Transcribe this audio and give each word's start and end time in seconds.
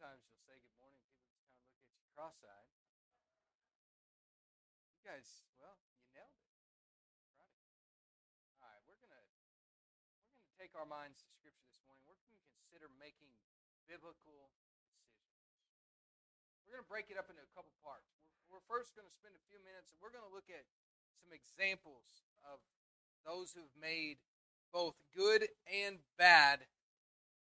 sometimes 0.00 0.24
you'll 0.24 0.40
say 0.48 0.56
good 0.64 0.80
morning, 0.80 0.96
people 1.12 1.28
just 1.28 1.44
kind 1.44 1.60
of 1.60 1.60
look 1.60 1.76
at 1.76 1.92
you 1.92 2.08
cross-eyed. 2.16 2.72
You 4.96 5.04
guys, 5.04 5.44
well, 5.60 5.76
you 6.00 6.08
nailed 6.16 6.40
it. 6.40 6.48
Right. 7.36 7.52
All 8.64 8.72
right, 8.72 8.80
we're 8.88 8.96
gonna 8.96 9.20
we're 9.44 10.40
gonna 10.40 10.56
take 10.56 10.72
our 10.72 10.88
minds 10.88 11.20
to 11.20 11.28
Scripture 11.36 11.68
this 11.68 11.84
morning. 11.84 12.00
We're 12.08 12.16
gonna 12.16 12.40
consider 12.48 12.88
making 12.96 13.28
biblical 13.84 14.48
decisions. 14.56 15.68
We're 16.64 16.80
gonna 16.80 16.88
break 16.88 17.12
it 17.12 17.20
up 17.20 17.28
into 17.28 17.44
a 17.44 17.52
couple 17.52 17.76
parts. 17.84 18.08
We're, 18.16 18.56
we're 18.56 18.64
first 18.64 18.96
gonna 18.96 19.12
spend 19.12 19.36
a 19.36 19.44
few 19.52 19.60
minutes 19.60 19.92
and 19.92 20.00
we're 20.00 20.16
gonna 20.16 20.32
look 20.32 20.48
at 20.48 20.64
some 21.20 21.36
examples 21.36 22.24
of 22.48 22.64
those 23.28 23.52
who've 23.52 23.76
made 23.76 24.16
both 24.72 24.96
good 25.12 25.52
and 25.68 26.00
bad 26.16 26.64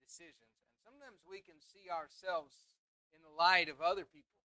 decisions 0.00 0.55
sometimes 0.86 1.18
we 1.26 1.42
can 1.42 1.58
see 1.58 1.90
ourselves 1.90 2.70
in 3.10 3.18
the 3.26 3.34
light 3.34 3.66
of 3.66 3.82
other 3.82 4.06
people. 4.06 4.38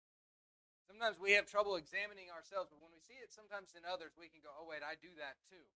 Sometimes 0.87 1.19
we 1.19 1.35
have 1.35 1.51
trouble 1.51 1.75
examining 1.75 2.31
ourselves, 2.31 2.71
but 2.71 2.79
when 2.79 2.95
we 2.95 3.03
see 3.03 3.19
it 3.19 3.35
sometimes 3.35 3.75
in 3.75 3.83
others, 3.85 4.15
we 4.15 4.31
can 4.31 4.41
go, 4.41 4.55
oh, 4.55 4.65
wait, 4.65 4.81
I 4.81 4.95
do 4.97 5.11
that 5.19 5.37
too. 5.51 5.67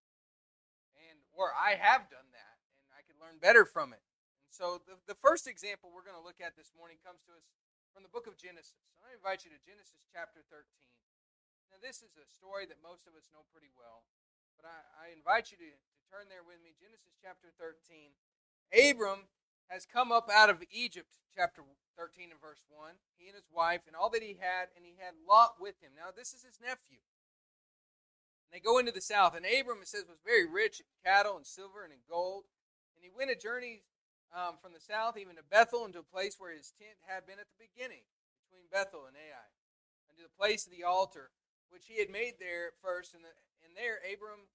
And, 1.10 1.20
or 1.34 1.52
I 1.52 1.76
have 1.76 2.08
done 2.08 2.30
that, 2.32 2.56
and 2.86 2.94
I 2.94 3.02
can 3.04 3.18
learn 3.18 3.42
better 3.42 3.66
from 3.66 3.92
it. 3.92 4.00
And 4.46 4.54
so 4.54 4.80
the, 4.88 4.96
the 5.04 5.18
first 5.18 5.44
example 5.50 5.92
we're 5.92 6.06
going 6.06 6.16
to 6.16 6.24
look 6.24 6.40
at 6.40 6.56
this 6.56 6.72
morning 6.72 6.96
comes 7.02 7.20
to 7.28 7.36
us 7.36 7.44
from 7.92 8.06
the 8.06 8.12
book 8.12 8.24
of 8.24 8.40
Genesis. 8.40 8.88
So 8.96 9.04
I 9.04 9.12
invite 9.12 9.44
you 9.44 9.52
to 9.52 9.60
Genesis 9.60 10.00
chapter 10.08 10.40
13. 10.48 10.64
Now, 11.68 11.82
this 11.84 12.00
is 12.00 12.16
a 12.16 12.24
story 12.24 12.64
that 12.70 12.80
most 12.80 13.04
of 13.04 13.12
us 13.12 13.28
know 13.28 13.44
pretty 13.52 13.72
well, 13.76 14.08
but 14.56 14.64
I, 14.64 14.78
I 14.96 15.04
invite 15.12 15.52
you 15.52 15.60
to, 15.60 15.68
to 15.68 16.00
turn 16.08 16.32
there 16.32 16.44
with 16.44 16.60
me. 16.64 16.72
Genesis 16.76 17.12
chapter 17.20 17.52
13. 17.60 18.16
Abram 18.72 19.28
has 19.68 19.86
come 19.86 20.12
up 20.12 20.28
out 20.32 20.50
of 20.50 20.62
Egypt, 20.70 21.18
chapter 21.34 21.62
13 21.96 22.30
and 22.30 22.40
verse 22.40 22.64
1. 22.68 22.98
He 23.16 23.28
and 23.28 23.36
his 23.36 23.48
wife 23.52 23.82
and 23.86 23.96
all 23.96 24.10
that 24.10 24.22
he 24.22 24.38
had, 24.40 24.72
and 24.76 24.84
he 24.84 24.96
had 24.98 25.14
Lot 25.28 25.60
with 25.60 25.80
him. 25.80 25.92
Now, 25.96 26.10
this 26.14 26.32
is 26.32 26.42
his 26.42 26.58
nephew. 26.60 27.04
And 28.44 28.52
they 28.52 28.60
go 28.60 28.78
into 28.78 28.92
the 28.92 29.00
south, 29.00 29.36
and 29.36 29.46
Abram, 29.46 29.80
it 29.80 29.88
says, 29.88 30.04
was 30.08 30.20
very 30.24 30.44
rich 30.44 30.80
in 30.80 30.86
cattle 31.04 31.36
and 31.36 31.46
silver 31.46 31.84
and 31.84 31.92
in 31.92 32.04
gold. 32.08 32.44
And 32.96 33.04
he 33.04 33.10
went 33.10 33.32
a 33.32 33.38
journey 33.38 33.82
um, 34.32 34.56
from 34.60 34.72
the 34.72 34.80
south 34.80 35.16
even 35.16 35.36
to 35.36 35.44
Bethel, 35.44 35.84
into 35.84 36.00
a 36.00 36.14
place 36.14 36.36
where 36.38 36.52
his 36.52 36.72
tent 36.76 37.00
had 37.08 37.28
been 37.28 37.40
at 37.40 37.48
the 37.52 37.60
beginning, 37.60 38.08
between 38.44 38.68
Bethel 38.72 39.04
and 39.08 39.16
Ai, 39.16 39.48
and 40.08 40.16
to 40.16 40.24
the 40.24 40.38
place 40.38 40.64
of 40.64 40.72
the 40.72 40.84
altar, 40.84 41.30
which 41.68 41.88
he 41.88 42.00
had 42.00 42.10
made 42.10 42.40
there 42.40 42.72
at 42.72 42.80
first. 42.80 43.12
And, 43.14 43.24
the, 43.24 43.32
and 43.64 43.76
there 43.76 44.00
Abram 44.04 44.48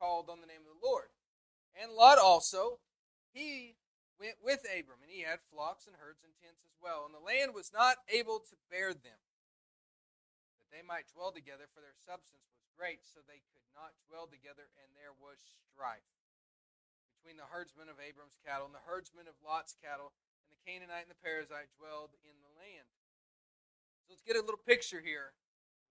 called 0.00 0.28
on 0.28 0.40
the 0.40 0.48
name 0.48 0.64
of 0.64 0.72
the 0.72 0.84
Lord. 0.84 1.12
And 1.76 1.92
Lot 1.92 2.18
also, 2.18 2.80
he 3.32 3.76
went 4.18 4.42
with 4.42 4.66
Abram, 4.66 5.00
and 5.00 5.10
he 5.10 5.22
had 5.22 5.38
flocks 5.40 5.86
and 5.86 5.96
herds 5.96 6.26
and 6.26 6.34
tents 6.42 6.66
as 6.66 6.74
well. 6.82 7.06
And 7.06 7.14
the 7.14 7.22
land 7.22 7.54
was 7.54 7.70
not 7.70 8.02
able 8.10 8.42
to 8.42 8.58
bear 8.68 8.90
them, 8.92 9.22
that 10.58 10.74
they 10.74 10.82
might 10.82 11.08
dwell 11.10 11.30
together, 11.30 11.70
for 11.70 11.78
their 11.80 11.94
substance 11.94 12.50
was 12.50 12.66
great, 12.74 13.06
so 13.06 13.22
they 13.22 13.46
could 13.54 13.64
not 13.72 13.94
dwell 14.10 14.26
together, 14.26 14.70
and 14.82 14.90
there 14.98 15.14
was 15.14 15.38
strife 15.70 16.06
between 17.18 17.38
the 17.38 17.50
herdsmen 17.50 17.90
of 17.90 17.98
Abram's 17.98 18.38
cattle 18.42 18.66
and 18.66 18.74
the 18.74 18.86
herdsmen 18.86 19.26
of 19.26 19.38
Lot's 19.42 19.74
cattle, 19.78 20.14
and 20.46 20.50
the 20.54 20.62
Canaanite 20.66 21.06
and 21.06 21.14
the 21.14 21.22
Perizzite 21.22 21.74
dwelled 21.74 22.14
in 22.22 22.34
the 22.42 22.54
land. 22.58 22.90
So 24.06 24.14
let's 24.14 24.26
get 24.26 24.38
a 24.38 24.42
little 24.42 24.60
picture 24.62 25.02
here 25.02 25.34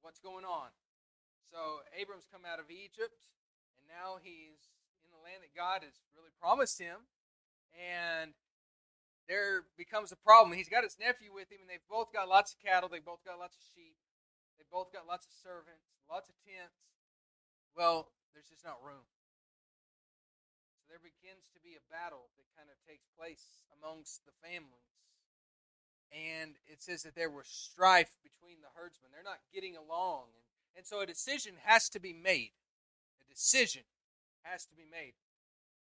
what's 0.03 0.23
going 0.23 0.47
on. 0.47 0.72
So 1.52 1.84
Abram's 1.95 2.28
come 2.28 2.47
out 2.47 2.59
of 2.59 2.72
Egypt, 2.72 3.28
and 3.75 3.88
now 3.88 4.19
he's 4.19 4.72
in 5.03 5.12
the 5.16 5.23
land 5.23 5.44
that 5.44 5.56
God 5.56 5.84
has 5.84 6.00
really 6.16 6.31
promised 6.36 6.80
him 6.80 7.08
and 7.75 8.31
there 9.27 9.67
becomes 9.75 10.11
a 10.11 10.19
problem. 10.19 10.55
He's 10.55 10.71
got 10.71 10.87
his 10.87 10.95
nephew 10.95 11.35
with 11.35 11.51
him, 11.51 11.59
and 11.59 11.69
they've 11.69 11.83
both 11.91 12.16
got 12.16 12.31
lots 12.31 12.55
of 12.55 12.63
cattle. 12.63 12.88
They've 12.88 13.03
both 13.03 13.23
got 13.28 13.39
lots 13.39 13.59
of 13.59 13.63
sheep. 13.75 14.00
They've 14.55 14.72
both 14.72 14.91
got 14.91 15.05
lots 15.05 15.28
of 15.28 15.35
servants, 15.35 16.00
lots 16.07 16.31
of 16.31 16.35
tents. 16.41 16.79
Well, 17.75 18.09
there's 18.33 18.50
just 18.50 18.63
not 18.63 18.81
room. 18.81 19.06
So 20.79 20.89
there 20.89 21.03
begins 21.03 21.51
to 21.53 21.59
be 21.59 21.75
a 21.75 21.83
battle 21.91 22.31
that 22.39 22.47
kind 22.56 22.72
of 22.72 22.79
takes 22.88 23.06
place 23.13 23.67
amongst 23.75 24.23
the 24.23 24.33
families. 24.39 24.97
And 26.09 26.56
it 26.66 26.81
says 26.81 27.03
that 27.03 27.19
there 27.19 27.29
was 27.29 27.51
strife 27.51 28.16
between 28.23 28.63
the 28.63 28.72
herdsmen. 28.73 29.11
They're 29.11 29.27
not 29.27 29.44
getting 29.51 29.75
along. 29.75 30.31
And, 30.31 30.47
and 30.79 30.83
so 30.88 31.03
a 31.03 31.06
decision 31.06 31.59
has 31.67 31.91
to 31.91 32.00
be 32.00 32.16
made. 32.16 32.56
A 33.19 33.27
decision 33.27 33.83
has 34.44 34.66
to 34.72 34.75
be 34.75 34.88
made. 34.89 35.19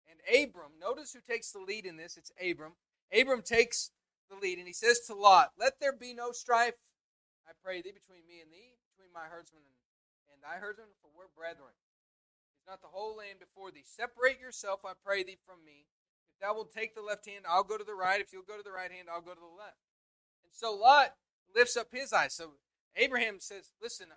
And 0.07 0.19
Abram, 0.27 0.79
notice 0.79 1.13
who 1.13 1.19
takes 1.19 1.51
the 1.51 1.59
lead 1.59 1.85
in 1.85 1.97
this. 1.97 2.17
It's 2.17 2.31
Abram. 2.39 2.73
Abram 3.11 3.41
takes 3.41 3.91
the 4.29 4.35
lead 4.35 4.57
and 4.57 4.67
he 4.67 4.73
says 4.73 4.99
to 5.07 5.13
Lot, 5.13 5.51
Let 5.59 5.79
there 5.79 5.95
be 5.95 6.13
no 6.13 6.31
strife, 6.31 6.75
I 7.47 7.51
pray 7.63 7.81
thee, 7.81 7.95
between 7.95 8.27
me 8.27 8.43
and 8.43 8.51
thee, 8.51 8.75
between 8.91 9.11
my 9.15 9.31
herdsmen 9.31 9.63
and, 9.63 9.75
and 10.31 10.39
thy 10.43 10.59
herdsmen, 10.59 10.91
for 10.99 11.11
we're 11.15 11.31
brethren. 11.31 11.75
Is 12.59 12.67
not 12.67 12.81
the 12.81 12.91
whole 12.91 13.15
land 13.15 13.39
before 13.39 13.71
thee. 13.71 13.87
Separate 13.87 14.39
yourself, 14.39 14.83
I 14.83 14.93
pray 14.99 15.23
thee, 15.23 15.39
from 15.45 15.63
me. 15.63 15.87
If 16.35 16.43
thou 16.43 16.55
wilt 16.55 16.75
take 16.75 16.95
the 16.95 17.01
left 17.01 17.27
hand, 17.27 17.47
I'll 17.47 17.63
go 17.63 17.77
to 17.77 17.87
the 17.87 17.95
right. 17.95 18.19
If 18.19 18.31
you'll 18.31 18.47
go 18.47 18.57
to 18.57 18.67
the 18.67 18.75
right 18.75 18.91
hand, 18.91 19.07
I'll 19.07 19.23
go 19.23 19.33
to 19.33 19.39
the 19.39 19.57
left. 19.57 19.79
And 20.43 20.51
so 20.51 20.75
Lot 20.75 21.15
lifts 21.55 21.77
up 21.77 21.87
his 21.91 22.11
eyes. 22.11 22.35
So 22.35 22.59
Abraham 22.95 23.39
says, 23.39 23.71
Listen, 23.81 24.07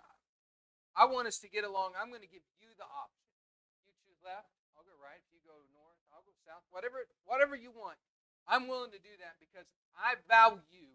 I 0.95 1.05
want 1.05 1.27
us 1.27 1.39
to 1.39 1.49
get 1.49 1.63
along. 1.63 1.95
I'm 1.95 2.09
going 2.09 2.21
to 2.21 2.29
give 2.29 2.43
you 2.59 2.75
the 2.75 2.85
option. 2.85 3.31
You 3.87 3.95
choose 4.03 4.19
left, 4.19 4.51
south, 6.51 6.67
whatever, 6.71 7.07
whatever 7.23 7.55
you 7.55 7.71
want. 7.71 7.95
I'm 8.47 8.67
willing 8.67 8.91
to 8.91 8.99
do 8.99 9.15
that 9.23 9.39
because 9.39 9.71
I 9.95 10.19
value 10.27 10.91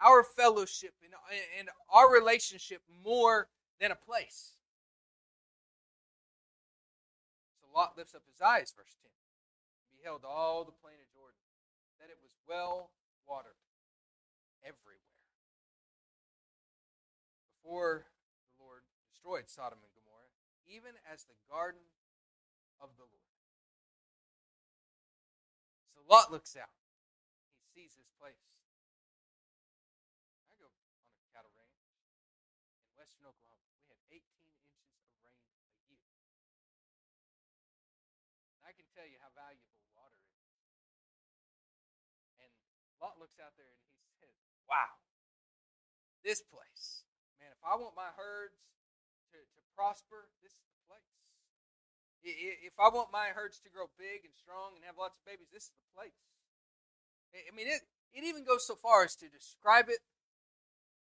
our 0.00 0.24
fellowship 0.24 0.96
and, 1.04 1.12
and 1.58 1.68
our 1.92 2.08
relationship 2.08 2.80
more 3.04 3.48
than 3.76 3.92
a 3.92 4.00
place. 4.00 4.56
So 7.60 7.68
Lot 7.76 7.98
lifts 8.00 8.14
up 8.14 8.24
his 8.24 8.40
eyes, 8.40 8.72
verse 8.72 8.96
10, 9.04 9.12
beheld 10.00 10.24
all 10.24 10.64
the 10.64 10.72
plain 10.80 10.96
of 10.96 11.08
Jordan, 11.12 11.44
that 12.00 12.08
it 12.08 12.16
was 12.24 12.32
well 12.48 12.96
watered 13.28 13.60
everywhere. 14.64 15.04
Before 17.60 18.08
the 18.48 18.64
Lord 18.64 18.80
destroyed 19.04 19.52
Sodom 19.52 19.84
and 19.84 19.92
Gomorrah, 19.92 20.32
even 20.64 20.96
as 21.04 21.28
the 21.28 21.36
garden 21.52 21.84
of 22.80 22.88
the 22.96 23.04
Lord. 23.04 23.29
Lot 26.10 26.34
looks 26.34 26.58
out. 26.58 26.74
He 27.62 27.70
sees 27.70 27.94
this 27.94 28.10
place. 28.18 28.42
I 30.50 30.58
go 30.58 30.66
on 30.66 30.74
a 30.74 31.30
cattle 31.30 31.54
range 31.54 31.86
in 32.82 32.90
western 32.98 33.30
Oklahoma. 33.30 33.70
We 33.78 33.86
had 33.86 34.02
18 34.10 34.18
inches 34.18 34.74
of 35.06 35.22
rain 35.22 35.38
a 35.70 35.86
year. 35.86 36.02
I 38.66 38.74
can 38.74 38.90
tell 38.90 39.06
you 39.06 39.22
how 39.22 39.30
valuable 39.38 39.86
water 39.94 40.18
is. 40.34 40.50
And 42.42 42.50
Lot 42.98 43.22
looks 43.22 43.38
out 43.38 43.54
there 43.54 43.70
and 43.70 43.86
he 44.02 44.10
says, 44.18 44.34
Wow, 44.66 44.98
this 46.26 46.42
place. 46.42 47.06
Man, 47.38 47.54
if 47.54 47.62
I 47.62 47.78
want 47.78 47.94
my 47.94 48.10
herds 48.18 48.58
to, 49.30 49.38
to 49.38 49.60
prosper, 49.78 50.26
this 50.42 50.58
if 52.22 52.76
I 52.78 52.88
want 52.88 53.12
my 53.12 53.32
herds 53.32 53.60
to 53.60 53.72
grow 53.72 53.88
big 53.96 54.28
and 54.28 54.34
strong 54.36 54.76
and 54.76 54.84
have 54.84 55.00
lots 55.00 55.16
of 55.16 55.24
babies, 55.24 55.48
this 55.52 55.72
is 55.72 55.76
the 55.80 55.94
place. 55.96 56.20
I 57.32 57.54
mean, 57.54 57.68
it, 57.68 57.82
it 58.12 58.24
even 58.24 58.44
goes 58.44 58.66
so 58.66 58.74
far 58.74 59.04
as 59.04 59.14
to 59.16 59.28
describe 59.28 59.88
it 59.88 60.02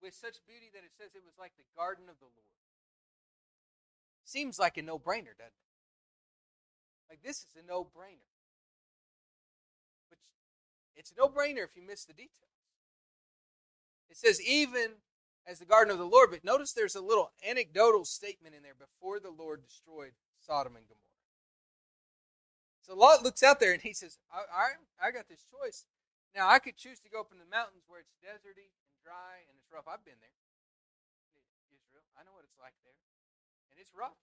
with 0.01 0.13
such 0.13 0.45
beauty 0.47 0.69
that 0.73 0.85
it 0.85 0.93
says 0.97 1.13
it 1.13 1.25
was 1.25 1.37
like 1.37 1.53
the 1.57 1.67
garden 1.75 2.05
of 2.09 2.19
the 2.19 2.29
Lord. 2.29 2.55
Seems 4.23 4.59
like 4.59 4.77
a 4.77 4.81
no 4.81 4.97
brainer, 4.97 5.35
doesn't 5.35 5.57
it? 5.57 5.71
Like, 7.09 7.23
this 7.23 7.43
is 7.43 7.57
a 7.57 7.67
no 7.67 7.83
brainer. 7.83 8.29
But 10.09 10.19
it's 10.95 11.11
a 11.11 11.19
no 11.19 11.27
brainer 11.27 11.65
if 11.65 11.75
you 11.75 11.85
miss 11.85 12.05
the 12.05 12.13
details. 12.13 12.55
It 14.09 14.17
says, 14.17 14.41
even 14.41 15.01
as 15.47 15.59
the 15.59 15.65
garden 15.65 15.91
of 15.91 15.97
the 15.97 16.05
Lord, 16.05 16.29
but 16.31 16.45
notice 16.45 16.71
there's 16.71 16.95
a 16.95 17.01
little 17.01 17.31
anecdotal 17.47 18.05
statement 18.05 18.55
in 18.55 18.63
there 18.63 18.75
before 18.77 19.19
the 19.19 19.31
Lord 19.31 19.63
destroyed 19.63 20.11
Sodom 20.51 20.75
and 20.75 20.83
Gomorrah. 20.83 21.15
So 22.83 22.91
Lot 22.91 23.23
looks 23.23 23.39
out 23.39 23.63
there 23.63 23.71
and 23.71 23.79
he 23.79 23.95
says, 23.95 24.19
right, 24.27 24.75
I 24.99 25.15
got 25.15 25.31
this 25.31 25.47
choice. 25.47 25.87
Now, 26.35 26.51
I 26.51 26.59
could 26.59 26.75
choose 26.75 26.99
to 27.07 27.09
go 27.11 27.23
up 27.23 27.31
in 27.31 27.39
the 27.39 27.47
mountains 27.47 27.87
where 27.87 28.03
it's 28.03 28.11
deserty 28.19 28.67
and 28.67 28.91
dry 28.99 29.47
and 29.47 29.55
it's 29.55 29.71
rough. 29.71 29.87
I've 29.87 30.03
been 30.03 30.19
there. 30.19 30.35
Israel. 31.71 32.03
I 32.19 32.27
know 32.27 32.35
what 32.35 32.43
it's 32.43 32.59
like 32.59 32.75
there. 32.83 32.99
And 33.71 33.79
it's 33.79 33.95
rough. 33.95 34.19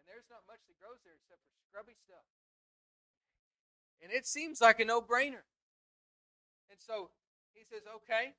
And 0.00 0.08
there's 0.08 0.24
not 0.32 0.48
much 0.48 0.64
that 0.72 0.80
grows 0.80 1.04
there 1.04 1.20
except 1.20 1.44
for 1.44 1.52
scrubby 1.68 2.00
stuff. 2.00 2.24
And 4.00 4.08
it 4.08 4.24
seems 4.24 4.64
like 4.64 4.80
a 4.80 4.88
no 4.88 5.04
brainer. 5.04 5.44
And 6.72 6.80
so 6.80 7.12
he 7.52 7.60
says, 7.68 7.84
okay. 7.84 8.32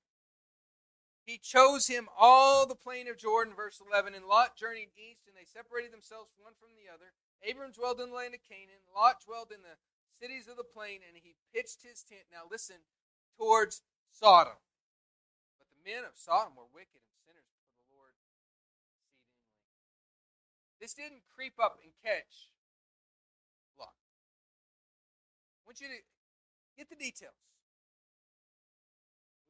He 1.28 1.36
chose 1.36 1.92
him 1.92 2.08
all 2.16 2.64
the 2.64 2.80
plain 2.80 3.12
of 3.12 3.20
Jordan, 3.20 3.52
verse 3.52 3.84
11. 3.84 4.16
And 4.16 4.24
Lot 4.24 4.56
journeyed 4.56 4.96
east, 4.96 5.28
and 5.28 5.36
they 5.36 5.44
separated 5.44 5.92
themselves 5.92 6.32
one 6.40 6.56
from 6.56 6.72
the 6.80 6.88
other. 6.88 7.12
Abram 7.44 7.76
dwelled 7.76 8.00
in 8.00 8.16
the 8.16 8.16
land 8.16 8.32
of 8.32 8.48
Canaan. 8.48 8.80
Lot 8.96 9.20
dwelled 9.28 9.52
in 9.52 9.60
the 9.60 9.76
cities 10.16 10.48
of 10.48 10.56
the 10.56 10.64
plain, 10.64 11.04
and 11.04 11.20
he 11.20 11.36
pitched 11.52 11.84
his 11.84 12.00
tent. 12.00 12.32
Now 12.32 12.48
listen, 12.48 12.88
towards 13.36 13.84
Sodom. 14.08 14.56
But 15.60 15.68
the 15.76 15.84
men 15.84 16.08
of 16.08 16.16
Sodom 16.16 16.56
were 16.56 16.72
wicked 16.72 17.04
and 17.04 17.20
sinners 17.28 17.52
before 17.52 17.84
the 17.84 17.92
Lord. 17.92 18.16
This 20.80 20.96
didn't 20.96 21.28
creep 21.28 21.60
up 21.60 21.84
and 21.84 21.92
catch 22.00 22.56
Lot. 23.76 24.00
I 25.60 25.62
want 25.68 25.84
you 25.84 25.92
to 25.92 26.00
get 26.80 26.88
the 26.88 26.96
details. 26.96 27.36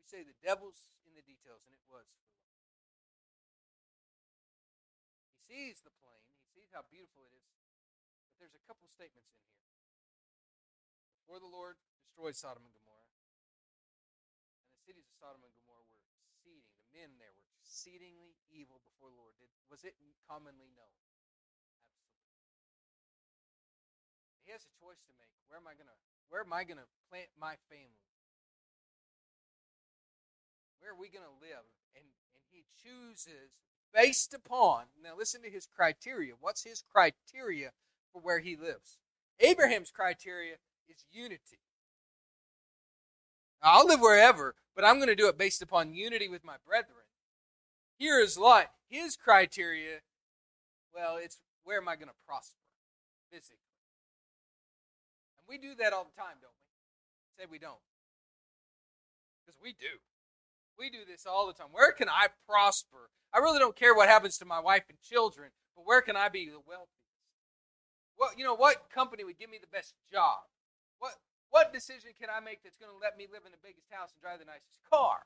Say 0.07 0.23
the 0.23 0.39
devil's 0.39 0.87
in 1.03 1.19
the 1.19 1.25
details, 1.27 1.67
and 1.67 1.75
it 1.75 1.83
was 1.83 1.83
for 1.83 1.99
Lot. 1.99 2.07
He 5.51 5.67
sees 5.67 5.83
the 5.83 5.91
plain, 5.99 6.23
he 6.39 6.47
sees 6.55 6.71
how 6.71 6.87
beautiful 6.87 7.27
it 7.27 7.35
is, 7.35 7.51
but 8.31 8.39
there's 8.39 8.55
a 8.55 8.63
couple 8.63 8.87
statements 8.87 9.27
in 9.35 9.43
here. 9.43 9.67
Before 11.19 11.43
the 11.43 11.51
Lord 11.51 11.75
destroyed 11.99 12.39
Sodom 12.39 12.63
and 12.63 12.71
Gomorrah, 12.71 13.11
and 14.63 14.71
the 14.71 14.79
cities 14.87 15.11
of 15.11 15.15
Sodom 15.19 15.43
and 15.43 15.51
Gomorrah 15.59 15.83
were 15.91 15.99
exceeding, 16.23 16.63
the 16.79 16.87
men 16.95 17.19
there 17.19 17.35
were 17.35 17.43
exceedingly 17.59 18.39
evil 18.47 18.79
before 18.87 19.11
the 19.11 19.19
Lord. 19.19 19.35
Did, 19.43 19.51
was 19.67 19.83
it 19.83 19.99
commonly 20.23 20.71
known? 20.71 20.95
Absolutely. 21.03 21.51
He 24.47 24.55
has 24.55 24.63
a 24.63 24.71
choice 24.79 25.03
to 25.03 25.11
make. 25.19 25.35
Where 25.51 25.59
am 25.59 25.67
I 25.67 25.75
gonna 25.75 25.99
where 26.31 26.47
am 26.47 26.55
I 26.55 26.63
gonna 26.63 26.87
plant 27.11 27.27
my 27.35 27.59
family? 27.67 28.07
Where 30.79 30.91
are 30.91 30.99
we 30.99 31.09
gonna 31.09 31.33
live? 31.41 31.65
And 31.95 32.05
and 32.33 32.43
he 32.51 32.65
chooses 32.75 33.57
based 33.93 34.33
upon 34.33 34.85
now 35.01 35.17
listen 35.17 35.41
to 35.41 35.49
his 35.49 35.67
criteria. 35.67 36.33
What's 36.39 36.63
his 36.63 36.83
criteria 36.91 37.71
for 38.11 38.21
where 38.21 38.39
he 38.39 38.55
lives? 38.55 38.97
Abraham's 39.39 39.91
criteria 39.91 40.55
is 40.89 41.05
unity. 41.11 41.59
Now, 43.61 43.79
I'll 43.79 43.87
live 43.87 44.01
wherever, 44.01 44.55
but 44.75 44.85
I'm 44.85 44.97
going 44.97 45.07
to 45.09 45.15
do 45.15 45.27
it 45.27 45.37
based 45.37 45.61
upon 45.61 45.93
unity 45.93 46.27
with 46.27 46.43
my 46.43 46.55
brethren. 46.65 47.05
Here 47.97 48.19
is 48.19 48.37
Lot. 48.37 48.71
His 48.89 49.15
criteria, 49.15 50.01
well, 50.93 51.17
it's 51.17 51.37
where 51.63 51.77
am 51.77 51.87
I 51.87 51.95
going 51.95 52.07
to 52.07 52.13
prosper 52.25 52.61
physically? 53.31 53.57
And 55.37 55.45
we 55.49 55.57
do 55.57 55.75
that 55.75 55.93
all 55.93 56.05
the 56.05 56.21
time, 56.21 56.37
don't 56.41 56.53
we? 56.53 57.43
Say 57.43 57.47
we 57.49 57.59
don't. 57.59 57.81
Because 59.45 59.59
we 59.61 59.73
do. 59.73 59.99
We 60.77 60.89
do 60.89 60.99
this 61.09 61.25
all 61.25 61.47
the 61.47 61.53
time. 61.53 61.71
Where 61.71 61.91
can 61.91 62.07
I 62.07 62.27
prosper? 62.47 63.09
I 63.33 63.39
really 63.39 63.59
don't 63.59 63.75
care 63.75 63.95
what 63.95 64.09
happens 64.09 64.37
to 64.37 64.45
my 64.45 64.59
wife 64.59 64.83
and 64.89 65.01
children, 65.01 65.49
but 65.75 65.85
where 65.85 66.01
can 66.01 66.15
I 66.15 66.29
be 66.29 66.45
the 66.45 66.61
wealthiest? 66.61 66.93
Well, 68.17 68.31
you 68.37 68.45
know, 68.45 68.55
what 68.55 68.89
company 68.89 69.23
would 69.23 69.37
give 69.37 69.49
me 69.49 69.57
the 69.61 69.69
best 69.69 69.93
job? 70.11 70.45
What 70.99 71.13
what 71.49 71.73
decision 71.73 72.11
can 72.19 72.29
I 72.29 72.41
make 72.43 72.61
that's 72.61 72.77
going 72.77 72.91
to 72.91 72.99
let 72.99 73.17
me 73.17 73.25
live 73.25 73.45
in 73.45 73.53
the 73.53 73.61
biggest 73.61 73.87
house 73.89 74.11
and 74.13 74.21
drive 74.21 74.39
the 74.39 74.49
nicest 74.49 74.83
car? 74.89 75.25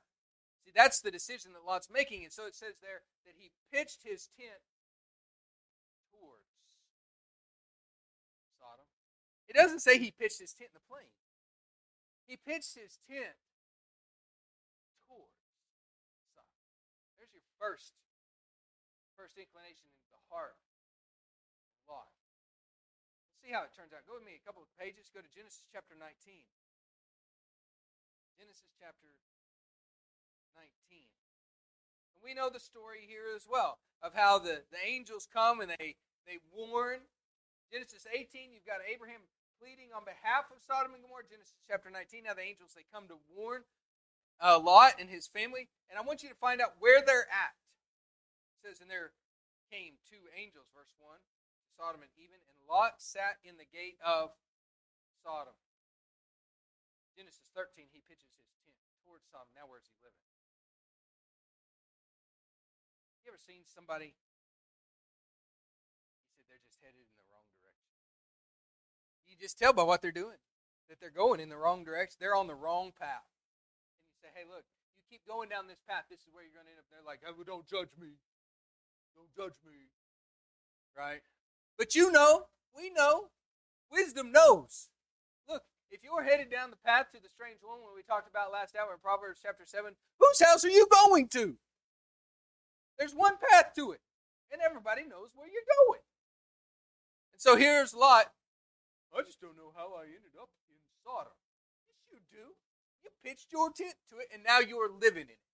See, 0.63 0.71
that's 0.75 1.01
the 1.01 1.09
decision 1.11 1.53
that 1.53 1.65
Lot's 1.65 1.89
making. 1.89 2.23
And 2.23 2.31
so 2.31 2.45
it 2.45 2.55
says 2.55 2.77
there 2.79 3.01
that 3.25 3.33
he 3.35 3.49
pitched 3.73 4.05
his 4.05 4.29
tent 4.37 4.61
towards 6.13 6.53
Sodom. 8.59 8.85
It 9.49 9.57
doesn't 9.57 9.81
say 9.81 9.97
he 9.97 10.13
pitched 10.13 10.39
his 10.39 10.53
tent 10.53 10.71
in 10.75 10.79
the 10.79 10.87
plain. 10.87 11.09
He 12.27 12.37
pitched 12.37 12.77
his 12.77 12.99
tent 13.09 13.35
first 17.61 17.93
first 19.13 19.37
inclination 19.37 19.85
in 19.85 20.09
the 20.09 20.23
heart 20.33 20.57
Lot, 21.91 22.07
see 23.43 23.51
how 23.51 23.67
it 23.67 23.75
turns 23.75 23.91
out. 23.91 24.07
Go 24.07 24.15
with 24.15 24.23
me 24.23 24.39
a 24.39 24.45
couple 24.47 24.63
of 24.63 24.71
pages. 24.79 25.11
Go 25.11 25.19
to 25.19 25.27
Genesis 25.27 25.67
chapter 25.67 25.91
19. 25.91 26.07
Genesis 28.39 28.71
chapter 28.79 29.11
19. 30.55 31.03
And 32.15 32.21
we 32.23 32.31
know 32.31 32.47
the 32.47 32.63
story 32.63 33.03
here 33.03 33.33
as 33.35 33.43
well 33.43 33.83
of 33.99 34.15
how 34.15 34.39
the, 34.39 34.63
the 34.71 34.79
angels 34.79 35.27
come 35.27 35.59
and 35.59 35.73
they, 35.75 35.99
they 36.23 36.39
warn. 36.53 37.03
Genesis 37.73 38.07
18, 38.07 38.55
you've 38.55 38.67
got 38.67 38.79
Abraham 38.87 39.27
pleading 39.59 39.91
on 39.91 40.07
behalf 40.07 40.47
of 40.47 40.63
Sodom 40.63 40.95
and 40.95 41.03
Gomorrah. 41.03 41.27
Genesis 41.27 41.59
chapter 41.67 41.91
19, 41.91 42.23
now 42.23 42.39
the 42.39 42.45
angels, 42.45 42.71
they 42.71 42.87
come 42.87 43.11
to 43.11 43.19
warn 43.35 43.67
uh, 44.41 44.57
Lot 44.57 44.97
and 44.99 45.07
his 45.07 45.29
family. 45.29 45.69
And 45.87 45.95
I 45.95 46.01
want 46.01 46.25
you 46.25 46.29
to 46.29 46.35
find 46.35 46.59
out 46.59 46.81
where 46.81 46.99
they're 47.05 47.29
at. 47.29 47.53
It 48.57 48.65
says, 48.65 48.81
and 48.81 48.89
there 48.89 49.13
came 49.69 50.01
two 50.09 50.19
angels, 50.33 50.67
verse 50.73 50.91
1, 50.99 51.15
Sodom 51.77 52.01
and 52.01 52.11
even, 52.17 52.41
and 52.49 52.57
Lot 52.65 52.99
sat 52.99 53.39
in 53.45 53.55
the 53.55 53.69
gate 53.69 54.01
of 54.03 54.33
Sodom. 55.21 55.55
Genesis 57.15 57.53
13, 57.53 57.87
he 57.93 58.01
pitches 58.03 58.33
his 58.35 58.49
tent 58.65 58.81
towards 59.05 59.29
Sodom. 59.29 59.53
Now, 59.53 59.69
where's 59.69 59.87
he 59.87 59.95
living? 60.01 60.25
You 63.23 63.29
ever 63.29 63.41
seen 63.41 63.63
somebody? 63.69 64.17
He 66.25 66.29
said 66.33 66.49
they're 66.49 66.63
just 66.65 66.81
headed 66.81 67.05
in 67.05 67.15
the 67.15 67.27
wrong 67.29 67.47
direction. 67.61 67.95
You 69.29 69.37
just 69.37 69.59
tell 69.59 69.71
by 69.71 69.85
what 69.85 70.01
they're 70.01 70.11
doing 70.11 70.41
that 70.89 70.99
they're 70.99 71.13
going 71.13 71.39
in 71.39 71.47
the 71.47 71.59
wrong 71.59 71.83
direction. 71.83 72.17
They're 72.19 72.35
on 72.35 72.47
the 72.47 72.57
wrong 72.57 72.91
path. 72.91 73.27
Say, 74.31 74.41
hey, 74.41 74.47
look, 74.47 74.63
you 74.95 75.03
keep 75.11 75.27
going 75.27 75.51
down 75.51 75.67
this 75.67 75.83
path, 75.83 76.07
this 76.07 76.23
is 76.23 76.31
where 76.31 76.43
you're 76.43 76.55
going 76.55 76.67
to 76.67 76.71
end 76.71 76.79
up. 76.79 76.87
They're 76.87 77.03
like, 77.03 77.19
oh, 77.27 77.43
don't 77.43 77.67
judge 77.67 77.91
me. 77.99 78.15
Don't 79.11 79.31
judge 79.35 79.59
me. 79.67 79.91
Right? 80.95 81.19
But 81.77 81.95
you 81.95 82.11
know, 82.11 82.47
we 82.71 82.91
know, 82.95 83.27
wisdom 83.91 84.31
knows. 84.31 84.87
Look, 85.51 85.63
if 85.91 85.99
you're 86.03 86.23
headed 86.23 86.47
down 86.47 86.71
the 86.71 86.79
path 86.79 87.11
to 87.11 87.19
the 87.19 87.27
strange 87.27 87.59
woman 87.59 87.91
we 87.91 88.03
talked 88.07 88.31
about 88.31 88.55
last 88.55 88.75
hour 88.79 88.95
in 88.95 89.03
Proverbs 89.03 89.43
chapter 89.43 89.67
7, 89.67 89.91
whose 90.19 90.39
house 90.39 90.63
are 90.63 90.71
you 90.71 90.87
going 90.87 91.27
to? 91.35 91.59
There's 92.95 93.11
one 93.11 93.35
path 93.35 93.75
to 93.75 93.91
it, 93.91 93.99
and 94.51 94.61
everybody 94.63 95.03
knows 95.03 95.35
where 95.35 95.47
you're 95.47 95.67
going. 95.87 96.03
And 97.35 97.41
so 97.41 97.59
here's 97.59 97.91
Lot. 97.91 98.31
I 99.11 99.27
just 99.27 99.43
don't 99.43 99.59
know 99.59 99.75
how 99.75 99.91
I 99.99 100.07
ended 100.07 100.39
up 100.39 100.47
in 100.71 100.79
Sodom. 101.03 101.35
Yes, 101.83 101.99
you 102.07 102.19
do. 102.31 102.55
You 103.03 103.10
pitched 103.23 103.53
your 103.53 103.69
tent 103.71 103.95
to 104.09 104.17
it, 104.17 104.29
and 104.33 104.43
now 104.43 104.59
you're 104.59 104.91
living 104.91 105.29
in 105.29 105.37
it. 105.37 105.45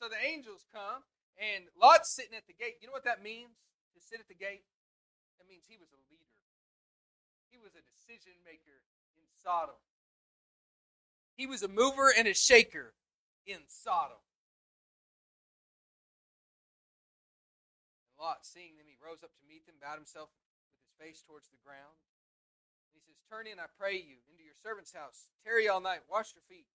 So 0.00 0.08
the 0.08 0.18
angels 0.18 0.66
come, 0.70 1.06
and 1.38 1.70
Lot's 1.74 2.14
sitting 2.14 2.34
at 2.34 2.46
the 2.46 2.56
gate. 2.56 2.78
You 2.80 2.88
know 2.88 2.96
what 2.96 3.06
that 3.06 3.22
means? 3.22 3.58
To 3.94 4.00
sit 4.02 4.18
at 4.18 4.26
the 4.26 4.38
gate? 4.38 4.66
That 5.38 5.46
means 5.46 5.66
he 5.66 5.78
was 5.78 5.90
a 5.94 6.00
leader. 6.10 6.34
He 7.50 7.58
was 7.58 7.74
a 7.78 7.86
decision 7.86 8.42
maker 8.42 8.82
in 9.14 9.22
Sodom. 9.38 9.78
He 11.36 11.46
was 11.46 11.62
a 11.62 11.70
mover 11.70 12.10
and 12.10 12.26
a 12.26 12.34
shaker 12.34 12.94
in 13.46 13.66
Sodom. 13.66 14.22
Lot, 18.18 18.46
seeing 18.46 18.78
them, 18.78 18.86
he 18.88 18.96
rose 18.96 19.20
up 19.22 19.34
to 19.36 19.44
meet 19.44 19.66
them, 19.66 19.76
bowed 19.82 20.00
himself 20.00 20.30
with 20.32 20.80
his 20.80 20.96
face 20.96 21.20
towards 21.20 21.50
the 21.50 21.60
ground. 21.60 21.98
And 22.88 22.96
he 22.96 23.02
says, 23.04 23.20
Turn 23.28 23.44
in, 23.44 23.60
I 23.60 23.68
pray 23.68 23.98
you, 24.00 24.22
into 24.30 24.46
your 24.46 24.56
servant's 24.56 24.94
house. 24.94 25.28
Tarry 25.44 25.68
all 25.68 25.82
night, 25.82 26.08
wash 26.08 26.32
your 26.32 26.46
feet, 26.48 26.70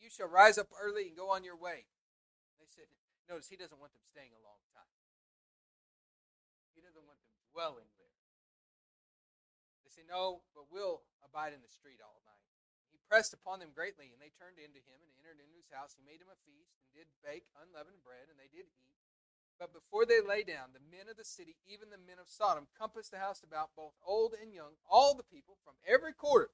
you 0.00 0.08
shall 0.08 0.28
rise 0.28 0.56
up 0.56 0.72
early 0.72 1.06
and 1.06 1.16
go 1.16 1.28
on 1.30 1.44
your 1.44 1.56
way. 1.56 1.84
They 2.56 2.68
said, 2.68 2.88
Notice, 3.28 3.52
he 3.52 3.60
doesn't 3.60 3.78
want 3.78 3.92
them 3.92 4.02
staying 4.08 4.32
a 4.34 4.42
long 4.42 4.58
time. 4.72 4.90
He 6.74 6.80
doesn't 6.80 7.04
want 7.04 7.20
them 7.20 7.36
dwelling 7.52 7.88
there. 8.00 8.16
they 9.84 9.92
say, 9.92 10.02
No, 10.08 10.42
but 10.56 10.72
we'll 10.72 11.04
abide 11.20 11.52
in 11.52 11.62
the 11.62 11.70
street 11.70 12.00
all 12.00 12.18
night. 12.24 12.44
He 12.90 12.98
pressed 13.06 13.36
upon 13.36 13.62
them 13.62 13.76
greatly, 13.76 14.10
and 14.10 14.18
they 14.18 14.34
turned 14.34 14.58
into 14.58 14.82
him 14.82 14.98
and 14.98 15.12
entered 15.20 15.38
into 15.38 15.60
his 15.60 15.70
house. 15.70 15.94
He 15.94 16.02
made 16.02 16.18
him 16.18 16.32
a 16.32 16.42
feast 16.42 16.74
and 16.80 16.90
did 16.90 17.06
bake 17.22 17.46
unleavened 17.54 18.02
bread, 18.02 18.32
and 18.32 18.40
they 18.40 18.50
did 18.50 18.66
eat. 18.66 18.98
But 19.60 19.76
before 19.76 20.08
they 20.08 20.24
lay 20.24 20.40
down, 20.40 20.72
the 20.72 20.80
men 20.88 21.12
of 21.12 21.20
the 21.20 21.28
city, 21.28 21.60
even 21.68 21.92
the 21.92 22.00
men 22.00 22.16
of 22.16 22.32
Sodom, 22.32 22.64
compassed 22.72 23.12
the 23.12 23.20
house 23.20 23.44
about, 23.44 23.76
both 23.76 23.92
old 24.00 24.32
and 24.32 24.56
young, 24.56 24.80
all 24.88 25.12
the 25.12 25.28
people 25.28 25.60
from 25.60 25.76
every 25.84 26.16
quarter. 26.16 26.48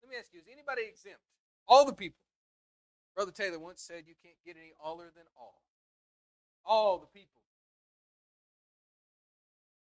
Let 0.00 0.08
me 0.08 0.16
ask 0.16 0.32
you, 0.32 0.40
is 0.40 0.48
anybody 0.48 0.88
exempt? 0.88 1.20
All 1.68 1.84
the 1.84 1.92
people. 1.92 2.24
Brother 3.18 3.32
Taylor 3.32 3.58
once 3.58 3.82
said, 3.82 4.04
You 4.06 4.14
can't 4.22 4.38
get 4.46 4.54
any 4.56 4.70
aller 4.78 5.10
than 5.10 5.26
all. 5.36 5.64
All 6.64 6.98
the 6.98 7.06
people. 7.06 7.42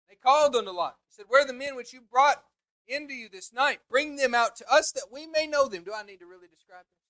They 0.06 0.16
called 0.16 0.54
unto 0.54 0.70
Lot. 0.70 0.96
He 1.08 1.14
said, 1.14 1.24
Where 1.28 1.42
are 1.42 1.46
the 1.46 1.54
men 1.54 1.74
which 1.74 1.94
you 1.94 2.02
brought 2.02 2.44
into 2.86 3.14
you 3.14 3.28
this 3.32 3.52
night. 3.52 3.80
Bring 3.88 4.16
them 4.16 4.34
out 4.34 4.56
to 4.56 4.70
us 4.70 4.92
that 4.92 5.06
we 5.10 5.26
may 5.26 5.46
know 5.46 5.68
them. 5.68 5.84
Do 5.84 5.94
I 5.94 6.02
need 6.02 6.18
to 6.18 6.26
really 6.26 6.48
describe 6.52 6.84
this? 6.84 7.00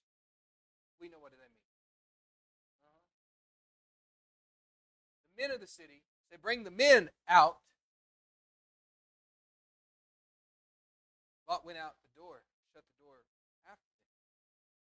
We 1.00 1.09
know 1.09 1.19
what 1.19 1.33
they 1.33 1.38
mean. 1.43 1.67
Uh-huh. 2.87 3.02
The 5.35 5.43
men 5.43 5.50
of 5.50 5.61
the 5.61 5.67
city, 5.67 6.05
they 6.31 6.37
bring 6.41 6.62
the 6.62 6.71
men 6.71 7.11
out. 7.29 7.59
Lot 11.49 11.67
went 11.67 11.79
out 11.79 11.99
the 12.07 12.14
door, 12.14 12.47
shut 12.73 12.85
the 12.87 13.05
door 13.05 13.26
after 13.67 13.91
them. 13.91 14.07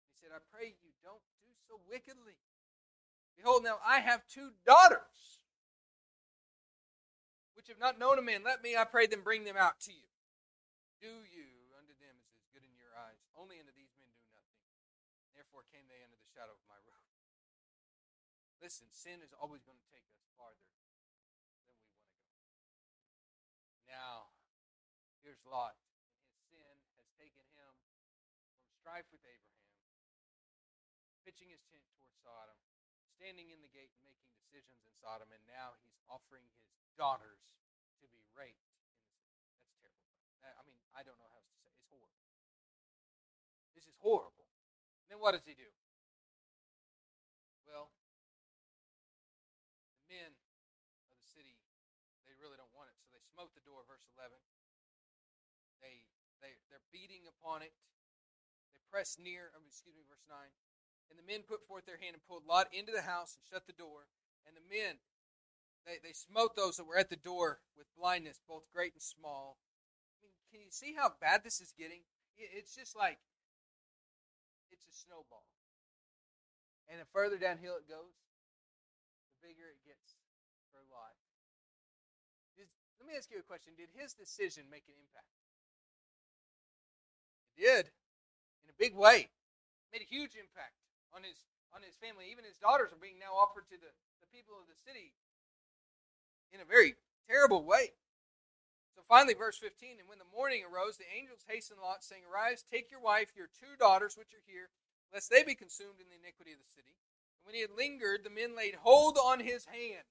He 0.08 0.14
said, 0.14 0.30
I 0.30 0.35
pray 0.52 0.74
you 0.82 0.92
don't 1.02 1.22
do 1.40 1.50
so 1.68 1.80
wickedly. 1.88 2.38
Behold, 3.36 3.64
now 3.64 3.78
I 3.84 4.00
have 4.00 4.26
two 4.26 4.50
daughters, 4.64 5.40
which 7.54 7.68
have 7.68 7.78
not 7.78 7.98
known 7.98 8.18
a 8.18 8.22
man. 8.22 8.42
Let 8.44 8.62
me, 8.62 8.76
I 8.76 8.84
pray 8.84 9.06
them, 9.06 9.22
bring 9.22 9.44
them 9.44 9.56
out 9.56 9.80
to 9.80 9.92
you 9.92 10.06
do 11.00 11.22
you 11.28 11.46
unto 11.76 11.94
them 12.02 12.18
as 12.18 12.34
is 12.34 12.48
good 12.50 12.64
in 12.64 12.74
your 12.74 12.90
eyes. 12.96 13.20
Only 13.36 13.60
unto 13.60 13.70
these 13.76 13.92
men 13.94 14.08
do 14.16 14.24
nothing. 14.32 14.58
Therefore 15.36 15.62
came 15.68 15.86
they 15.86 16.02
under 16.02 16.16
the 16.16 16.32
shadow 16.34 16.56
of 16.56 16.64
my 16.66 16.78
roof. 16.82 17.06
Listen, 18.58 18.88
sin 18.90 19.22
is 19.22 19.36
always 19.36 19.62
going 19.62 19.78
to 19.78 19.88
take 19.92 20.08
us 20.10 20.26
farther 20.34 20.58
than 20.66 20.74
we 20.82 20.90
want 20.98 21.06
to 21.06 21.62
go. 21.62 21.78
Now, 23.86 24.34
here's 25.22 25.38
Lot. 25.44 25.78
And 26.18 26.26
his 26.26 26.42
sin 26.50 26.74
has 26.98 27.06
taken 27.14 27.44
him 27.54 27.72
from 28.56 28.66
strife 28.80 29.06
with 29.12 29.22
Abraham, 29.22 29.45
pitching 31.26 31.50
his 31.50 31.66
tent 31.66 31.82
toward 31.98 32.14
Sodom, 32.22 32.54
standing 33.10 33.50
in 33.50 33.58
the 33.58 33.72
gate 33.74 33.90
and 33.98 34.06
making 34.06 34.30
decisions 34.38 34.86
in 34.86 34.94
Sodom, 34.94 35.26
and 35.34 35.42
now 35.50 35.74
he's 35.82 35.98
offering 36.06 36.46
his 36.78 36.86
daughters 36.94 37.58
to 37.98 38.06
be 38.06 38.22
raped 38.30 38.70
in 39.50 39.58
the 39.58 39.74
city. 39.74 39.98
That's 40.22 40.30
terrible. 40.38 40.62
I 40.62 40.62
mean, 40.62 40.78
I 40.94 41.02
don't 41.02 41.18
know 41.18 41.26
how 41.26 41.42
else 41.42 41.50
to 41.50 41.58
say. 41.58 41.66
It. 41.66 41.74
It's 41.82 41.90
horrible. 41.90 42.22
This 43.74 43.90
is 43.90 43.98
horrible. 43.98 44.46
And 45.02 45.18
then 45.18 45.18
what 45.18 45.34
does 45.34 45.42
he 45.42 45.58
do? 45.58 45.66
Well, 47.66 47.90
the 49.98 50.06
men 50.06 50.30
of 51.10 51.18
the 51.18 51.26
city, 51.26 51.58
they 52.22 52.38
really 52.38 52.54
don't 52.54 52.70
want 52.70 52.94
it, 52.94 52.96
so 53.02 53.10
they 53.10 53.18
smote 53.34 53.50
the 53.58 53.66
door, 53.66 53.82
verse 53.90 54.06
11. 54.14 54.38
They, 55.82 56.06
they, 56.38 56.54
they're 56.70 56.86
beating 56.94 57.26
upon 57.26 57.66
it. 57.66 57.74
They 58.70 58.78
press 58.86 59.18
near, 59.18 59.50
I 59.50 59.58
excuse 59.66 59.98
me, 59.98 60.06
verse 60.06 60.22
9. 60.30 60.38
And 61.10 61.18
the 61.18 61.26
men 61.26 61.46
put 61.46 61.66
forth 61.66 61.86
their 61.86 61.98
hand 61.98 62.14
and 62.14 62.26
pulled 62.26 62.46
Lot 62.46 62.68
into 62.72 62.92
the 62.92 63.06
house 63.06 63.36
and 63.36 63.44
shut 63.46 63.66
the 63.66 63.76
door. 63.76 64.10
And 64.46 64.54
the 64.54 64.66
men, 64.66 64.98
they, 65.86 65.98
they 66.02 66.12
smote 66.12 66.54
those 66.54 66.76
that 66.76 66.86
were 66.86 66.98
at 66.98 67.10
the 67.10 67.18
door 67.18 67.60
with 67.76 67.86
blindness, 67.96 68.40
both 68.46 68.70
great 68.72 68.94
and 68.94 69.02
small. 69.02 69.58
I 70.18 70.26
mean, 70.26 70.34
can 70.50 70.60
you 70.60 70.70
see 70.70 70.94
how 70.94 71.14
bad 71.20 71.42
this 71.42 71.60
is 71.60 71.74
getting? 71.76 72.02
It's 72.36 72.74
just 72.74 72.94
like 72.94 73.18
it's 74.70 74.86
a 74.86 74.94
snowball. 74.94 75.46
And 76.86 77.00
the 77.00 77.08
further 77.10 77.38
downhill 77.38 77.78
it 77.80 77.88
goes, 77.88 78.14
the 79.26 79.38
bigger 79.42 79.66
it 79.72 79.82
gets 79.82 80.18
for 80.70 80.82
Lot. 80.86 81.16
Let 83.00 83.06
me 83.08 83.16
ask 83.16 83.30
you 83.30 83.38
a 83.38 83.46
question. 83.46 83.74
Did 83.78 83.94
his 83.94 84.14
decision 84.14 84.66
make 84.66 84.84
an 84.88 84.98
impact? 84.98 85.30
It 87.54 87.62
did, 87.62 87.86
in 88.64 88.70
a 88.70 88.76
big 88.78 88.98
way. 88.98 89.30
It 89.30 89.88
made 89.92 90.02
a 90.02 90.10
huge 90.10 90.34
impact 90.34 90.85
on 91.16 91.24
his 91.24 91.48
on 91.72 91.80
his 91.80 91.96
family. 91.96 92.28
Even 92.28 92.44
his 92.44 92.60
daughters 92.60 92.92
are 92.92 93.00
being 93.00 93.16
now 93.16 93.32
offered 93.32 93.64
to 93.72 93.80
the, 93.80 93.92
the 94.20 94.28
people 94.28 94.52
of 94.60 94.68
the 94.68 94.76
city 94.76 95.16
in 96.52 96.60
a 96.60 96.68
very 96.68 97.00
terrible 97.24 97.64
way. 97.64 97.96
So 98.96 99.04
finally, 99.04 99.36
verse 99.36 99.60
15, 99.60 100.00
and 100.00 100.08
when 100.08 100.16
the 100.20 100.32
morning 100.32 100.64
arose, 100.64 100.96
the 100.96 101.10
angels 101.12 101.44
hastened 101.44 101.80
Lot, 101.84 102.00
saying, 102.00 102.24
Arise, 102.24 102.64
take 102.64 102.88
your 102.90 103.00
wife, 103.00 103.36
your 103.36 103.48
two 103.48 103.76
daughters 103.76 104.16
which 104.16 104.32
are 104.32 104.44
here, 104.48 104.72
lest 105.12 105.28
they 105.28 105.44
be 105.44 105.54
consumed 105.54 106.00
in 106.00 106.08
the 106.08 106.16
iniquity 106.16 106.52
of 106.52 106.64
the 106.64 106.72
city. 106.72 106.96
And 107.36 107.44
when 107.44 107.54
he 107.54 107.60
had 107.60 107.76
lingered, 107.76 108.24
the 108.24 108.32
men 108.32 108.56
laid 108.56 108.80
hold 108.80 109.18
on 109.20 109.40
his 109.40 109.66
hand. 109.66 110.08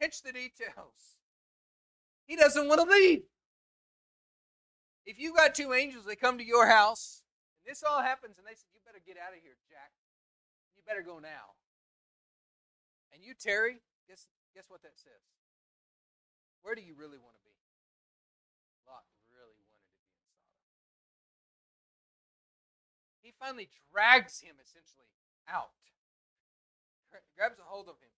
Catch 0.00 0.22
the 0.22 0.30
details. 0.30 1.18
He 2.26 2.36
doesn't 2.36 2.68
want 2.68 2.80
to 2.80 2.86
leave. 2.86 3.22
If 5.04 5.18
you've 5.18 5.36
got 5.36 5.56
two 5.56 5.72
angels, 5.72 6.04
they 6.06 6.14
come 6.14 6.38
to 6.38 6.46
your 6.46 6.68
house, 6.68 7.21
and 7.62 7.70
this 7.70 7.86
all 7.86 8.02
happens, 8.02 8.42
and 8.42 8.46
they 8.46 8.58
said, 8.58 8.74
You 8.74 8.82
better 8.82 8.98
get 8.98 9.14
out 9.14 9.30
of 9.30 9.38
here, 9.38 9.54
Jack. 9.70 9.94
You 10.74 10.82
better 10.82 11.06
go 11.06 11.22
now. 11.22 11.54
And 13.14 13.22
you, 13.22 13.38
Terry, 13.38 13.78
guess, 14.10 14.26
guess 14.50 14.66
what 14.66 14.82
that 14.82 14.98
says? 14.98 15.22
Where 16.66 16.74
do 16.74 16.82
you 16.82 16.98
really 16.98 17.22
want 17.22 17.38
to 17.38 17.44
be? 17.46 17.54
Lot 18.82 19.06
really 19.30 19.54
wanted 19.62 19.78
to 19.78 19.94
be 19.94 20.02
in 20.02 20.10
Sodom. 20.10 20.42
He 23.22 23.30
finally 23.30 23.70
drags 23.94 24.42
him 24.42 24.58
essentially 24.58 25.06
out, 25.46 25.78
grabs 27.38 27.62
a 27.62 27.66
hold 27.66 27.86
of 27.86 28.02
him. 28.02 28.10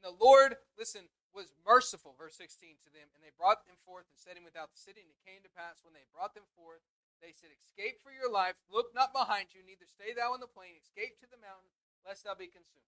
And 0.00 0.08
the 0.08 0.16
Lord, 0.16 0.56
listen, 0.76 1.12
was 1.36 1.52
merciful, 1.64 2.16
verse 2.16 2.36
16, 2.40 2.80
to 2.84 2.90
them. 2.92 3.12
And 3.12 3.20
they 3.20 3.32
brought 3.36 3.68
them 3.68 3.76
forth 3.84 4.08
and 4.08 4.16
set 4.16 4.36
him 4.36 4.44
without 4.44 4.72
the 4.72 4.80
city. 4.80 5.04
And 5.04 5.12
it 5.12 5.20
came 5.20 5.44
to 5.44 5.52
pass 5.52 5.84
when 5.84 5.92
they 5.92 6.08
brought 6.08 6.32
them 6.32 6.48
forth, 6.56 6.80
they 7.20 7.32
said, 7.32 7.52
Escape 7.52 8.00
for 8.04 8.12
your 8.12 8.28
life, 8.28 8.56
look 8.68 8.92
not 8.92 9.16
behind 9.16 9.52
you, 9.56 9.64
neither 9.64 9.88
stay 9.88 10.12
thou 10.12 10.36
in 10.36 10.40
the 10.40 10.50
plain, 10.50 10.76
escape 10.76 11.18
to 11.20 11.28
the 11.28 11.40
mountain, 11.40 11.72
lest 12.04 12.24
thou 12.24 12.36
be 12.36 12.50
consumed. 12.50 12.86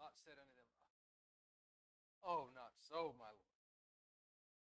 Lot 0.00 0.16
said 0.16 0.36
unto 0.36 0.54
them, 0.56 0.68
ah, 0.68 0.86
Oh, 2.26 2.50
not 2.52 2.74
so, 2.78 3.14
my 3.16 3.30
Lord. 3.30 3.56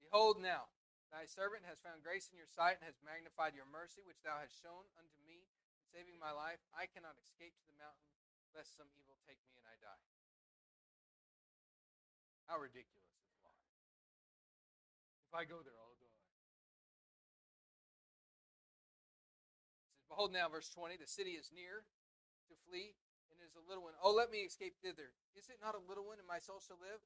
Behold 0.03 0.37
now, 0.39 0.71
thy 1.11 1.27
servant 1.27 1.67
has 1.67 1.83
found 1.83 2.05
grace 2.05 2.31
in 2.31 2.39
your 2.39 2.47
sight 2.47 2.79
and 2.79 2.87
has 2.87 3.01
magnified 3.03 3.57
your 3.57 3.67
mercy, 3.67 4.05
which 4.05 4.23
thou 4.23 4.39
hast 4.39 4.55
shown 4.55 4.87
unto 4.95 5.19
me 5.25 5.47
in 5.75 5.83
saving 5.89 6.15
my 6.19 6.31
life. 6.31 6.63
I 6.71 6.87
cannot 6.87 7.19
escape 7.19 7.57
to 7.59 7.67
the 7.67 7.75
mountain, 7.79 8.11
lest 8.55 8.75
some 8.75 8.91
evil 8.95 9.19
take 9.27 9.41
me 9.47 9.59
and 9.59 9.67
I 9.67 9.75
die. 9.83 10.03
How 12.47 12.59
ridiculous 12.59 13.11
is 13.27 13.35
Lot. 13.43 13.59
If 15.27 15.35
I 15.35 15.43
go 15.43 15.59
there, 15.59 15.75
I'll 15.75 15.86
Behold 20.17 20.33
now, 20.33 20.49
verse 20.49 20.73
20, 20.73 20.97
the 20.97 21.05
city 21.05 21.37
is 21.37 21.53
near 21.53 21.85
to 22.49 22.57
flee, 22.65 22.97
and 23.29 23.37
is 23.37 23.53
a 23.53 23.61
little 23.69 23.85
one. 23.85 23.93
Oh, 24.01 24.09
let 24.09 24.33
me 24.33 24.49
escape 24.49 24.73
thither. 24.81 25.13
Is 25.37 25.45
it 25.45 25.61
not 25.61 25.77
a 25.77 25.83
little 25.85 26.09
one, 26.09 26.17
and 26.17 26.25
my 26.25 26.41
soul 26.41 26.57
shall 26.57 26.81
live? 26.81 27.05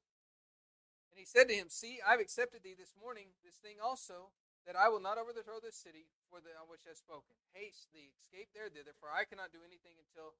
And 1.12 1.20
he 1.20 1.28
said 1.28 1.44
to 1.52 1.52
him, 1.52 1.68
See, 1.68 2.00
I've 2.00 2.24
accepted 2.24 2.64
thee 2.64 2.72
this 2.72 2.96
morning, 2.96 3.36
this 3.44 3.60
thing 3.60 3.84
also, 3.84 4.32
that 4.64 4.80
I 4.80 4.88
will 4.88 4.96
not 4.96 5.20
overthrow 5.20 5.60
this 5.60 5.76
city 5.76 6.08
for 6.32 6.40
the 6.40 6.56
on 6.56 6.72
which 6.72 6.88
I 6.88 6.96
have 6.96 7.04
spoken. 7.04 7.36
Haste 7.52 7.92
thee, 7.92 8.16
escape 8.16 8.48
there 8.56 8.72
thither, 8.72 8.96
for 8.96 9.12
I 9.12 9.28
cannot 9.28 9.52
do 9.52 9.60
anything 9.60 10.00
until 10.00 10.32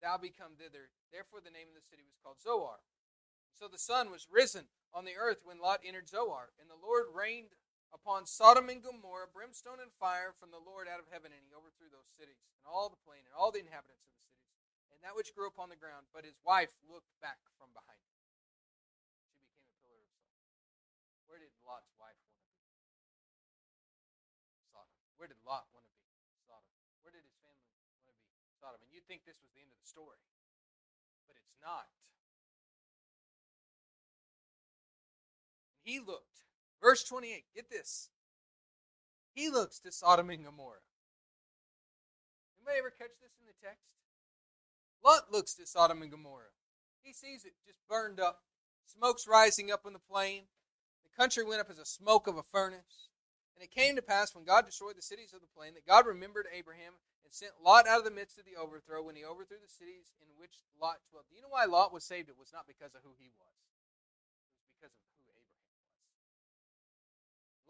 thou 0.00 0.16
be 0.16 0.32
come 0.32 0.56
thither. 0.56 0.96
Therefore 1.12 1.44
the 1.44 1.52
name 1.52 1.68
of 1.68 1.76
the 1.76 1.84
city 1.84 2.08
was 2.08 2.16
called 2.16 2.40
Zoar. 2.40 2.88
So 3.52 3.68
the 3.68 3.76
sun 3.76 4.08
was 4.08 4.32
risen 4.32 4.72
on 4.96 5.04
the 5.04 5.20
earth 5.20 5.44
when 5.44 5.60
Lot 5.60 5.84
entered 5.84 6.08
Zoar, 6.08 6.56
and 6.56 6.72
the 6.72 6.80
Lord 6.80 7.12
rained 7.12 7.52
upon 7.94 8.26
Sodom 8.26 8.66
and 8.66 8.82
Gomorrah 8.82 9.30
brimstone 9.30 9.78
and 9.78 9.94
fire 10.02 10.34
from 10.34 10.50
the 10.50 10.58
Lord 10.58 10.90
out 10.90 10.98
of 10.98 11.06
heaven, 11.14 11.30
and 11.30 11.46
he 11.46 11.54
overthrew 11.54 11.86
those 11.94 12.10
cities, 12.18 12.42
and 12.58 12.66
all 12.66 12.90
the 12.90 12.98
plain, 13.06 13.22
and 13.22 13.32
all 13.32 13.54
the 13.54 13.62
inhabitants 13.62 14.02
of 14.10 14.18
the 14.18 14.26
cities, 14.26 14.50
and 14.90 14.98
that 15.06 15.14
which 15.14 15.30
grew 15.30 15.46
upon 15.46 15.70
the 15.70 15.78
ground. 15.78 16.10
But 16.10 16.26
his 16.26 16.36
wife 16.42 16.74
looked 16.90 17.14
back 17.22 17.38
from 17.54 17.70
behind. 17.70 18.02
Him. 18.02 18.10
She 18.18 19.30
became 19.30 19.62
a 19.62 19.78
pillar 19.78 20.02
of 20.02 20.10
salt. 20.10 20.90
Where 21.30 21.38
did 21.38 21.54
Lot's 21.62 21.94
wife 21.96 22.18
want 22.26 22.34
to 22.34 22.50
be? 22.50 22.58
Sodom. 24.74 24.98
Where 25.14 25.30
did 25.30 25.38
Lot 25.46 25.70
want 25.70 25.86
to 25.86 25.94
be? 25.94 26.10
Sodom. 26.50 26.74
Where 27.06 27.14
did 27.14 27.22
his 27.22 27.38
family 27.46 27.70
want 27.78 27.94
to 27.94 28.02
be? 28.10 28.18
Sodom. 28.58 28.82
And 28.82 28.90
you'd 28.90 29.06
think 29.06 29.22
this 29.22 29.38
was 29.38 29.54
the 29.54 29.62
end 29.62 29.70
of 29.70 29.78
the 29.78 29.86
story, 29.86 30.18
but 31.30 31.38
it's 31.38 31.54
not. 31.62 31.86
He 35.86 36.02
looked. 36.02 36.33
Verse 36.84 37.02
28, 37.02 37.44
get 37.56 37.70
this. 37.70 38.10
He 39.32 39.48
looks 39.48 39.80
to 39.80 39.90
Sodom 39.90 40.28
and 40.28 40.44
Gomorrah. 40.44 40.84
Anybody 42.60 42.78
ever 42.78 42.92
catch 42.92 43.16
this 43.24 43.32
in 43.40 43.48
the 43.48 43.56
text? 43.56 43.88
Lot 45.00 45.32
looks 45.32 45.54
to 45.54 45.64
Sodom 45.64 46.02
and 46.02 46.10
Gomorrah. 46.10 46.52
He 47.00 47.14
sees 47.14 47.48
it 47.48 47.56
just 47.64 47.80
burned 47.88 48.20
up, 48.20 48.44
smoke's 48.84 49.26
rising 49.26 49.72
up 49.72 49.88
on 49.88 49.94
the 49.94 49.98
plain 49.98 50.44
The 51.08 51.16
country 51.16 51.42
went 51.42 51.60
up 51.60 51.70
as 51.70 51.78
a 51.78 51.88
smoke 51.88 52.26
of 52.26 52.36
a 52.36 52.42
furnace. 52.42 53.08
And 53.56 53.64
it 53.64 53.72
came 53.72 53.96
to 53.96 54.02
pass 54.02 54.34
when 54.34 54.44
God 54.44 54.66
destroyed 54.66 54.98
the 54.98 55.02
cities 55.02 55.32
of 55.32 55.40
the 55.40 55.54
plain 55.56 55.72
that 55.74 55.86
God 55.86 56.04
remembered 56.04 56.52
Abraham 56.52 57.00
and 57.24 57.32
sent 57.32 57.64
Lot 57.64 57.88
out 57.88 58.00
of 58.00 58.04
the 58.04 58.10
midst 58.10 58.36
of 58.36 58.44
the 58.44 58.60
overthrow 58.60 59.00
when 59.00 59.16
he 59.16 59.24
overthrew 59.24 59.56
the 59.56 59.72
cities 59.72 60.12
in 60.20 60.28
which 60.36 60.60
Lot 60.76 61.00
dwelt. 61.08 61.24
Do 61.30 61.36
you 61.36 61.40
know 61.40 61.54
why 61.54 61.64
Lot 61.64 61.94
was 61.94 62.04
saved? 62.04 62.28
It 62.28 62.36
was 62.36 62.52
not 62.52 62.68
because 62.68 62.92
of 62.92 63.00
who 63.06 63.16
he 63.16 63.32
was, 63.32 63.56
it 64.44 64.58
was 64.60 64.68
because 64.68 64.92
of 64.92 65.00
who 65.00 65.32
Abraham 65.32 65.48
was. 65.64 65.64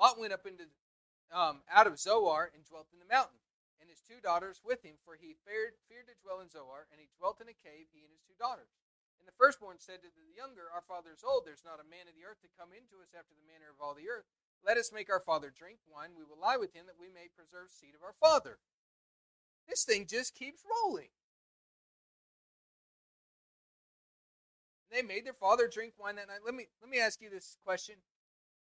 Lot 0.05 0.21
went 0.21 0.37
up 0.37 0.45
into 0.45 0.69
um, 1.33 1.65
out 1.73 1.89
of 1.89 1.97
Zoar 1.97 2.53
and 2.53 2.61
dwelt 2.69 2.93
in 2.93 3.01
the 3.01 3.09
mountain, 3.09 3.41
and 3.81 3.89
his 3.89 4.05
two 4.05 4.21
daughters 4.21 4.61
with 4.61 4.85
him, 4.85 5.01
for 5.01 5.17
he 5.17 5.33
feared, 5.49 5.81
feared 5.89 6.13
to 6.13 6.21
dwell 6.21 6.45
in 6.45 6.53
Zoar, 6.53 6.85
and 6.93 7.01
he 7.01 7.09
dwelt 7.17 7.41
in 7.41 7.49
a 7.49 7.57
cave, 7.57 7.89
he 7.89 8.05
and 8.05 8.13
his 8.13 8.21
two 8.21 8.37
daughters. 8.37 8.77
And 9.17 9.25
the 9.25 9.33
firstborn 9.41 9.81
said 9.81 10.05
to 10.05 10.13
the 10.13 10.37
younger, 10.37 10.69
Our 10.69 10.85
father 10.85 11.09
is 11.09 11.25
old. 11.25 11.49
There's 11.49 11.65
not 11.65 11.81
a 11.81 11.89
man 11.89 12.05
of 12.05 12.13
the 12.13 12.29
earth 12.29 12.45
to 12.45 12.53
come 12.53 12.77
into 12.77 13.01
us 13.01 13.17
after 13.17 13.33
the 13.33 13.49
manner 13.49 13.73
of 13.73 13.81
all 13.81 13.97
the 13.97 14.13
earth. 14.13 14.29
Let 14.61 14.77
us 14.77 14.93
make 14.93 15.09
our 15.09 15.25
father 15.25 15.49
drink 15.49 15.81
wine. 15.89 16.13
We 16.13 16.29
will 16.29 16.37
lie 16.37 16.61
with 16.61 16.77
him 16.77 16.85
that 16.85 17.01
we 17.01 17.09
may 17.09 17.33
preserve 17.33 17.73
seed 17.73 17.97
of 17.97 18.05
our 18.05 18.17
father. 18.21 18.61
This 19.65 19.89
thing 19.89 20.05
just 20.05 20.37
keeps 20.37 20.69
rolling. 20.69 21.17
They 24.93 25.01
made 25.01 25.25
their 25.25 25.33
father 25.33 25.65
drink 25.65 25.97
wine 25.97 26.21
that 26.21 26.29
night. 26.29 26.45
Let 26.45 26.53
me 26.53 26.69
let 26.85 26.93
me 26.93 27.01
ask 27.01 27.25
you 27.25 27.33
this 27.33 27.57
question. 27.65 28.05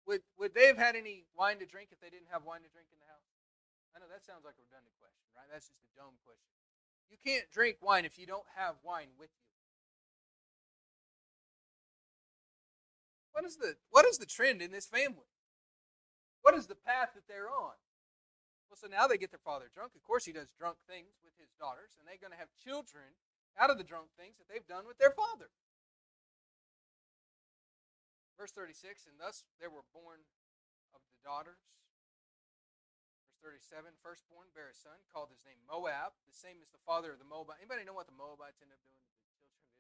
Would 0.06 0.22
would 0.38 0.54
they 0.54 0.66
have 0.66 0.80
had 0.80 0.96
any 0.96 1.26
wine 1.36 1.58
to 1.60 1.68
drink 1.68 1.90
if 1.92 2.00
they 2.00 2.10
didn't 2.10 2.32
have 2.32 2.44
wine 2.44 2.64
to 2.64 2.72
drink 2.72 2.88
in 2.92 2.98
the 2.98 3.10
house? 3.10 3.28
I 3.92 4.00
know 4.00 4.08
that 4.08 4.24
sounds 4.24 4.46
like 4.46 4.56
a 4.56 4.64
redundant 4.64 4.94
question, 5.02 5.26
right? 5.34 5.48
That's 5.50 5.68
just 5.68 5.82
a 5.82 5.92
dumb 5.98 6.16
question. 6.24 6.54
You 7.10 7.18
can't 7.18 7.50
drink 7.50 7.82
wine 7.82 8.06
if 8.06 8.18
you 8.18 8.26
don't 8.26 8.46
have 8.54 8.78
wine 8.86 9.12
with 9.18 9.34
you. 9.34 9.50
What 13.34 13.44
is 13.44 13.56
the 13.56 13.76
what 13.90 14.06
is 14.06 14.18
the 14.18 14.30
trend 14.30 14.62
in 14.62 14.70
this 14.70 14.86
family? 14.86 15.30
What 16.42 16.54
is 16.54 16.66
the 16.66 16.78
path 16.78 17.12
that 17.14 17.28
they're 17.28 17.50
on? 17.50 17.76
Well, 18.70 18.78
so 18.78 18.86
now 18.86 19.10
they 19.10 19.18
get 19.18 19.34
their 19.34 19.42
father 19.42 19.66
drunk. 19.68 19.92
Of 19.98 20.04
course, 20.06 20.24
he 20.24 20.32
does 20.32 20.54
drunk 20.54 20.78
things 20.86 21.18
with 21.26 21.34
his 21.36 21.50
daughters, 21.58 21.98
and 21.98 22.06
they're 22.06 22.22
going 22.22 22.32
to 22.32 22.38
have 22.38 22.54
children 22.54 23.18
out 23.58 23.68
of 23.68 23.78
the 23.78 23.84
drunk 23.84 24.14
things 24.14 24.38
that 24.38 24.46
they've 24.46 24.66
done 24.66 24.86
with 24.86 24.98
their 24.98 25.10
father. 25.10 25.50
Verse 28.40 28.56
36 28.56 29.04
And 29.04 29.20
thus 29.20 29.44
there 29.60 29.68
were 29.68 29.84
born 29.92 30.24
of 30.96 31.04
the 31.12 31.20
daughters. 31.20 31.60
Verse 33.44 33.68
37 33.68 34.00
Firstborn 34.00 34.48
bare 34.56 34.72
a 34.72 34.76
son, 34.76 35.04
called 35.12 35.28
his 35.28 35.44
name 35.44 35.60
Moab, 35.68 36.16
the 36.24 36.32
same 36.32 36.64
as 36.64 36.72
the 36.72 36.80
father 36.80 37.12
of 37.12 37.20
the 37.20 37.28
Moabite. 37.28 37.60
Anybody 37.60 37.84
know 37.84 37.92
what 37.92 38.08
the 38.08 38.16
Moabites 38.16 38.64
end 38.64 38.72
up 38.72 38.80
doing 38.80 38.96
to 38.96 39.12
the 39.12 39.20
children 39.20 39.44
of 39.44 39.52
Israel? 39.52 39.76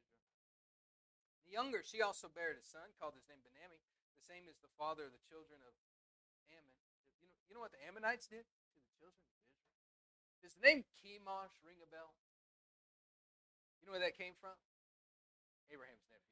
The 1.48 1.56
younger, 1.56 1.80
she 1.80 2.04
also 2.04 2.28
bare 2.28 2.52
a 2.52 2.60
son, 2.60 2.92
called 3.00 3.16
his 3.16 3.24
name 3.32 3.40
Benami, 3.40 3.80
the 4.12 4.20
same 4.20 4.44
as 4.44 4.60
the 4.60 4.68
father 4.76 5.08
of 5.08 5.16
the 5.16 5.24
children 5.24 5.64
of 5.64 5.72
Ammon. 6.52 6.76
You 7.16 7.32
know, 7.32 7.32
you 7.48 7.52
know 7.56 7.64
what 7.64 7.72
the 7.72 7.80
Ammonites 7.80 8.28
did 8.28 8.44
to 8.44 8.80
the 8.84 8.92
children 9.00 9.24
of 9.24 9.32
Israel? 9.40 9.64
Does 10.44 10.52
the 10.60 10.64
name 10.68 10.84
Chemosh 11.00 11.56
ring 11.64 11.80
a 11.80 11.88
bell? 11.88 12.12
You 13.80 13.88
know 13.88 13.96
where 13.96 14.04
that 14.04 14.20
came 14.20 14.36
from? 14.36 14.52
Abraham's 15.72 16.04
nephew. 16.12 16.29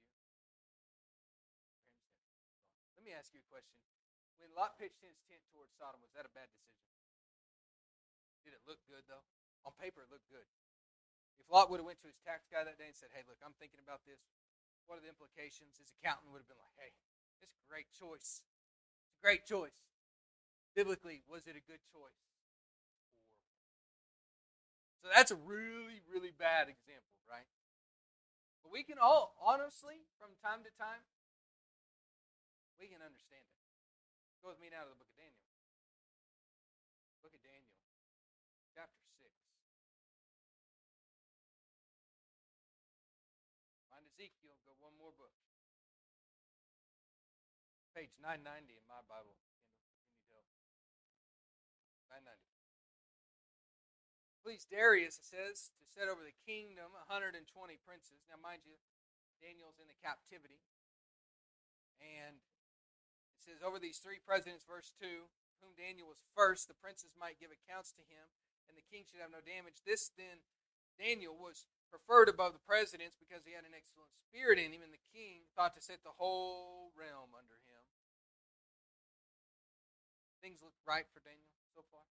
Me 3.09 3.17
ask 3.17 3.33
you 3.33 3.41
a 3.41 3.49
question. 3.49 3.81
When 4.37 4.53
Lot 4.53 4.77
pitched 4.77 5.01
his 5.01 5.17
tent 5.25 5.41
towards 5.49 5.73
Sodom, 5.81 6.05
was 6.05 6.13
that 6.13 6.29
a 6.29 6.33
bad 6.37 6.53
decision? 6.53 6.85
Did 8.45 8.53
it 8.53 8.69
look 8.69 8.85
good 8.85 9.09
though? 9.09 9.25
On 9.65 9.73
paper, 9.81 10.05
it 10.05 10.13
looked 10.13 10.29
good. 10.29 10.45
If 11.41 11.49
Lot 11.49 11.73
would 11.73 11.81
have 11.81 11.89
went 11.89 12.05
to 12.05 12.13
his 12.13 12.21
tax 12.21 12.45
guy 12.53 12.69
that 12.69 12.77
day 12.77 12.93
and 12.93 12.95
said, 12.95 13.09
"Hey, 13.17 13.25
look, 13.25 13.41
I'm 13.41 13.57
thinking 13.57 13.81
about 13.81 14.05
this. 14.05 14.21
What 14.85 15.01
are 15.01 15.05
the 15.05 15.09
implications?" 15.09 15.81
His 15.81 15.91
accountant 15.97 16.29
would 16.31 16.45
have 16.45 16.51
been 16.53 16.61
like, 16.61 16.77
"Hey, 16.77 16.93
it's 17.41 17.57
a 17.57 17.65
great 17.65 17.89
choice. 17.97 18.45
It's 19.09 19.17
a 19.17 19.25
great 19.25 19.49
choice." 19.49 19.81
Biblically, 20.77 21.25
was 21.27 21.49
it 21.49 21.57
a 21.57 21.65
good 21.65 21.81
choice? 21.89 22.29
So 25.01 25.09
that's 25.09 25.31
a 25.31 25.37
really, 25.37 26.05
really 26.13 26.31
bad 26.31 26.69
example, 26.69 27.17
right? 27.27 27.49
But 28.63 28.71
we 28.71 28.85
can 28.85 28.99
all, 28.99 29.35
honestly, 29.41 30.07
from 30.19 30.37
time 30.43 30.63
to 30.65 30.71
time, 30.71 31.07
we 32.79 32.87
can 32.87 33.03
understand 33.03 33.43
it. 33.43 33.59
Go 34.39 34.55
with 34.55 34.63
me 34.63 34.71
now 34.71 34.87
to 34.87 34.91
the 34.95 34.99
book 34.99 35.11
of 35.11 35.19
Daniel. 35.19 35.43
Book 37.19 37.35
of 37.35 37.43
Daniel, 37.43 37.75
chapter 38.71 39.03
6. 39.19 39.27
Find 43.91 44.07
Ezekiel, 44.07 44.55
go 44.63 44.79
one 44.79 44.95
more 44.95 45.11
book. 45.19 45.35
Page 47.99 48.15
990 48.23 48.79
in 48.79 48.87
my 48.87 49.03
Bible. 49.11 49.35
Tell? 50.31 50.47
990. 52.15 52.39
Please 54.47 54.63
Darius, 54.71 55.19
it 55.19 55.27
says, 55.27 55.75
to 55.75 55.85
set 55.85 56.07
over 56.07 56.23
the 56.23 56.39
kingdom 56.47 56.95
120 57.11 57.43
princes. 57.83 58.23
Now, 58.31 58.39
mind 58.39 58.63
you, 58.63 58.79
Daniel's 59.43 59.83
in 59.83 59.91
the 59.91 59.99
captivity. 59.99 60.63
And 61.99 62.39
says, 63.49 63.65
Over 63.65 63.81
these 63.81 63.97
three 63.97 64.21
presidents, 64.21 64.69
verse 64.69 64.93
2, 65.01 65.09
whom 65.65 65.73
Daniel 65.73 66.05
was 66.05 66.21
first, 66.37 66.69
the 66.69 66.77
princes 66.77 67.17
might 67.17 67.41
give 67.41 67.49
accounts 67.49 67.97
to 67.97 68.05
him, 68.05 68.29
and 68.69 68.77
the 68.77 68.85
king 68.85 69.09
should 69.09 69.25
have 69.25 69.33
no 69.33 69.41
damage. 69.41 69.81
This 69.89 70.13
then, 70.13 70.45
Daniel 71.01 71.33
was 71.33 71.65
preferred 71.89 72.29
above 72.29 72.53
the 72.53 72.69
presidents 72.69 73.17
because 73.17 73.49
he 73.49 73.57
had 73.57 73.65
an 73.65 73.73
excellent 73.73 74.13
spirit 74.13 74.61
in 74.61 74.77
him, 74.77 74.85
and 74.85 74.93
the 74.93 75.09
king 75.09 75.49
thought 75.57 75.73
to 75.73 75.81
set 75.81 76.05
the 76.05 76.13
whole 76.21 76.93
realm 76.93 77.33
under 77.33 77.57
him. 77.65 77.83
Things 80.45 80.61
look 80.61 80.77
right 80.85 81.09
for 81.11 81.25
Daniel 81.25 81.49
so 81.73 81.83
far. 81.89 82.05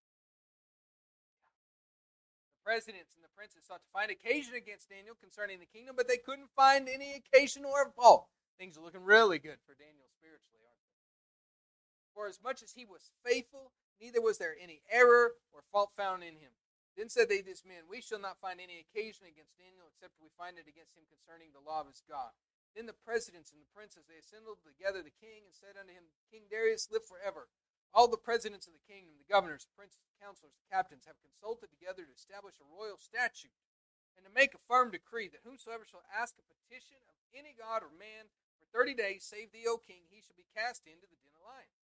The 2.57 2.65
presidents 2.65 3.13
and 3.13 3.23
the 3.23 3.31
princes 3.37 3.63
sought 3.63 3.85
to 3.85 3.93
find 3.93 4.09
occasion 4.09 4.57
against 4.57 4.89
Daniel 4.89 5.15
concerning 5.15 5.61
the 5.61 5.69
kingdom, 5.69 5.95
but 5.95 6.09
they 6.09 6.19
couldn't 6.19 6.51
find 6.57 6.89
any 6.89 7.15
occasion 7.15 7.63
or 7.63 7.93
fault. 7.95 8.27
Things 8.57 8.75
are 8.75 8.83
looking 8.83 9.05
really 9.05 9.37
good 9.37 9.61
for 9.63 9.77
Daniel 9.77 10.09
spiritually. 10.17 10.56
For 12.17 12.25
as 12.25 12.41
much 12.41 12.65
as 12.65 12.73
he 12.73 12.81
was 12.81 13.13
faithful, 13.21 13.77
neither 14.01 14.17
was 14.17 14.41
there 14.41 14.57
any 14.57 14.81
error 14.89 15.37
or 15.53 15.61
fault 15.69 15.93
found 15.93 16.25
in 16.25 16.41
him. 16.41 16.57
Then 16.97 17.13
said 17.13 17.29
they 17.29 17.45
this 17.45 17.61
men, 17.61 17.85
We 17.85 18.01
shall 18.01 18.17
not 18.17 18.41
find 18.41 18.57
any 18.57 18.81
occasion 18.81 19.29
against 19.29 19.53
Daniel, 19.53 19.85
except 19.85 20.17
we 20.17 20.33
find 20.33 20.57
it 20.57 20.65
against 20.65 20.97
him 20.97 21.05
concerning 21.05 21.53
the 21.53 21.61
law 21.61 21.85
of 21.85 21.93
his 21.93 22.01
God. 22.01 22.33
Then 22.73 22.89
the 22.89 22.97
presidents 22.97 23.53
and 23.53 23.61
the 23.61 23.69
princes, 23.69 24.09
they 24.09 24.17
assembled 24.17 24.65
together 24.65 25.05
the 25.05 25.13
king, 25.13 25.45
and 25.45 25.53
said 25.53 25.77
unto 25.77 25.93
him, 25.93 26.09
King 26.33 26.49
Darius, 26.49 26.89
live 26.89 27.05
forever. 27.05 27.53
All 27.93 28.09
the 28.09 28.17
presidents 28.17 28.65
of 28.65 28.73
the 28.73 28.89
kingdom, 28.89 29.21
the 29.21 29.29
governors, 29.29 29.69
the 29.69 29.77
princes, 29.77 30.01
the 30.01 30.17
counselors, 30.17 30.57
the 30.57 30.73
captains, 30.73 31.05
have 31.05 31.21
consulted 31.21 31.69
together 31.69 32.01
to 32.01 32.17
establish 32.17 32.57
a 32.57 32.65
royal 32.65 32.97
statute, 32.97 33.53
and 34.17 34.25
to 34.25 34.33
make 34.33 34.57
a 34.57 34.65
firm 34.65 34.89
decree 34.89 35.29
that 35.29 35.45
whosoever 35.45 35.85
shall 35.85 36.05
ask 36.09 36.33
a 36.41 36.49
petition 36.49 36.97
of 37.13 37.21
any 37.29 37.53
god 37.53 37.85
or 37.85 37.93
man 37.93 38.33
for 38.57 38.65
thirty 38.73 38.97
days, 38.97 39.21
save 39.21 39.53
thee, 39.53 39.69
O 39.69 39.77
king, 39.77 40.09
he 40.09 40.25
shall 40.25 40.33
be 40.33 40.49
cast 40.57 40.89
into 40.89 41.05
the 41.05 41.21
den 41.21 41.37
of 41.37 41.45
lions. 41.45 41.86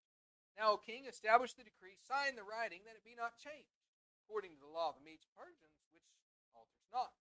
Now, 0.58 0.74
O 0.74 0.80
king, 0.80 1.06
establish 1.06 1.54
the 1.54 1.66
decree, 1.66 1.96
sign 2.00 2.36
the 2.36 2.46
writing, 2.46 2.84
that 2.84 2.98
it 2.98 3.06
be 3.06 3.16
not 3.16 3.40
changed, 3.40 3.80
according 4.24 4.54
to 4.56 4.62
the 4.62 4.70
law 4.70 4.92
of 4.92 4.98
the 5.00 5.06
Medes 5.06 5.28
Persians, 5.32 5.80
which 5.94 6.04
alters 6.52 6.86
not. 6.92 7.16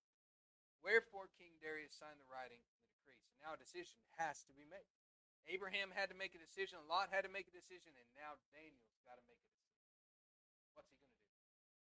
Wherefore 0.80 1.32
King 1.36 1.60
Darius 1.60 1.96
signed 1.96 2.20
the 2.20 2.28
writing 2.32 2.60
and 2.60 2.76
the 2.80 2.88
decree. 2.88 3.20
So 3.28 3.36
now 3.44 3.56
a 3.56 3.60
decision 3.60 4.00
has 4.16 4.44
to 4.48 4.56
be 4.56 4.64
made. 4.68 4.88
Abraham 5.48 5.90
had 5.92 6.12
to 6.14 6.18
make 6.18 6.38
a 6.38 6.42
decision, 6.42 6.78
Lot 6.86 7.10
had 7.10 7.26
to 7.26 7.32
make 7.32 7.50
a 7.50 7.56
decision, 7.56 7.96
and 7.96 8.10
now 8.14 8.38
Daniel's 8.54 9.02
got 9.02 9.18
to 9.18 9.26
make 9.26 9.42
a 9.42 9.50
decision. 9.50 9.82
What's 10.78 10.94
he 10.94 11.02
going 11.02 11.10
to 11.10 11.26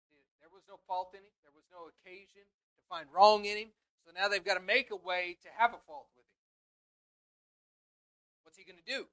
do? 0.09 0.21
There 0.41 0.49
was 0.49 0.65
no 0.65 0.81
fault 0.89 1.13
in 1.13 1.21
him, 1.21 1.35
there 1.45 1.53
was 1.53 1.69
no 1.69 1.91
occasion 1.91 2.43
to 2.49 2.81
find 2.89 3.05
wrong 3.13 3.45
in 3.45 3.69
him, 3.69 3.71
so 4.01 4.11
now 4.11 4.25
they've 4.25 4.43
got 4.43 4.57
to 4.57 4.63
make 4.63 4.89
a 4.89 4.97
way 4.97 5.37
to 5.45 5.49
have 5.53 5.71
a 5.71 5.81
fault 5.85 6.09
with 6.17 6.25
him. 6.25 6.41
What's 8.41 8.57
he 8.57 8.65
going 8.65 8.81
to 8.81 8.89
do? 8.89 9.05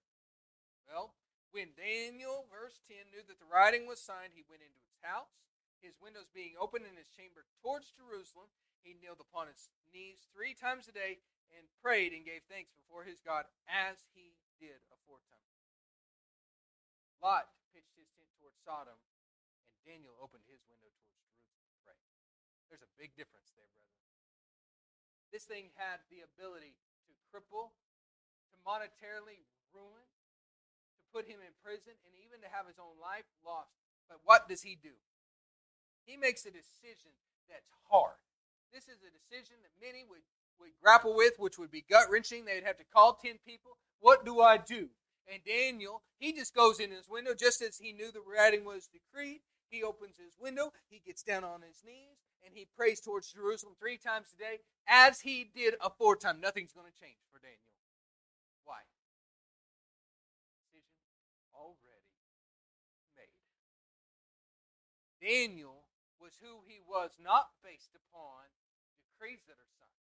Well, 0.88 1.14
when 1.50 1.74
Daniel, 1.74 2.46
verse 2.46 2.78
10, 2.86 3.10
knew 3.10 3.22
that 3.26 3.42
the 3.42 3.48
writing 3.50 3.86
was 3.86 3.98
signed, 3.98 4.34
he 4.34 4.46
went 4.46 4.62
into 4.62 4.82
his 4.86 5.02
house, 5.02 5.42
his 5.82 5.98
windows 5.98 6.30
being 6.30 6.54
open 6.54 6.86
in 6.86 6.94
his 6.94 7.10
chamber 7.10 7.46
towards 7.58 7.90
Jerusalem. 7.90 8.52
He 8.80 8.96
kneeled 8.96 9.20
upon 9.20 9.50
his 9.50 9.68
knees 9.92 10.30
three 10.32 10.54
times 10.56 10.88
a 10.88 10.94
day 10.94 11.20
and 11.52 11.66
prayed 11.82 12.14
and 12.14 12.24
gave 12.24 12.46
thanks 12.46 12.72
before 12.72 13.04
his 13.04 13.20
God 13.20 13.50
as 13.68 14.06
he 14.14 14.38
did 14.62 14.80
aforetime. 14.88 15.50
Lot 17.20 17.52
pitched 17.74 17.98
his 17.98 18.08
tent 18.16 18.30
towards 18.40 18.56
Sodom, 18.64 18.96
and 18.96 19.80
Daniel 19.84 20.16
opened 20.22 20.48
his 20.48 20.64
window 20.64 20.88
towards 21.04 21.20
Jerusalem 21.28 21.60
to 21.68 21.76
pray. 21.84 22.00
There's 22.72 22.86
a 22.86 22.96
big 22.96 23.12
difference 23.12 23.52
there, 23.52 23.68
brethren. 23.68 24.00
This 25.28 25.44
thing 25.44 25.76
had 25.76 26.00
the 26.08 26.24
ability 26.24 26.80
to 27.08 27.12
cripple, 27.28 27.76
to 28.48 28.56
monetarily 28.64 29.44
ruin, 29.70 30.08
put 31.12 31.26
him 31.26 31.42
in 31.42 31.52
prison 31.62 31.94
and 32.06 32.14
even 32.22 32.40
to 32.40 32.50
have 32.50 32.66
his 32.66 32.78
own 32.78 32.96
life 33.02 33.26
lost. 33.44 33.74
But 34.08 34.22
what 34.24 34.48
does 34.48 34.62
he 34.62 34.78
do? 34.78 34.94
He 36.06 36.16
makes 36.16 36.46
a 36.46 36.50
decision 36.50 37.14
that's 37.46 37.70
hard. 37.90 38.18
This 38.72 38.86
is 38.86 39.02
a 39.02 39.10
decision 39.10 39.58
that 39.62 39.74
many 39.78 40.06
would, 40.08 40.22
would 40.58 40.74
grapple 40.82 41.14
with, 41.14 41.38
which 41.38 41.58
would 41.58 41.70
be 41.70 41.84
gut 41.88 42.10
wrenching. 42.10 42.44
They'd 42.44 42.64
have 42.64 42.78
to 42.78 42.92
call 42.92 43.14
10 43.14 43.38
people. 43.46 43.78
What 44.00 44.24
do 44.24 44.40
I 44.40 44.56
do? 44.56 44.90
And 45.30 45.42
Daniel, 45.44 46.02
he 46.18 46.32
just 46.32 46.54
goes 46.54 46.80
in 46.80 46.90
his 46.90 47.08
window 47.08 47.34
just 47.34 47.62
as 47.62 47.78
he 47.78 47.92
knew 47.92 48.10
the 48.10 48.22
writing 48.22 48.64
was 48.64 48.88
decreed. 48.88 49.40
He 49.70 49.84
opens 49.84 50.16
his 50.18 50.34
window, 50.40 50.72
he 50.88 51.00
gets 51.04 51.22
down 51.22 51.44
on 51.44 51.62
his 51.62 51.84
knees, 51.86 52.18
and 52.44 52.52
he 52.54 52.66
prays 52.76 52.98
towards 52.98 53.32
Jerusalem 53.32 53.74
three 53.78 53.96
times 53.96 54.34
a 54.34 54.36
day, 54.36 54.58
as 54.88 55.20
he 55.20 55.48
did 55.54 55.74
aforetime. 55.80 56.40
Nothing's 56.40 56.72
going 56.72 56.90
to 56.90 57.00
change 57.00 57.22
for 57.30 57.38
Daniel. 57.38 57.70
Why? 58.64 58.82
Daniel 65.20 65.84
was 66.18 66.40
who 66.40 66.64
he 66.64 66.80
was 66.80 67.16
not 67.20 67.52
based 67.62 67.92
upon 67.92 68.48
decrees 69.04 69.44
that 69.46 69.60
are 69.60 69.72
signed. 69.76 70.08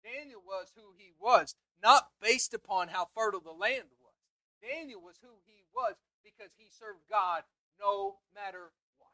Daniel 0.00 0.40
was 0.40 0.72
who 0.72 0.96
he 0.96 1.12
was 1.16 1.54
not 1.80 2.16
based 2.20 2.56
upon 2.56 2.88
how 2.88 3.08
fertile 3.12 3.44
the 3.44 3.52
land 3.52 3.92
was. 4.00 4.16
Daniel 4.64 5.00
was 5.00 5.20
who 5.20 5.44
he 5.44 5.64
was 5.76 6.00
because 6.24 6.56
he 6.56 6.72
served 6.72 7.04
God 7.08 7.44
no 7.76 8.24
matter 8.32 8.72
what. 8.96 9.12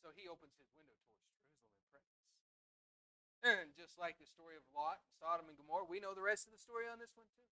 So 0.00 0.08
he 0.16 0.24
opens 0.24 0.56
his 0.56 0.72
window 0.72 0.96
towards 1.04 1.28
Jerusalem 1.84 2.18
and 3.44 3.70
just 3.76 4.00
like 4.00 4.18
the 4.18 4.26
story 4.26 4.58
of 4.58 4.64
Lot, 4.74 5.04
Sodom, 5.20 5.46
and 5.46 5.58
Gomorrah, 5.60 5.86
we 5.86 6.02
know 6.02 6.16
the 6.16 6.24
rest 6.24 6.48
of 6.48 6.52
the 6.56 6.60
story 6.60 6.88
on 6.90 6.98
this 6.98 7.14
one 7.14 7.28
too. 7.36 7.46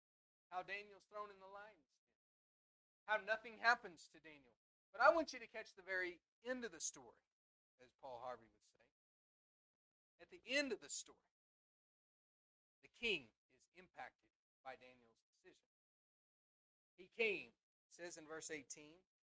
How 0.49 0.65
Daniel's 0.65 1.05
thrown 1.11 1.29
in 1.29 1.37
the 1.37 1.51
lion's 1.51 1.85
den. 1.93 2.15
How 3.05 3.17
nothing 3.21 3.61
happens 3.61 4.09
to 4.13 4.23
Daniel 4.23 4.55
but 4.95 5.03
I 5.03 5.12
want 5.12 5.36
you 5.36 5.43
to 5.43 5.51
catch 5.51 5.75
the 5.75 5.84
very 5.84 6.23
end 6.47 6.63
of 6.63 6.71
the 6.71 6.79
story, 6.79 7.19
as 7.84 7.91
Paul 7.99 8.23
Harvey 8.23 8.47
would 8.47 8.63
say. 8.71 8.88
At 10.23 10.31
the 10.31 10.39
end 10.47 10.71
of 10.71 10.79
the 10.79 10.88
story, 10.88 11.36
the 12.79 12.95
king 12.95 13.27
is 13.67 13.75
impacted 13.75 14.31
by 14.63 14.79
Daniel's 14.79 15.19
decision. 15.27 15.67
He 16.95 17.12
came, 17.12 17.51
says 17.91 18.15
in 18.15 18.23
verse 18.23 18.47
18, 18.47 18.63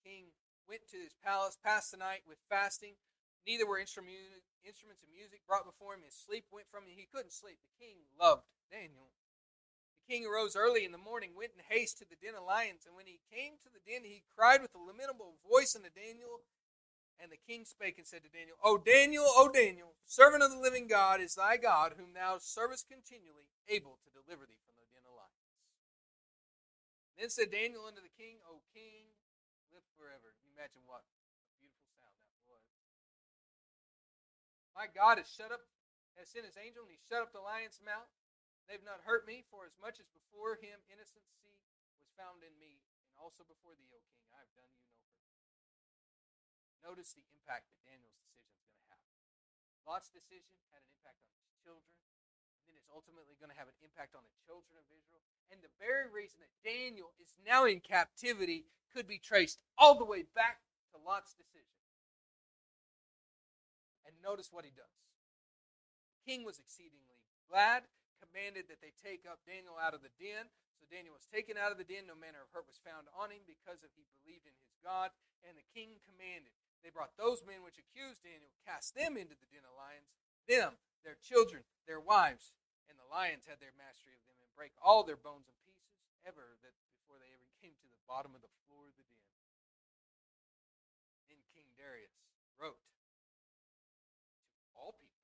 King 0.04 0.36
went 0.68 0.84
to 0.92 1.00
his 1.00 1.16
palace, 1.24 1.56
passed 1.56 1.96
the 1.96 2.04
night 2.04 2.28
with 2.28 2.44
fasting. 2.52 3.00
Neither 3.48 3.64
were 3.64 3.80
instruments 3.80 4.44
of 4.68 5.16
music 5.16 5.48
brought 5.48 5.64
before 5.64 5.96
him. 5.96 6.04
His 6.04 6.16
sleep 6.16 6.44
went 6.52 6.68
from 6.68 6.84
him. 6.84 7.00
He 7.00 7.08
couldn't 7.08 7.32
sleep. 7.32 7.64
The 7.64 7.80
king 7.80 8.04
loved 8.20 8.52
Daniel. 8.68 9.16
King 10.04 10.28
arose 10.28 10.56
early 10.56 10.84
in 10.84 10.92
the 10.92 11.00
morning, 11.00 11.32
went 11.32 11.56
in 11.56 11.64
haste 11.64 11.98
to 12.00 12.06
the 12.06 12.20
den 12.20 12.36
of 12.36 12.44
lions, 12.44 12.84
and 12.84 12.96
when 12.96 13.08
he 13.08 13.24
came 13.32 13.56
to 13.64 13.72
the 13.72 13.80
den, 13.84 14.04
he 14.04 14.28
cried 14.36 14.60
with 14.60 14.76
a 14.76 14.82
lamentable 14.82 15.40
voice 15.48 15.76
unto 15.76 15.90
Daniel. 15.90 16.44
And 17.22 17.32
the 17.32 17.40
king 17.40 17.64
spake 17.64 17.96
and 18.02 18.10
said 18.10 18.26
to 18.26 18.34
Daniel, 18.34 18.58
O 18.66 18.76
Daniel, 18.76 19.24
O 19.38 19.48
Daniel, 19.48 19.96
servant 20.04 20.44
of 20.44 20.52
the 20.52 20.60
living 20.60 20.90
God, 20.90 21.22
is 21.22 21.38
thy 21.38 21.56
God, 21.56 21.96
whom 21.96 22.12
thou 22.12 22.36
servest 22.42 22.90
continually, 22.90 23.54
able 23.70 24.02
to 24.04 24.12
deliver 24.12 24.44
thee 24.44 24.60
from 24.66 24.76
the 24.76 24.90
den 24.92 25.06
of 25.08 25.16
lions. 25.16 25.48
Then 27.16 27.30
said 27.32 27.54
Daniel 27.54 27.86
unto 27.88 28.04
the 28.04 28.12
king, 28.12 28.42
O 28.44 28.66
king, 28.76 29.14
live 29.72 29.86
forever. 29.96 30.36
Can 30.42 30.52
you 30.52 30.58
imagine 30.58 30.84
what 30.84 31.06
a 31.48 31.54
beautiful 31.62 31.88
sound 31.96 32.18
that 32.28 32.44
was? 32.50 32.66
My 34.74 34.90
God 34.90 35.22
has 35.22 35.30
shut 35.30 35.54
up, 35.54 35.64
has 36.18 36.34
sent 36.34 36.50
his 36.50 36.58
angel, 36.58 36.84
and 36.84 36.92
he 36.92 37.00
shut 37.08 37.22
up 37.24 37.32
the 37.32 37.46
lion's 37.46 37.78
mouth. 37.80 38.10
They've 38.68 38.84
not 38.84 39.04
hurt 39.04 39.28
me, 39.28 39.44
for 39.52 39.68
as 39.68 39.76
much 39.78 40.00
as 40.00 40.08
before 40.12 40.58
him 40.58 40.80
innocency 40.90 41.40
was 41.44 41.60
found 42.16 42.42
in 42.42 42.54
me, 42.58 42.80
and 43.10 43.16
also 43.20 43.44
before 43.46 43.76
thee, 43.76 43.92
O 43.92 44.00
king, 44.14 44.26
I 44.34 44.40
have 44.42 44.54
done 44.56 44.70
you 44.72 44.82
no 44.88 44.98
hurt. 45.04 45.20
Notice 46.84 47.14
the 47.14 47.28
impact 47.32 47.70
that 47.70 47.80
Daniel's 47.84 48.18
decision 48.18 48.56
is 48.56 48.72
going 48.72 48.80
to 48.80 48.88
have. 48.92 49.04
Lot's 49.84 50.10
decision 50.10 50.56
had 50.72 50.80
an 50.80 50.92
impact 50.96 51.20
on 51.28 51.36
his 51.44 51.52
children, 51.64 51.96
and 52.60 52.64
then 52.72 52.76
it's 52.80 52.90
ultimately 52.92 53.36
going 53.38 53.52
to 53.52 53.60
have 53.60 53.68
an 53.68 53.78
impact 53.84 54.16
on 54.16 54.24
the 54.24 54.36
children 54.48 54.80
of 54.80 54.88
Israel. 54.92 55.24
And 55.52 55.60
the 55.60 55.74
very 55.78 56.08
reason 56.08 56.40
that 56.40 56.56
Daniel 56.64 57.12
is 57.20 57.36
now 57.44 57.68
in 57.68 57.84
captivity 57.84 58.66
could 58.96 59.06
be 59.06 59.20
traced 59.20 59.60
all 59.76 60.00
the 60.00 60.08
way 60.08 60.24
back 60.24 60.64
to 60.96 61.02
Lot's 61.02 61.36
decision. 61.36 61.78
And 64.08 64.16
notice 64.24 64.50
what 64.54 64.66
he 64.66 64.72
does. 64.72 64.98
The 66.16 66.24
king 66.24 66.48
was 66.48 66.60
exceedingly 66.60 67.20
glad, 67.52 67.84
commanded 68.24 68.72
that 68.72 68.80
they 68.80 68.96
take 68.96 69.28
up 69.28 69.44
Daniel 69.44 69.76
out 69.76 69.92
of 69.92 70.00
the 70.00 70.16
den. 70.16 70.48
So 70.80 70.88
Daniel 70.88 71.12
was 71.12 71.28
taken 71.28 71.60
out 71.60 71.76
of 71.76 71.80
the 71.80 71.88
den. 71.88 72.08
No 72.08 72.16
manner 72.16 72.40
of 72.40 72.56
hurt 72.56 72.72
was 72.72 72.80
found 72.80 73.12
on 73.12 73.36
him 73.36 73.44
because 73.44 73.84
of 73.84 73.92
he 73.92 74.08
believed 74.24 74.48
in 74.48 74.56
his 74.64 74.80
God. 74.80 75.12
And 75.44 75.60
the 75.60 75.68
king 75.76 76.00
commanded. 76.08 76.56
They 76.84 76.92
brought 76.92 77.20
those 77.20 77.44
men 77.44 77.64
which 77.64 77.80
accused 77.80 78.24
Daniel, 78.24 78.52
cast 78.64 78.96
them 78.96 79.16
into 79.20 79.36
the 79.36 79.48
den 79.48 79.64
of 79.64 79.76
lions, 79.76 80.12
them, 80.52 80.76
their 81.08 81.16
children, 81.16 81.64
their 81.88 82.00
wives, 82.00 82.52
and 82.92 83.00
the 83.00 83.08
lions 83.08 83.48
had 83.48 83.64
their 83.64 83.72
mastery 83.76 84.20
of 84.20 84.24
them, 84.28 84.36
and 84.44 84.52
break 84.52 84.76
all 84.84 85.08
their 85.08 85.20
bones 85.20 85.48
in 85.48 85.56
pieces, 85.64 85.96
ever 86.28 86.60
that 86.60 86.76
before 86.92 87.24
they 87.24 87.32
ever 87.32 87.48
came 87.64 87.76
to 87.80 87.88
the 87.88 88.04
bottom 88.04 88.36
of 88.36 88.44
the 88.44 88.52
floor 88.68 88.92
of 88.92 88.96
the 89.00 89.08
den. 89.08 89.24
Then 91.32 91.40
King 91.56 91.72
Darius 91.80 92.20
wrote 92.60 92.84
to 92.84 94.68
all 94.76 94.92
people, 95.00 95.24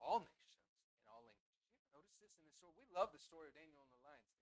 all 0.00 0.24
nations 0.24 0.72
and 1.04 1.08
all 1.12 1.20
languages. 1.28 1.60
You 1.68 1.76
ever 1.76 1.92
notice 1.92 2.16
this 2.16 2.32
in 2.40 2.48
the 2.48 2.54
story? 2.56 2.72
We 2.80 2.81
love 2.92 3.10
the 3.12 3.20
story 3.20 3.48
of 3.48 3.56
Daniel 3.56 3.80
and 3.80 3.92
the 3.92 4.04
lions. 4.04 4.36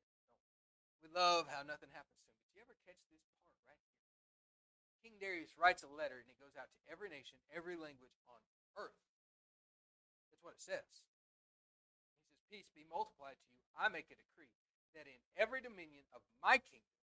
We 1.01 1.09
love 1.11 1.47
how 1.47 1.63
nothing 1.63 1.95
happens 1.95 2.19
to 2.19 2.27
him. 2.29 2.39
But 2.43 2.53
you 2.55 2.61
ever 2.63 2.77
catch 2.85 3.01
this 3.09 3.23
part 3.39 3.55
right 3.65 3.79
here? 3.79 4.03
King 5.01 5.17
Darius 5.17 5.57
writes 5.57 5.87
a 5.87 5.91
letter 5.91 6.21
and 6.21 6.29
it 6.29 6.43
goes 6.43 6.59
out 6.59 6.69
to 6.69 6.81
every 6.91 7.09
nation, 7.09 7.41
every 7.49 7.79
language 7.79 8.15
on 8.29 8.43
earth. 8.77 9.01
That's 10.29 10.43
what 10.43 10.59
it 10.59 10.63
says. 10.63 10.85
He 10.91 11.01
says, 11.01 12.43
Peace 12.51 12.71
be 12.75 12.85
multiplied 12.91 13.39
to 13.39 13.49
you. 13.49 13.63
I 13.79 13.89
make 13.89 14.11
a 14.11 14.19
decree 14.19 14.53
that 14.99 15.07
in 15.07 15.23
every 15.39 15.63
dominion 15.63 16.03
of 16.11 16.27
my 16.43 16.59
kingdom, 16.59 16.99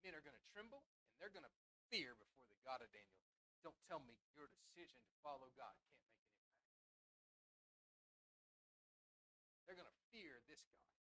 men 0.00 0.16
are 0.16 0.24
going 0.24 0.36
to 0.36 0.50
tremble 0.56 0.88
and 1.12 1.20
they're 1.20 1.32
going 1.32 1.46
to 1.46 1.58
fear 1.92 2.16
before 2.16 2.48
the 2.48 2.64
God 2.64 2.80
of 2.80 2.88
Daniel. 2.90 3.20
Don't 3.60 3.76
tell 3.84 4.00
me 4.00 4.16
your 4.32 4.48
decision 4.48 5.04
to 5.04 5.20
follow 5.20 5.52
God 5.52 5.76
fear 5.92 6.07
this 10.58 10.74
God. 10.74 11.06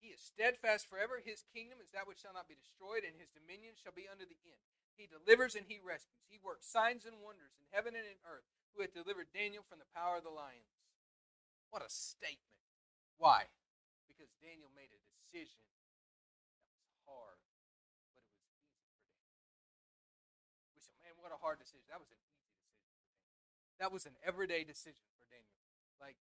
He 0.00 0.08
is 0.10 0.20
steadfast 0.20 0.88
forever. 0.88 1.20
His 1.20 1.44
kingdom 1.52 1.78
is 1.78 1.92
that 1.92 2.08
which 2.08 2.24
shall 2.24 2.34
not 2.34 2.50
be 2.50 2.58
destroyed, 2.58 3.04
and 3.06 3.14
his 3.14 3.30
dominion 3.30 3.76
shall 3.78 3.94
be 3.94 4.08
unto 4.08 4.26
the 4.26 4.40
end. 4.44 4.62
He 4.96 5.08
delivers 5.08 5.56
and 5.56 5.64
he 5.64 5.80
rescues. 5.80 6.28
He 6.28 6.42
works 6.42 6.68
signs 6.68 7.08
and 7.08 7.24
wonders 7.24 7.56
in 7.56 7.64
heaven 7.72 7.96
and 7.96 8.04
in 8.04 8.20
earth, 8.28 8.44
who 8.72 8.84
hath 8.84 8.92
delivered 8.92 9.32
Daniel 9.32 9.64
from 9.64 9.80
the 9.80 9.88
power 9.96 10.20
of 10.20 10.26
the 10.26 10.32
lions. 10.32 10.68
What 11.72 11.80
a 11.80 11.88
statement. 11.88 12.60
Why? 13.16 13.48
Because 14.04 14.28
Daniel 14.44 14.68
made 14.76 14.92
a 14.92 15.00
decision 15.00 15.64
that 15.64 16.84
was 16.84 16.92
hard, 17.08 17.40
but 18.12 18.20
it 18.20 18.28
was 18.28 18.36
easy 18.44 18.60
for 18.68 18.84
Daniel. 18.84 19.08
We 20.76 20.84
said, 20.84 21.00
man, 21.00 21.16
what 21.16 21.32
a 21.32 21.40
hard 21.40 21.56
decision. 21.56 21.88
That 21.88 22.02
was 22.02 22.12
an 22.12 22.20
easy 22.20 22.44
decision. 22.44 22.68
That 23.80 23.90
was 23.94 24.04
an 24.04 24.16
everyday 24.20 24.68
decision 24.68 25.08
for 25.16 25.24
Daniel. 25.32 25.56
Like, 25.96 26.20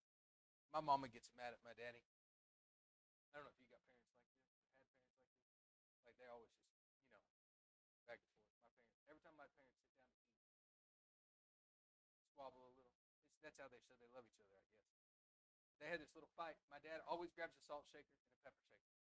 my 0.71 0.79
mama 0.79 1.11
gets 1.11 1.27
mad 1.35 1.51
at 1.51 1.59
my 1.67 1.75
daddy. 1.75 2.07
I 3.32 3.39
don't 3.39 3.48
know 3.48 3.56
if 3.56 3.60
you 3.63 3.67
got 3.72 3.80
parents 3.88 4.12
like 4.12 4.28
this, 4.28 4.44
had 4.44 4.52
parents 4.60 4.91
like 4.91 5.08
this. 5.08 6.04
Like 6.04 6.17
they 6.20 6.28
always 6.28 6.52
just, 6.52 6.67
you 7.08 7.12
know, 7.15 7.24
back 8.04 8.20
and 8.20 8.32
forth. 8.36 8.52
My 8.60 8.67
parents, 8.67 9.00
every 9.08 9.24
time 9.24 9.36
my 9.39 9.48
parents 9.56 9.72
sit 9.80 9.88
down 9.88 10.04
to 10.04 10.12
eat, 10.12 10.36
squabble 12.36 12.63
a 12.67 12.74
little. 12.76 12.91
It's, 13.24 13.39
that's 13.39 13.56
how 13.56 13.72
they 13.72 13.80
show 13.88 13.96
they 14.02 14.12
love 14.12 14.28
each 14.28 14.41
other, 14.44 14.52
I 14.52 14.63
guess. 14.67 14.84
They 15.80 15.89
had 15.89 15.98
this 15.98 16.13
little 16.13 16.30
fight. 16.38 16.60
My 16.70 16.78
dad 16.84 17.02
always 17.10 17.34
grabs 17.34 17.58
a 17.58 17.63
salt 17.65 17.89
shaker 17.89 18.13
and 18.13 18.30
a 18.30 18.39
pepper 18.46 18.62
shaker. 18.70 18.94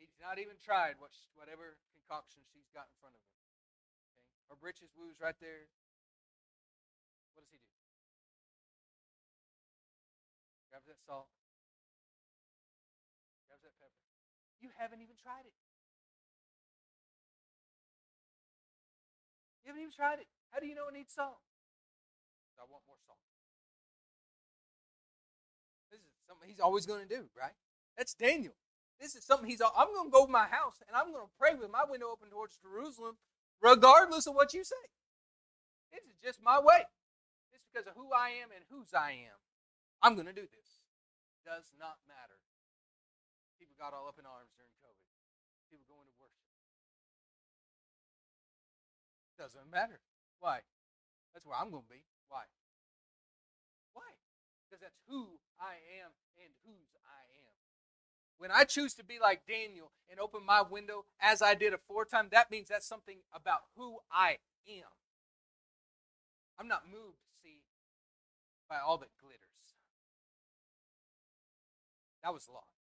He's 0.00 0.16
not 0.16 0.40
even 0.40 0.56
tried 0.64 0.96
what 0.98 1.12
whatever 1.36 1.76
concoction 1.92 2.42
she's 2.50 2.66
got 2.72 2.88
in 2.88 2.96
front 2.98 3.14
of 3.14 3.22
him. 3.22 3.36
Okay, 4.16 4.32
her 4.48 4.56
britches 4.56 4.90
woos 4.96 5.20
right 5.20 5.36
there. 5.38 5.68
What 7.36 7.44
does 7.44 7.52
he 7.52 7.60
do? 7.60 7.72
Grabs 10.72 10.88
that 10.88 10.98
salt. 11.04 11.28
Grabs 13.46 13.62
that 13.62 13.76
pepper. 13.76 14.02
You 14.62 14.70
haven't 14.78 15.02
even 15.02 15.18
tried 15.18 15.42
it. 15.42 15.52
You 19.66 19.74
haven't 19.74 19.82
even 19.82 19.92
tried 19.92 20.22
it. 20.22 20.30
How 20.54 20.62
do 20.62 20.66
you 20.66 20.74
know 20.78 20.86
it 20.86 20.94
needs 20.94 21.12
salt? 21.12 21.42
I 22.58 22.62
want 22.70 22.86
more 22.86 22.98
salt. 23.02 23.18
This 25.90 25.98
is 25.98 26.14
something 26.30 26.46
he's 26.46 26.62
always 26.62 26.86
going 26.86 27.02
to 27.02 27.10
do, 27.10 27.26
right? 27.34 27.58
That's 27.98 28.14
Daniel. 28.14 28.54
This 29.02 29.18
is 29.18 29.26
something 29.26 29.50
he's. 29.50 29.60
I'm 29.60 29.90
going 29.90 30.06
to 30.06 30.14
go 30.14 30.26
to 30.26 30.30
my 30.30 30.46
house 30.46 30.78
and 30.86 30.94
I'm 30.94 31.10
going 31.10 31.26
to 31.26 31.34
pray 31.34 31.58
with 31.58 31.74
my 31.74 31.82
window 31.82 32.06
open 32.14 32.30
towards 32.30 32.54
Jerusalem, 32.62 33.18
regardless 33.58 34.30
of 34.30 34.38
what 34.38 34.54
you 34.54 34.62
say. 34.62 34.86
This 35.90 36.06
is 36.06 36.16
just 36.22 36.38
my 36.38 36.62
way. 36.62 36.86
It's 37.50 37.66
because 37.66 37.90
of 37.90 37.98
who 37.98 38.14
I 38.14 38.30
am 38.38 38.54
and 38.54 38.62
whose 38.70 38.94
I 38.94 39.26
am. 39.26 39.38
I'm 40.02 40.14
going 40.14 40.30
to 40.30 40.32
do 40.32 40.46
this. 40.46 40.86
Does 41.42 41.74
not 41.78 41.98
matter. 42.06 42.38
People 43.62 43.78
got 43.78 43.94
all 43.94 44.10
up 44.10 44.18
in 44.18 44.26
arms 44.26 44.50
during 44.58 44.74
COVID. 44.82 45.06
People 45.70 45.86
going 45.86 46.10
to 46.10 46.16
worship. 46.18 46.50
Doesn't 49.38 49.70
matter. 49.70 50.02
Why? 50.42 50.66
That's 51.30 51.46
where 51.46 51.54
I'm 51.54 51.70
going 51.70 51.86
to 51.86 51.94
be. 51.94 52.02
Why? 52.26 52.50
Why? 53.94 54.18
Because 54.66 54.82
that's 54.82 54.98
who 55.06 55.38
I 55.62 55.78
am 56.02 56.10
and 56.42 56.50
whose 56.66 56.90
I 57.06 57.22
am. 57.38 57.54
When 58.34 58.50
I 58.50 58.66
choose 58.66 58.98
to 58.98 59.06
be 59.06 59.22
like 59.22 59.46
Daniel 59.46 59.94
and 60.10 60.18
open 60.18 60.42
my 60.42 60.66
window 60.66 61.06
as 61.22 61.38
I 61.38 61.54
did 61.54 61.70
aforetime, 61.70 62.34
that 62.34 62.50
means 62.50 62.66
that's 62.66 62.90
something 62.90 63.22
about 63.32 63.70
who 63.78 64.02
I 64.10 64.42
am. 64.66 64.90
I'm 66.58 66.66
not 66.66 66.90
moved, 66.90 67.22
see, 67.46 67.62
by 68.68 68.82
all 68.82 68.98
that 68.98 69.14
glitters. 69.22 69.38
That 72.24 72.34
was 72.34 72.48
Lot. 72.52 72.71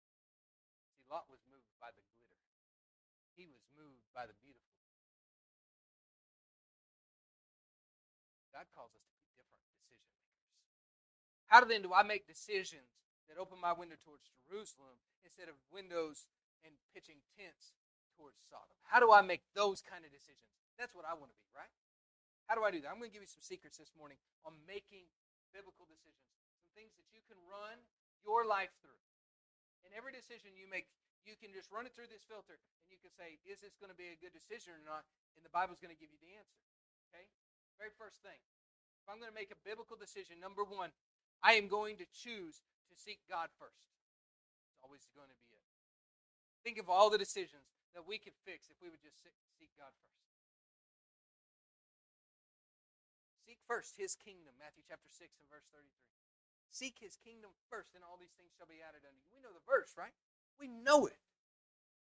Lot 1.12 1.28
was 1.28 1.44
moved 1.52 1.76
by 1.84 1.92
the 1.92 2.00
glitter. 2.16 2.40
He 3.36 3.44
was 3.44 3.60
moved 3.76 4.08
by 4.16 4.24
the 4.24 4.38
beautiful. 4.40 4.72
God 8.56 8.72
calls 8.72 8.96
us 8.96 9.04
to 9.04 9.16
be 9.20 9.28
different 9.36 9.60
decision 9.76 10.08
makers. 10.08 10.40
How 11.52 11.60
then 11.68 11.84
do 11.84 11.92
I 11.92 12.08
make 12.08 12.32
decisions 12.32 12.96
that 13.28 13.36
open 13.36 13.60
my 13.60 13.76
window 13.76 14.00
towards 14.00 14.32
Jerusalem 14.48 15.04
instead 15.28 15.52
of 15.52 15.60
windows 15.68 16.32
and 16.64 16.72
pitching 16.96 17.20
tents 17.36 17.76
towards 18.16 18.40
Sodom? 18.48 18.80
How 18.88 19.04
do 19.04 19.12
I 19.12 19.20
make 19.20 19.44
those 19.52 19.84
kind 19.84 20.08
of 20.08 20.16
decisions? 20.16 20.48
That's 20.80 20.96
what 20.96 21.04
I 21.04 21.12
want 21.12 21.36
to 21.36 21.40
be, 21.44 21.52
right? 21.52 21.72
How 22.48 22.56
do 22.56 22.64
I 22.64 22.72
do 22.72 22.80
that? 22.84 22.92
I'm 22.92 23.04
going 23.04 23.12
to 23.12 23.16
give 23.16 23.24
you 23.24 23.32
some 23.32 23.44
secrets 23.44 23.76
this 23.76 23.92
morning 24.00 24.20
on 24.48 24.56
making 24.64 25.12
biblical 25.52 25.88
decisions. 25.92 26.32
Some 26.56 26.72
things 26.72 26.96
that 26.96 27.08
you 27.12 27.20
can 27.28 27.40
run 27.52 27.84
your 28.24 28.48
life 28.48 28.72
through. 28.80 29.00
And 29.86 29.92
every 29.94 30.14
decision 30.14 30.54
you 30.58 30.70
make, 30.70 30.90
you 31.26 31.38
can 31.38 31.54
just 31.54 31.70
run 31.70 31.86
it 31.86 31.94
through 31.94 32.10
this 32.10 32.26
filter 32.26 32.58
and 32.58 32.90
you 32.90 32.98
can 33.02 33.14
say, 33.14 33.38
is 33.46 33.62
this 33.62 33.78
going 33.78 33.94
to 33.94 33.98
be 33.98 34.10
a 34.14 34.18
good 34.18 34.34
decision 34.34 34.74
or 34.74 34.82
not? 34.82 35.06
And 35.38 35.46
the 35.46 35.54
Bible's 35.54 35.82
going 35.82 35.94
to 35.94 36.00
give 36.00 36.10
you 36.10 36.22
the 36.22 36.34
answer. 36.38 36.62
Okay? 37.10 37.26
Very 37.78 37.94
first 37.98 38.22
thing. 38.22 38.38
If 39.02 39.10
I'm 39.10 39.18
going 39.18 39.32
to 39.32 39.38
make 39.38 39.50
a 39.50 39.60
biblical 39.66 39.98
decision, 39.98 40.38
number 40.38 40.62
one, 40.62 40.94
I 41.42 41.58
am 41.58 41.66
going 41.66 41.98
to 41.98 42.06
choose 42.14 42.62
to 42.62 42.94
seek 42.94 43.18
God 43.26 43.50
first. 43.58 43.90
It's 44.70 44.86
always 44.86 45.10
going 45.18 45.30
to 45.30 45.40
be 45.42 45.50
it. 45.50 45.66
Think 46.62 46.78
of 46.78 46.94
all 46.94 47.10
the 47.10 47.18
decisions 47.18 47.66
that 47.98 48.06
we 48.06 48.22
could 48.22 48.38
fix 48.46 48.70
if 48.70 48.78
we 48.78 48.94
would 48.94 49.02
just 49.02 49.18
seek 49.58 49.74
God 49.74 49.90
first. 49.98 50.22
Seek 53.50 53.58
first 53.66 53.98
his 53.98 54.14
kingdom, 54.14 54.54
Matthew 54.62 54.86
chapter 54.86 55.10
6 55.10 55.18
and 55.42 55.50
verse 55.50 55.66
33. 55.74 55.90
Seek 56.72 56.96
his 57.04 57.20
kingdom 57.20 57.52
first, 57.70 57.92
and 57.94 58.04
all 58.04 58.16
these 58.16 58.34
things 58.40 58.56
shall 58.56 58.68
be 58.68 58.80
added 58.80 59.04
unto 59.04 59.20
you. 59.20 59.36
We 59.36 59.44
know 59.44 59.52
the 59.52 59.68
verse, 59.68 59.92
right? 60.00 60.16
We 60.56 60.72
know 60.72 61.06
it. 61.06 61.20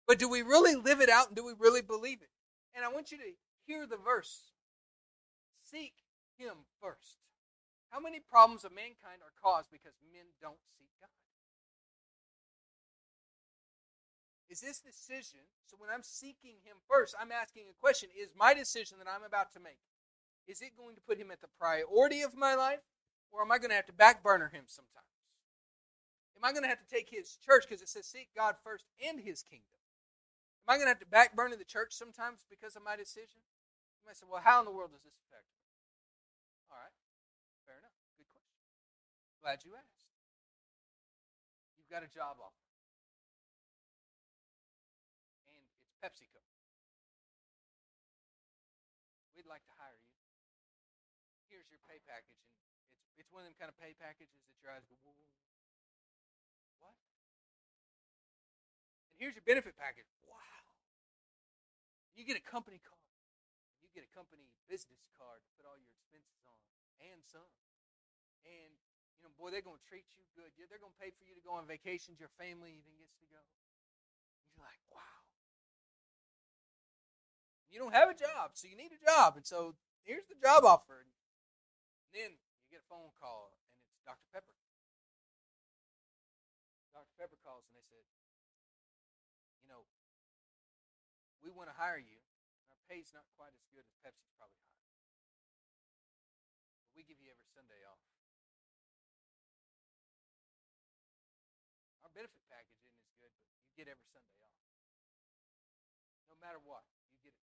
But 0.06 0.18
do 0.18 0.30
we 0.30 0.42
really 0.42 0.74
live 0.74 1.00
it 1.00 1.10
out 1.10 1.28
and 1.28 1.36
do 1.36 1.44
we 1.44 1.54
really 1.58 1.82
believe 1.82 2.22
it? 2.22 2.30
And 2.74 2.84
I 2.84 2.88
want 2.88 3.10
you 3.10 3.18
to 3.18 3.34
hear 3.66 3.86
the 3.86 3.98
verse. 3.98 4.54
Seek 5.62 5.94
him 6.38 6.70
first. 6.80 7.18
How 7.90 8.00
many 8.00 8.20
problems 8.20 8.64
of 8.64 8.72
mankind 8.72 9.20
are 9.20 9.34
caused 9.36 9.70
because 9.70 9.98
men 10.00 10.32
don't 10.40 10.62
seek 10.78 10.88
God? 11.00 11.12
Is 14.48 14.60
this 14.60 14.80
decision, 14.80 15.40
so 15.66 15.76
when 15.78 15.90
I'm 15.90 16.02
seeking 16.02 16.60
him 16.64 16.76
first, 16.88 17.14
I'm 17.18 17.32
asking 17.32 17.64
a 17.68 17.80
question 17.80 18.10
Is 18.12 18.30
my 18.36 18.54
decision 18.54 18.98
that 18.98 19.08
I'm 19.08 19.24
about 19.24 19.52
to 19.54 19.60
make, 19.60 19.80
is 20.46 20.60
it 20.60 20.76
going 20.76 20.94
to 20.94 21.00
put 21.00 21.18
him 21.18 21.30
at 21.30 21.40
the 21.40 21.52
priority 21.58 22.22
of 22.22 22.36
my 22.36 22.54
life? 22.54 22.84
Or 23.32 23.40
am 23.40 23.50
I 23.50 23.58
going 23.58 23.70
to 23.70 23.80
have 23.80 23.88
to 23.88 23.96
backburner 23.96 24.52
him 24.52 24.68
sometimes? 24.68 25.08
Am 26.36 26.44
I 26.44 26.52
going 26.52 26.62
to 26.62 26.68
have 26.68 26.84
to 26.84 26.90
take 26.90 27.08
his 27.08 27.38
church 27.40 27.64
because 27.66 27.80
it 27.80 27.88
says 27.88 28.04
seek 28.04 28.28
God 28.36 28.60
first 28.62 28.84
and 29.00 29.18
his 29.18 29.42
kingdom? 29.42 29.72
Am 30.66 30.74
I 30.74 30.76
going 30.76 30.86
to 30.86 30.94
have 30.94 31.02
to 31.02 31.10
backburner 31.10 31.54
the 31.58 31.66
church 31.66 31.94
sometimes 31.94 32.44
because 32.50 32.76
of 32.76 32.82
my 32.82 32.98
decision? 32.98 33.42
You 34.02 34.10
might 34.10 34.18
say, 34.18 34.26
well, 34.26 34.42
how 34.42 34.58
in 34.58 34.66
the 34.66 34.74
world 34.74 34.90
does 34.90 35.06
this 35.06 35.14
affect 35.22 35.46
me? 35.54 35.62
All 36.66 36.82
right, 36.82 36.94
fair 37.62 37.78
enough. 37.78 37.94
Good 38.18 38.26
question. 38.34 38.58
Glad 39.38 39.62
you 39.62 39.78
asked. 39.78 40.02
You've 41.78 41.86
got 41.86 42.02
a 42.02 42.10
job 42.10 42.42
offer. 42.42 42.66
And 45.46 45.54
it's 45.62 45.94
PepsiCo. 46.02 46.42
We'd 49.38 49.46
like 49.46 49.62
to 49.70 49.74
hire 49.78 49.94
you. 49.94 50.10
Here's 51.46 51.70
your 51.70 51.78
pay 51.86 52.02
package. 52.02 52.42
And 52.42 52.58
it's, 52.58 52.66
it's 53.14 53.21
one 53.32 53.42
of 53.42 53.48
them 53.48 53.56
kind 53.56 53.72
of 53.72 53.76
pay 53.80 53.96
packages 53.96 54.44
that 54.46 54.60
your 54.60 54.70
eyes 54.70 54.84
go, 54.86 54.94
whoa, 55.02 55.16
whoa, 55.16 55.32
what? 56.84 56.96
And 59.12 59.16
here's 59.16 59.32
your 59.32 59.44
benefit 59.48 59.74
package. 59.80 60.08
Wow. 60.28 60.36
You 62.12 62.28
get 62.28 62.36
a 62.36 62.44
company 62.44 62.78
car. 62.84 63.00
You 63.80 63.88
get 63.96 64.04
a 64.04 64.12
company 64.12 64.52
business 64.68 65.08
card 65.16 65.40
to 65.40 65.50
put 65.56 65.64
all 65.64 65.80
your 65.80 65.88
expenses 65.96 66.44
on 66.44 66.60
and 67.00 67.24
some. 67.24 67.48
And, 68.44 68.72
you 69.16 69.24
know, 69.24 69.32
boy, 69.40 69.48
they're 69.48 69.64
going 69.64 69.80
to 69.80 69.88
treat 69.88 70.04
you 70.12 70.22
good. 70.36 70.52
They're 70.56 70.80
going 70.80 70.92
to 70.92 71.00
pay 71.00 71.10
for 71.12 71.24
you 71.24 71.32
to 71.32 71.44
go 71.44 71.56
on 71.56 71.64
vacations. 71.64 72.20
Your 72.20 72.32
family 72.36 72.76
even 72.76 72.92
gets 73.00 73.16
to 73.24 73.28
go. 73.32 73.40
You're 74.54 74.68
like, 74.68 74.84
wow. 74.92 75.20
You 77.72 77.80
don't 77.80 77.96
have 77.96 78.12
a 78.12 78.16
job, 78.16 78.52
so 78.52 78.68
you 78.68 78.76
need 78.76 78.92
a 78.92 79.00
job. 79.00 79.40
And 79.40 79.48
so 79.48 79.72
here's 80.04 80.28
the 80.28 80.36
job 80.36 80.68
offer. 80.68 81.00
And 81.00 81.12
then 82.12 82.36
get 82.72 82.80
a 82.80 82.88
phone 82.88 83.12
call, 83.20 83.52
and 83.52 83.60
it's 83.92 84.00
Dr. 84.08 84.24
Pepper. 84.32 84.56
Dr. 86.96 87.12
Pepper 87.20 87.36
calls, 87.44 87.68
and 87.68 87.76
they 87.76 87.84
said, 87.84 88.00
you 89.60 89.68
know, 89.68 89.84
we 91.44 91.52
want 91.52 91.68
to 91.68 91.76
hire 91.76 92.00
you. 92.00 92.16
Our 92.72 92.80
pay's 92.88 93.12
not 93.12 93.28
quite 93.36 93.52
as 93.52 93.68
good 93.76 93.84
as 93.84 93.92
Pepsi's 94.00 94.32
probably 94.40 94.64
high. 94.72 94.88
But 96.88 96.96
we 96.96 97.04
give 97.04 97.20
you 97.20 97.28
every 97.28 97.44
Sunday 97.52 97.84
off. 97.84 98.00
Our 102.08 102.12
benefit 102.16 102.40
package 102.48 102.80
isn't 102.88 103.04
as 103.04 103.12
good, 103.20 103.32
but 103.52 103.60
you 103.68 103.76
get 103.76 103.92
every 103.92 104.08
Sunday 104.08 104.40
off. 104.40 104.56
No 106.32 106.40
matter 106.40 106.60
what, 106.64 106.88
you 107.12 107.20
get 107.20 107.36
it. 107.36 107.44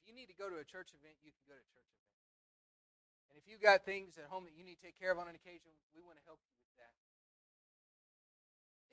If 0.00 0.08
you 0.08 0.16
need 0.16 0.32
to 0.32 0.38
go 0.40 0.48
to 0.48 0.56
a 0.56 0.64
church 0.64 0.96
event, 0.96 1.20
you 1.20 1.28
can 1.28 1.44
go 1.44 1.60
to 1.60 1.66
church 1.68 1.92
event. 1.92 1.97
And 3.30 3.36
if 3.36 3.44
you've 3.44 3.60
got 3.60 3.84
things 3.84 4.16
at 4.16 4.26
home 4.32 4.48
that 4.48 4.56
you 4.56 4.64
need 4.64 4.80
to 4.80 4.84
take 4.84 4.96
care 4.96 5.12
of 5.12 5.20
on 5.20 5.28
an 5.28 5.36
occasion, 5.36 5.72
we 5.92 6.00
want 6.00 6.16
to 6.16 6.24
help 6.24 6.40
you 6.48 6.56
with 6.64 6.74
that. 6.80 6.94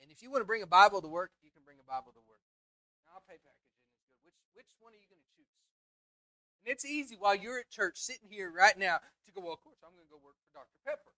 And 0.02 0.12
if 0.12 0.20
you 0.20 0.28
want 0.28 0.44
to 0.44 0.48
bring 0.48 0.60
a 0.60 0.68
Bible 0.68 1.00
to 1.00 1.08
work, 1.08 1.32
you 1.40 1.48
can 1.50 1.64
bring 1.64 1.80
a 1.80 1.86
Bible 1.88 2.12
to 2.12 2.22
work. 2.28 2.44
Now, 3.08 3.16
our 3.16 3.24
pay 3.24 3.40
package 3.40 3.66
which, 4.26 4.38
which 4.58 4.70
one 4.82 4.90
are 4.90 5.00
you 5.00 5.06
going 5.06 5.22
to 5.22 5.32
choose? 5.38 5.54
And 6.66 6.74
it's 6.74 6.82
easy 6.82 7.14
while 7.14 7.38
you're 7.38 7.62
at 7.62 7.70
church 7.70 7.94
sitting 8.02 8.26
here 8.26 8.50
right 8.50 8.74
now 8.74 8.98
to 8.98 9.30
go, 9.30 9.38
well, 9.38 9.54
of 9.54 9.62
course, 9.62 9.78
I'm 9.86 9.94
going 9.94 10.06
to 10.06 10.12
go 10.12 10.18
work 10.18 10.34
for 10.42 10.50
Dr. 10.50 10.74
Pepper. 10.82 11.14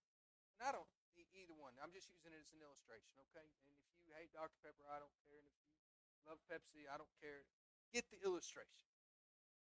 And 0.53 0.61
I 0.61 0.69
don't 0.69 0.85
need 1.17 1.25
either 1.33 1.57
one. 1.57 1.73
I'm 1.81 1.89
just 1.89 2.05
using 2.05 2.29
it 2.29 2.37
as 2.37 2.53
an 2.53 2.61
illustration, 2.61 3.17
okay? 3.29 3.41
And 3.41 3.73
if 3.97 4.05
you 4.05 4.13
hate 4.13 4.29
Dr. 4.29 4.53
Pepper, 4.61 4.85
I 4.93 5.01
don't 5.01 5.17
care. 5.25 5.41
And 5.41 6.05
if 6.05 6.13
you 6.13 6.21
love 6.29 6.39
Pepsi, 6.45 6.85
I 6.85 7.01
don't 7.01 7.11
care. 7.17 7.49
Get 7.89 8.05
the 8.13 8.21
illustration. 8.21 8.85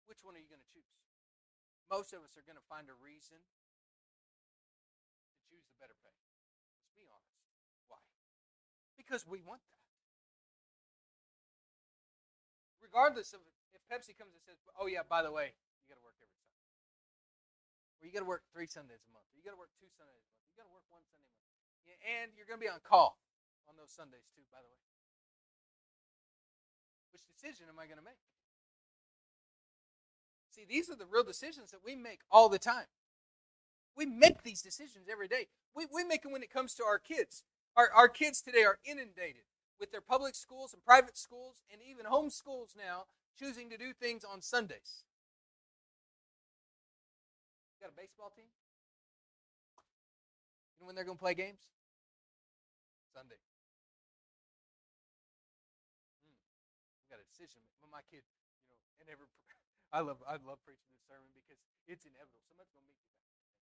Which 0.05 0.21
one 0.21 0.37
are 0.37 0.43
you 0.43 0.51
going 0.51 0.61
to 0.61 0.69
choose? 0.69 0.93
Most 1.91 2.15
of 2.15 2.23
us 2.23 2.39
are 2.39 2.47
going 2.47 2.55
to 2.55 2.63
find 2.71 2.87
a 2.87 2.95
reason 3.03 3.35
to 3.35 5.39
choose 5.51 5.67
the 5.67 5.75
better 5.75 5.99
pay. 5.99 6.15
Let's 6.79 6.95
be 6.95 7.03
honest. 7.03 7.35
Why? 7.91 7.99
Because 8.95 9.27
we 9.27 9.43
want 9.43 9.59
that 9.67 9.81
regardless 12.91 13.31
of 13.31 13.39
if 13.71 13.79
Pepsi 13.87 14.11
comes 14.11 14.35
and 14.35 14.43
says, 14.43 14.59
"Oh 14.75 14.91
yeah, 14.91 15.07
by 15.07 15.23
the 15.23 15.31
way, 15.31 15.55
you 15.79 15.87
got 15.87 15.95
to 15.95 16.03
work 16.03 16.19
every 16.19 16.35
Sunday," 16.43 16.75
or 17.99 18.03
you 18.03 18.11
got 18.11 18.19
to 18.19 18.27
work 18.27 18.43
three 18.51 18.67
Sundays 18.67 18.99
a 19.07 19.11
month, 19.15 19.31
or 19.31 19.39
you 19.39 19.43
got 19.47 19.55
to 19.55 19.61
work 19.61 19.71
two 19.79 19.87
Sundays 19.95 20.19
a 20.19 20.31
month, 20.35 20.43
you 20.51 20.59
got 20.59 20.67
to 20.67 20.75
work 20.75 20.83
one 20.91 21.07
Sunday 21.07 21.31
a 21.31 21.39
month, 21.39 21.55
and 22.03 22.35
you're 22.35 22.43
going 22.43 22.59
to 22.59 22.65
be 22.67 22.67
on 22.67 22.83
call 22.83 23.23
on 23.71 23.79
those 23.79 23.95
Sundays 23.95 24.27
too. 24.35 24.43
By 24.51 24.59
the 24.59 24.67
way, 24.67 24.83
which 27.15 27.23
decision 27.23 27.71
am 27.71 27.79
I 27.79 27.87
going 27.87 28.01
to 28.01 28.05
make? 28.05 28.19
See, 30.51 30.65
these 30.67 30.89
are 30.89 30.95
the 30.95 31.05
real 31.05 31.23
decisions 31.23 31.71
that 31.71 31.79
we 31.83 31.95
make 31.95 32.19
all 32.29 32.49
the 32.49 32.59
time. 32.59 32.91
We 33.95 34.05
make 34.05 34.43
these 34.43 34.61
decisions 34.61 35.07
every 35.09 35.27
day. 35.27 35.47
We, 35.75 35.85
we 35.93 36.03
make 36.03 36.23
them 36.23 36.31
when 36.31 36.43
it 36.43 36.51
comes 36.51 36.73
to 36.75 36.83
our 36.83 36.99
kids. 36.99 37.43
Our, 37.75 37.89
our 37.95 38.09
kids 38.09 38.41
today 38.41 38.63
are 38.63 38.79
inundated 38.83 39.43
with 39.79 39.91
their 39.91 40.01
public 40.01 40.35
schools 40.35 40.73
and 40.73 40.83
private 40.83 41.17
schools 41.17 41.63
and 41.71 41.81
even 41.81 42.05
home 42.05 42.29
schools 42.29 42.75
now 42.77 43.05
choosing 43.39 43.69
to 43.69 43.77
do 43.77 43.93
things 43.93 44.23
on 44.23 44.41
Sundays. 44.41 45.03
You 47.79 47.87
got 47.87 47.93
a 47.93 47.99
baseball 47.99 48.31
team? 48.35 48.51
You 50.75 50.83
know 50.83 50.87
when 50.87 50.95
they're 50.95 51.07
going 51.07 51.17
to 51.17 51.23
play 51.23 51.33
games? 51.33 51.63
Sunday. 53.15 53.39
Hmm. 56.27 56.35
We 57.01 57.15
got 57.15 57.23
a 57.23 57.27
decision. 57.27 57.63
When 57.81 57.91
my 57.91 58.03
kid, 58.11 58.21
you 58.67 58.69
know, 58.69 58.79
and 59.01 59.09
every, 59.09 59.25
I 59.91 59.99
love, 59.99 60.23
I 60.27 60.39
love 60.39 60.59
preaching 60.63 60.87
this 60.91 61.03
sermon 61.07 61.27
because 61.35 61.59
it's 61.87 62.03
inevitable. 62.07 62.39
Somebody's 62.47 62.71
going 62.71 62.87
to 62.87 62.91
meet 62.91 62.99
me 63.03 63.11
back. 63.11 63.27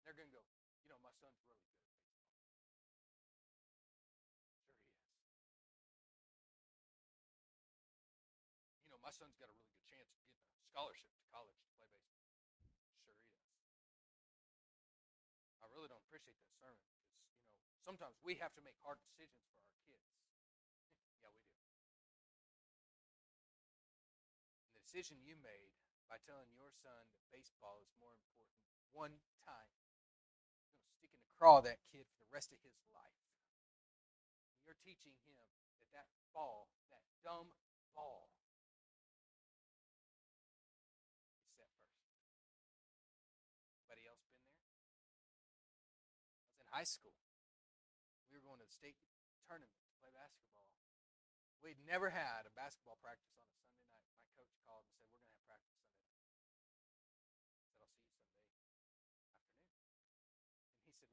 They're 0.06 0.18
going 0.18 0.30
to 0.30 0.36
go, 0.38 0.44
you 0.82 0.90
know, 0.90 0.98
my 1.06 1.14
son's 1.14 1.38
really 1.46 1.62
good. 1.62 1.78
At 1.78 1.94
baseball. 2.10 3.78
Sure 7.62 7.70
he 7.70 8.50
is. 8.50 8.82
You 8.86 8.90
know, 8.90 9.00
my 9.06 9.14
son's 9.14 9.38
got 9.38 9.50
a 9.50 9.56
really 9.56 9.70
good 9.70 9.86
chance 9.86 10.10
of 10.18 10.26
getting 10.26 10.50
a 10.58 10.66
scholarship 10.66 11.14
to 11.14 11.24
college 11.30 11.58
to 11.62 11.70
play 11.78 11.86
baseball. 11.94 12.34
Sure 13.06 13.14
he 13.14 13.22
does. 13.30 13.38
I 15.62 15.70
really 15.70 15.86
don't 15.88 16.02
appreciate 16.02 16.38
that 16.42 16.54
sermon 16.58 16.82
because, 16.90 17.14
you 17.14 17.30
know, 17.30 17.78
sometimes 17.86 18.18
we 18.26 18.36
have 18.42 18.54
to 18.58 18.62
make 18.66 18.78
hard 18.82 18.98
decisions 19.06 19.46
for 19.54 19.62
our 19.70 19.78
kids. 19.86 20.10
yeah, 21.22 21.30
we 21.34 21.42
do. 21.46 21.54
The 24.74 24.80
decision 24.80 25.18
you 25.26 25.36
made 25.44 25.74
by 26.08 26.18
telling 26.24 26.48
your 26.56 26.72
son 26.72 27.04
that 27.12 27.28
baseball 27.32 27.84
is 27.84 27.92
more 28.00 28.16
important 28.16 28.68
one 28.98 29.20
time 29.46 29.70
is 29.70 30.74
going 30.74 30.82
to 30.82 30.96
stick 30.98 31.14
in 31.14 31.22
the 31.22 31.30
craw 31.38 31.62
that 31.62 31.84
kid 31.92 32.10
for 32.10 32.18
the 32.18 32.32
rest 32.34 32.50
of 32.50 32.60
his 32.66 32.74
life. 32.90 33.22
You're 34.66 34.80
teaching 34.82 35.14
him 35.24 35.38
that 35.38 35.52
that 35.96 36.10
ball, 36.34 36.68
that 36.92 37.06
dumb 37.24 37.54
ball, 37.96 38.34
is 41.32 41.46
set 41.56 41.72
first. 41.80 42.04
Anybody 43.80 44.04
else 44.10 44.26
been 44.28 44.44
there? 44.44 44.68
Was 46.52 46.60
in 46.60 46.68
high 46.74 46.88
school. 46.88 47.16
We 48.28 48.36
were 48.36 48.44
going 48.44 48.60
to 48.60 48.68
the 48.68 48.76
state 48.76 49.00
tournament 49.48 49.80
to 49.88 49.96
play 50.04 50.12
basketball. 50.12 50.68
We'd 51.64 51.80
never 51.88 52.12
had 52.12 52.44
a 52.44 52.54
basketball 52.54 53.00
practice 53.00 53.32
on 53.40 53.47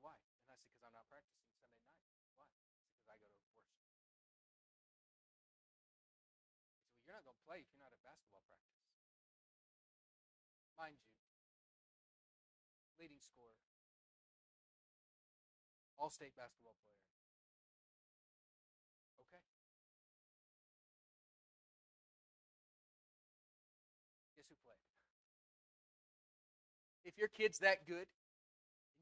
Why? 0.05 0.13
And 0.45 0.53
I 0.53 0.57
said, 0.61 0.69
Because 0.69 0.85
I'm 0.85 0.93
not 0.93 1.09
practicing 1.09 1.49
Sunday 1.49 1.81
night. 1.81 1.97
Why? 2.37 2.45
Because 2.93 3.09
I 3.09 3.17
go 3.17 3.25
to 3.25 3.41
worship. 3.41 3.65
He 3.73 3.81
said, 3.81 4.05
Well, 6.93 7.01
you're 7.09 7.17
not 7.17 7.25
going 7.25 7.41
to 7.41 7.47
play 7.49 7.65
if 7.65 7.73
you're 7.73 7.81
not 7.81 7.97
at 7.97 8.05
basketball 8.05 8.45
practice. 8.45 8.85
Mind 10.77 11.01
you, 11.01 11.09
leading 13.01 13.23
scorer, 13.23 13.57
all 15.97 16.11
state 16.11 16.37
basketball 16.37 16.75
player. 16.83 17.01
Okay. 19.25 19.41
Guess 24.37 24.51
who 24.51 24.59
played? 24.67 24.83
If 27.07 27.17
your 27.17 27.31
kid's 27.31 27.63
that 27.63 27.87
good, 27.87 28.11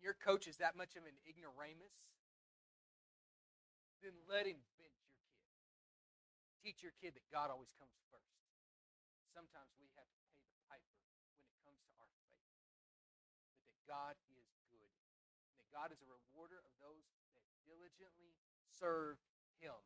your 0.02 0.18
coach 0.18 0.50
is 0.50 0.58
that 0.58 0.74
much 0.74 0.98
of 0.98 1.06
an 1.06 1.14
ignoramus, 1.22 1.94
then 4.02 4.18
let 4.26 4.50
him 4.50 4.58
bench 4.74 4.98
your 5.06 5.14
kid. 5.22 5.46
Teach 6.58 6.82
your 6.82 6.94
kid 6.98 7.14
that 7.14 7.26
God 7.30 7.54
always 7.54 7.70
comes 7.78 7.94
first. 8.10 8.34
Sometimes 9.30 9.70
we 9.78 9.86
have 9.94 10.10
to 10.10 10.20
pay 10.34 10.42
the 10.50 10.58
piper 10.66 10.98
when 11.38 11.46
it 11.46 11.62
comes 11.62 11.78
to 11.86 11.94
our 12.02 12.10
faith. 12.26 12.42
But 13.54 13.62
that 13.70 13.78
God 13.86 14.18
is 14.34 14.50
good. 14.68 14.90
And 15.54 15.56
that 15.62 15.70
God 15.70 15.94
is 15.94 16.02
a 16.02 16.08
rewarder 16.10 16.58
of 16.66 16.74
those 16.82 17.06
that 17.38 17.46
diligently 17.62 18.34
serve 18.66 19.22
him. 19.62 19.78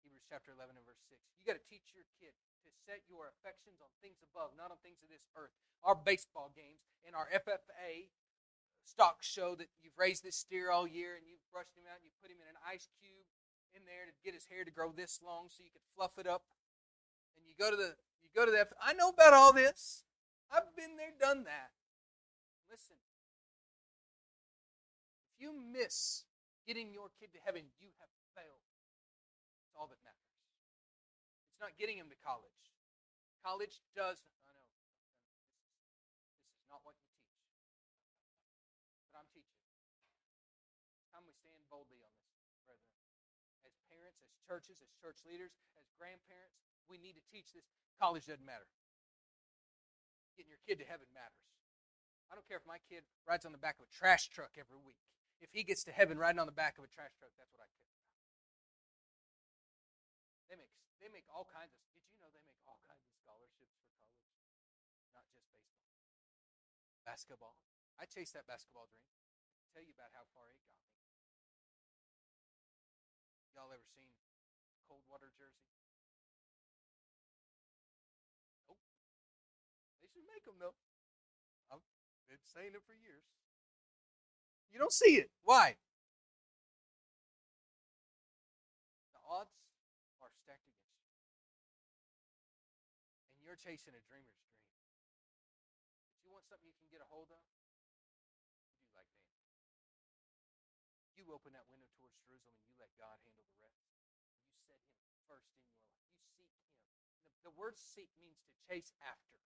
Hebrews 0.00 0.24
chapter 0.26 0.56
11 0.56 0.80
and 0.80 0.86
verse 0.88 1.04
6. 1.12 1.20
You 1.38 1.44
got 1.46 1.60
to 1.60 1.68
teach 1.68 1.92
your 1.92 2.08
kid 2.18 2.34
to 2.64 2.68
set 2.88 3.04
your 3.06 3.30
affections 3.30 3.78
on 3.84 3.92
things 4.00 4.24
above, 4.24 4.56
not 4.56 4.72
on 4.72 4.80
things 4.82 5.04
of 5.04 5.12
this 5.12 5.28
earth. 5.36 5.54
Our 5.84 5.94
baseball 5.94 6.50
games 6.56 6.82
and 7.06 7.14
our 7.14 7.30
FFA 7.30 8.10
stock 8.84 9.22
show 9.22 9.54
that 9.56 9.68
you've 9.82 9.96
raised 9.96 10.22
this 10.22 10.36
steer 10.36 10.70
all 10.70 10.86
year 10.86 11.14
and 11.16 11.24
you've 11.26 11.42
brushed 11.50 11.76
him 11.76 11.86
out 11.88 11.98
and 12.00 12.06
you 12.06 12.12
put 12.20 12.30
him 12.30 12.40
in 12.42 12.48
an 12.50 12.60
ice 12.66 12.88
cube 13.00 13.26
in 13.72 13.88
there 13.88 14.04
to 14.04 14.14
get 14.20 14.36
his 14.36 14.46
hair 14.48 14.64
to 14.64 14.72
grow 14.72 14.92
this 14.92 15.20
long 15.24 15.48
so 15.48 15.64
you 15.64 15.72
could 15.72 15.84
fluff 15.96 16.20
it 16.20 16.28
up. 16.28 16.44
And 17.36 17.44
you 17.48 17.56
go 17.56 17.72
to 17.72 17.76
the 17.76 17.96
you 18.20 18.28
go 18.36 18.44
to 18.44 18.52
the 18.52 18.68
I 18.80 18.92
know 18.92 19.10
about 19.10 19.32
all 19.32 19.52
this. 19.52 20.04
I've 20.52 20.76
been 20.76 21.00
there, 21.00 21.16
done 21.16 21.48
that. 21.48 21.72
Listen. 22.68 23.00
If 25.32 25.40
you 25.40 25.56
miss 25.56 26.28
getting 26.68 26.92
your 26.92 27.08
kid 27.16 27.32
to 27.32 27.40
heaven, 27.40 27.72
you 27.80 27.88
have 27.98 28.12
failed. 28.36 28.62
It's 29.64 29.74
all 29.74 29.88
that 29.88 30.00
matters. 30.04 30.36
It's 31.56 31.60
not 31.64 31.72
getting 31.80 31.96
him 31.96 32.12
to 32.12 32.18
college. 32.20 32.60
College 33.40 33.80
does 33.96 34.20
I 34.44 34.52
know. 34.52 34.68
This 36.44 36.60
is 36.60 36.68
not 36.68 36.84
what 36.84 36.94
you 37.00 37.08
teach. 37.16 37.40
But 39.08 39.24
I'm 39.24 39.28
teaching. 39.32 39.58
Time 41.16 41.24
we 41.24 41.32
stand 41.32 41.64
boldly 41.72 42.04
on 42.04 42.12
this 42.12 42.32
parents, 43.92 44.24
as 44.24 44.32
churches, 44.52 44.84
as 44.84 44.92
church 45.00 45.24
leaders, 45.24 45.56
as 45.80 45.88
grandparents, 45.96 46.60
we 46.84 47.00
need 47.00 47.16
to 47.16 47.24
teach 47.32 47.56
this. 47.56 47.64
College 47.96 48.28
doesn't 48.28 48.44
matter. 48.44 48.68
Getting 50.36 50.52
your 50.52 50.60
kid 50.68 50.76
to 50.84 50.84
heaven 50.84 51.08
matters. 51.16 51.48
I 52.28 52.36
don't 52.36 52.44
care 52.44 52.60
if 52.60 52.68
my 52.68 52.76
kid 52.84 53.08
rides 53.24 53.48
on 53.48 53.56
the 53.56 53.60
back 53.60 53.80
of 53.80 53.88
a 53.88 53.92
trash 53.96 54.28
truck 54.28 54.60
every 54.60 54.76
week. 54.76 55.00
If 55.40 55.56
he 55.56 55.64
gets 55.64 55.88
to 55.88 55.92
heaven 55.92 56.20
riding 56.20 56.36
on 56.36 56.44
the 56.44 56.52
back 56.52 56.76
of 56.76 56.84
a 56.84 56.90
trash 56.92 57.16
truck, 57.16 57.32
that's 57.40 57.48
what 57.48 57.64
I 57.64 57.68
care 57.72 57.88
about. 57.88 58.04
They 60.52 60.56
make 60.60 60.72
they 61.00 61.08
make 61.08 61.24
all 61.32 61.48
kinds 61.48 61.72
of. 61.72 61.80
Did 61.96 62.04
you 62.12 62.20
know 62.20 62.28
they 62.32 62.44
make 62.44 62.60
all 62.68 62.78
kinds 62.84 63.00
of 63.04 63.12
scholarships 63.24 63.74
for 63.80 63.88
college, 64.00 64.28
not 65.16 65.24
just 65.32 65.48
baseball, 65.50 65.96
basketball. 67.04 67.56
I 67.98 68.04
chased 68.06 68.36
that 68.38 68.46
basketball 68.46 68.86
dream. 68.88 69.08
I 69.60 69.64
tell 69.74 69.84
you 69.84 69.92
about 69.92 70.14
how 70.14 70.24
far 70.32 70.46
it 70.48 70.56
got 70.62 70.72
me. 70.78 70.88
Y'all 73.52 73.74
ever 73.74 73.84
seen 73.92 74.21
Coldwater 75.12 75.36
Jersey? 75.36 75.68
Nope. 78.64 78.80
They 80.00 80.08
should 80.08 80.24
make 80.24 80.40
them 80.48 80.56
though. 80.56 80.72
I've 81.68 81.84
been 82.32 82.40
saying 82.48 82.72
it 82.72 82.80
for 82.80 82.96
years. 82.96 83.28
You 84.72 84.80
don't 84.80 84.96
see 84.96 85.20
it. 85.20 85.28
Why? 85.44 85.76
The 89.12 89.20
odds 89.28 89.52
are 90.24 90.32
stacked 90.32 90.64
against 90.64 90.96
you. 90.96 91.04
And 93.36 93.44
you're 93.44 93.60
chasing 93.60 93.92
a 93.92 94.00
dreamer's 94.08 94.40
dream. 94.48 94.64
But 96.08 96.24
you 96.24 96.32
want 96.32 96.48
something 96.48 96.72
you 96.72 96.80
can 96.80 96.88
get 96.88 97.04
a 97.04 97.08
hold 97.12 97.28
of? 97.28 97.44
You 98.64 98.80
do 98.80 98.88
like 98.96 99.12
Daniel. 99.12 99.44
You 101.20 101.28
open 101.36 101.52
that 101.52 101.68
window 101.68 101.92
towards 102.00 102.16
Jerusalem 102.24 102.56
and 102.56 102.64
you 102.64 102.80
let 102.80 102.88
God 102.96 103.20
handle 103.28 103.44
the 103.44 103.60
rest. 103.60 103.92
You 104.52 104.60
set 104.68 104.80
Him 104.80 104.92
first 105.26 105.48
in 105.54 105.64
your 105.64 105.72
life. 105.80 105.96
You 106.18 106.28
seek 106.36 106.50
Him. 106.52 106.68
The, 107.24 107.32
the 107.48 107.51
word 107.62 107.78
seek 107.78 108.10
means 108.18 108.42
to 108.42 108.50
chase 108.66 108.90
after. 109.06 109.38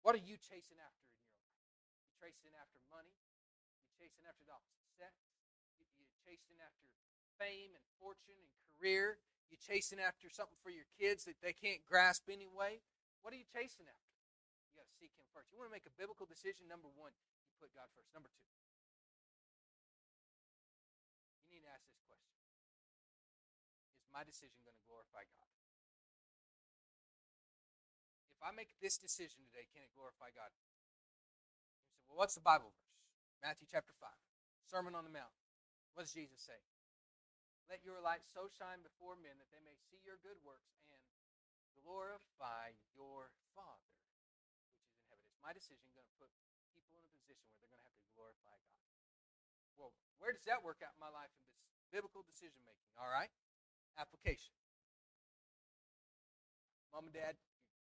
What 0.00 0.16
are 0.16 0.24
you 0.24 0.40
chasing 0.40 0.80
after 0.80 1.04
in 1.04 1.12
your 1.20 1.28
life? 1.28 1.52
You 2.00 2.08
chasing 2.16 2.56
after 2.56 2.80
money? 2.88 3.12
You 3.84 3.92
chasing 4.00 4.24
after 4.24 4.48
the? 4.48 4.56
You, 5.76 5.84
you 6.00 6.08
chasing 6.24 6.56
after 6.64 6.88
fame 7.36 7.76
and 7.76 7.84
fortune 8.00 8.40
and 8.40 8.48
career? 8.80 9.20
You 9.52 9.60
chasing 9.60 10.00
after 10.00 10.32
something 10.32 10.56
for 10.64 10.72
your 10.72 10.88
kids 10.96 11.28
that 11.28 11.36
they 11.44 11.52
can't 11.52 11.84
grasp 11.84 12.32
anyway? 12.32 12.80
What 13.20 13.36
are 13.36 13.40
you 13.40 13.44
chasing 13.52 13.84
after? 13.84 14.16
You 14.72 14.80
got 14.80 14.88
to 14.88 14.96
seek 14.96 15.12
Him 15.20 15.28
first. 15.36 15.52
You 15.52 15.60
want 15.60 15.68
to 15.68 15.76
make 15.76 15.84
a 15.84 15.92
biblical 16.00 16.24
decision? 16.24 16.64
Number 16.64 16.88
one, 16.96 17.12
you 17.44 17.52
put 17.60 17.76
God 17.76 17.92
first. 17.92 18.08
Number 18.16 18.32
two, 18.32 18.48
you 21.44 21.60
need 21.60 21.68
to 21.68 21.72
ask 21.76 21.84
this 21.92 22.00
question 22.08 22.40
Is 24.00 24.08
my 24.08 24.24
decision 24.24 24.64
going 24.64 24.80
to 24.80 24.86
glorify 24.88 25.28
God? 25.36 25.55
I 28.46 28.54
make 28.54 28.70
this 28.78 28.94
decision 28.94 29.42
today, 29.50 29.66
can 29.74 29.82
it 29.82 29.90
glorify 29.98 30.30
God? 30.30 30.54
You 30.54 30.62
say, 30.62 30.78
well, 32.06 32.22
what's 32.22 32.38
the 32.38 32.46
Bible 32.46 32.70
verse? 32.70 32.94
Matthew 33.42 33.66
chapter 33.66 33.90
5, 33.98 34.06
Sermon 34.70 34.94
on 34.94 35.02
the 35.02 35.10
Mount. 35.10 35.34
What 35.98 36.06
does 36.06 36.14
Jesus 36.14 36.38
say? 36.46 36.54
Let 37.66 37.82
your 37.82 37.98
light 37.98 38.22
so 38.22 38.46
shine 38.46 38.86
before 38.86 39.18
men 39.18 39.34
that 39.42 39.50
they 39.50 39.58
may 39.66 39.74
see 39.90 39.98
your 40.06 40.22
good 40.22 40.38
works 40.46 40.78
and 40.94 41.02
glorify 41.82 42.78
your 42.94 43.34
Father 43.58 43.90
which 43.98 44.78
is 44.78 44.94
in 44.94 45.02
heaven. 45.10 45.26
Is 45.26 45.42
my 45.42 45.50
decision 45.50 45.82
going 45.98 46.06
to 46.06 46.14
put 46.22 46.30
people 46.70 47.02
in 47.02 47.02
a 47.02 47.14
position 47.18 47.50
where 47.58 47.66
they're 47.66 47.74
going 47.74 47.82
to 47.82 47.90
have 47.90 47.98
to 47.98 48.14
glorify 48.14 48.54
God? 48.62 48.78
Well, 49.74 49.90
where 50.22 50.30
does 50.30 50.46
that 50.46 50.62
work 50.62 50.86
out 50.86 50.94
in 50.94 51.02
my 51.02 51.10
life 51.10 51.34
in 51.34 51.42
this 51.42 51.58
biblical 51.90 52.22
decision 52.22 52.62
making? 52.62 52.94
All 52.94 53.10
right? 53.10 53.34
Application. 53.98 54.54
Mom 56.94 57.10
and 57.10 57.16
dad, 57.18 57.34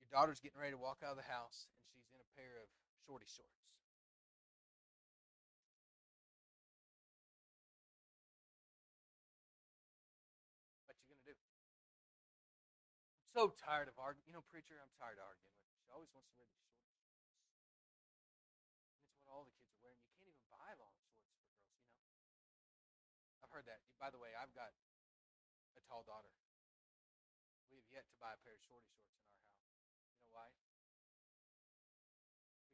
your 0.05 0.13
daughter's 0.13 0.37
getting 0.37 0.61
ready 0.61 0.77
to 0.77 0.81
walk 0.81 1.01
out 1.01 1.17
of 1.17 1.21
the 1.21 1.25
house 1.25 1.65
and 1.65 1.89
she's 1.89 2.05
in 2.13 2.21
a 2.21 2.29
pair 2.37 2.61
of 2.61 2.69
shorty 3.09 3.25
shorts. 3.25 3.65
What 10.85 11.01
you 11.01 11.09
gonna 11.09 11.25
do? 11.25 11.33
I'm 13.17 13.25
so 13.33 13.57
tired 13.57 13.89
of 13.89 13.97
arguing. 13.97 14.29
You 14.29 14.37
know, 14.37 14.45
preacher, 14.53 14.77
I'm 14.77 14.93
tired 15.01 15.17
of 15.17 15.25
arguing 15.25 15.49
with 15.57 15.65
her. 15.65 15.73
She 15.81 15.89
always 15.89 16.13
wants 16.13 16.29
to 16.29 16.37
wear 16.37 16.45
these 16.53 16.61
shorts. 16.69 16.93
And 19.01 19.09
it's 19.09 19.17
what 19.25 19.33
all 19.33 19.49
the 19.49 19.57
kids 19.57 19.73
are 19.73 19.81
wearing. 19.81 20.05
You 20.05 20.13
can't 20.21 20.29
even 20.29 20.45
buy 20.53 20.77
long 20.77 20.93
shorts 21.01 21.25
for 21.33 21.41
girls, 21.49 21.65
you 21.65 21.81
know. 21.81 21.89
I've 23.41 23.49
heard 23.49 23.65
that. 23.67 23.81
By 23.97 24.13
the 24.13 24.21
way, 24.21 24.37
I've 24.37 24.53
got 24.53 24.77
a 25.77 25.83
tall 25.89 26.05
daughter. 26.05 26.33
We 27.71 27.77
have 27.77 27.89
yet 27.91 28.07
to 28.11 28.17
buy 28.23 28.33
a 28.33 28.41
pair 28.47 28.55
of 28.55 28.63
shorty 28.63 28.87
shorts 28.95 29.19
in 29.19 29.27
our 29.27 29.35
house. 29.35 29.67
You 30.15 30.23
know 30.23 30.31
why? 30.31 30.49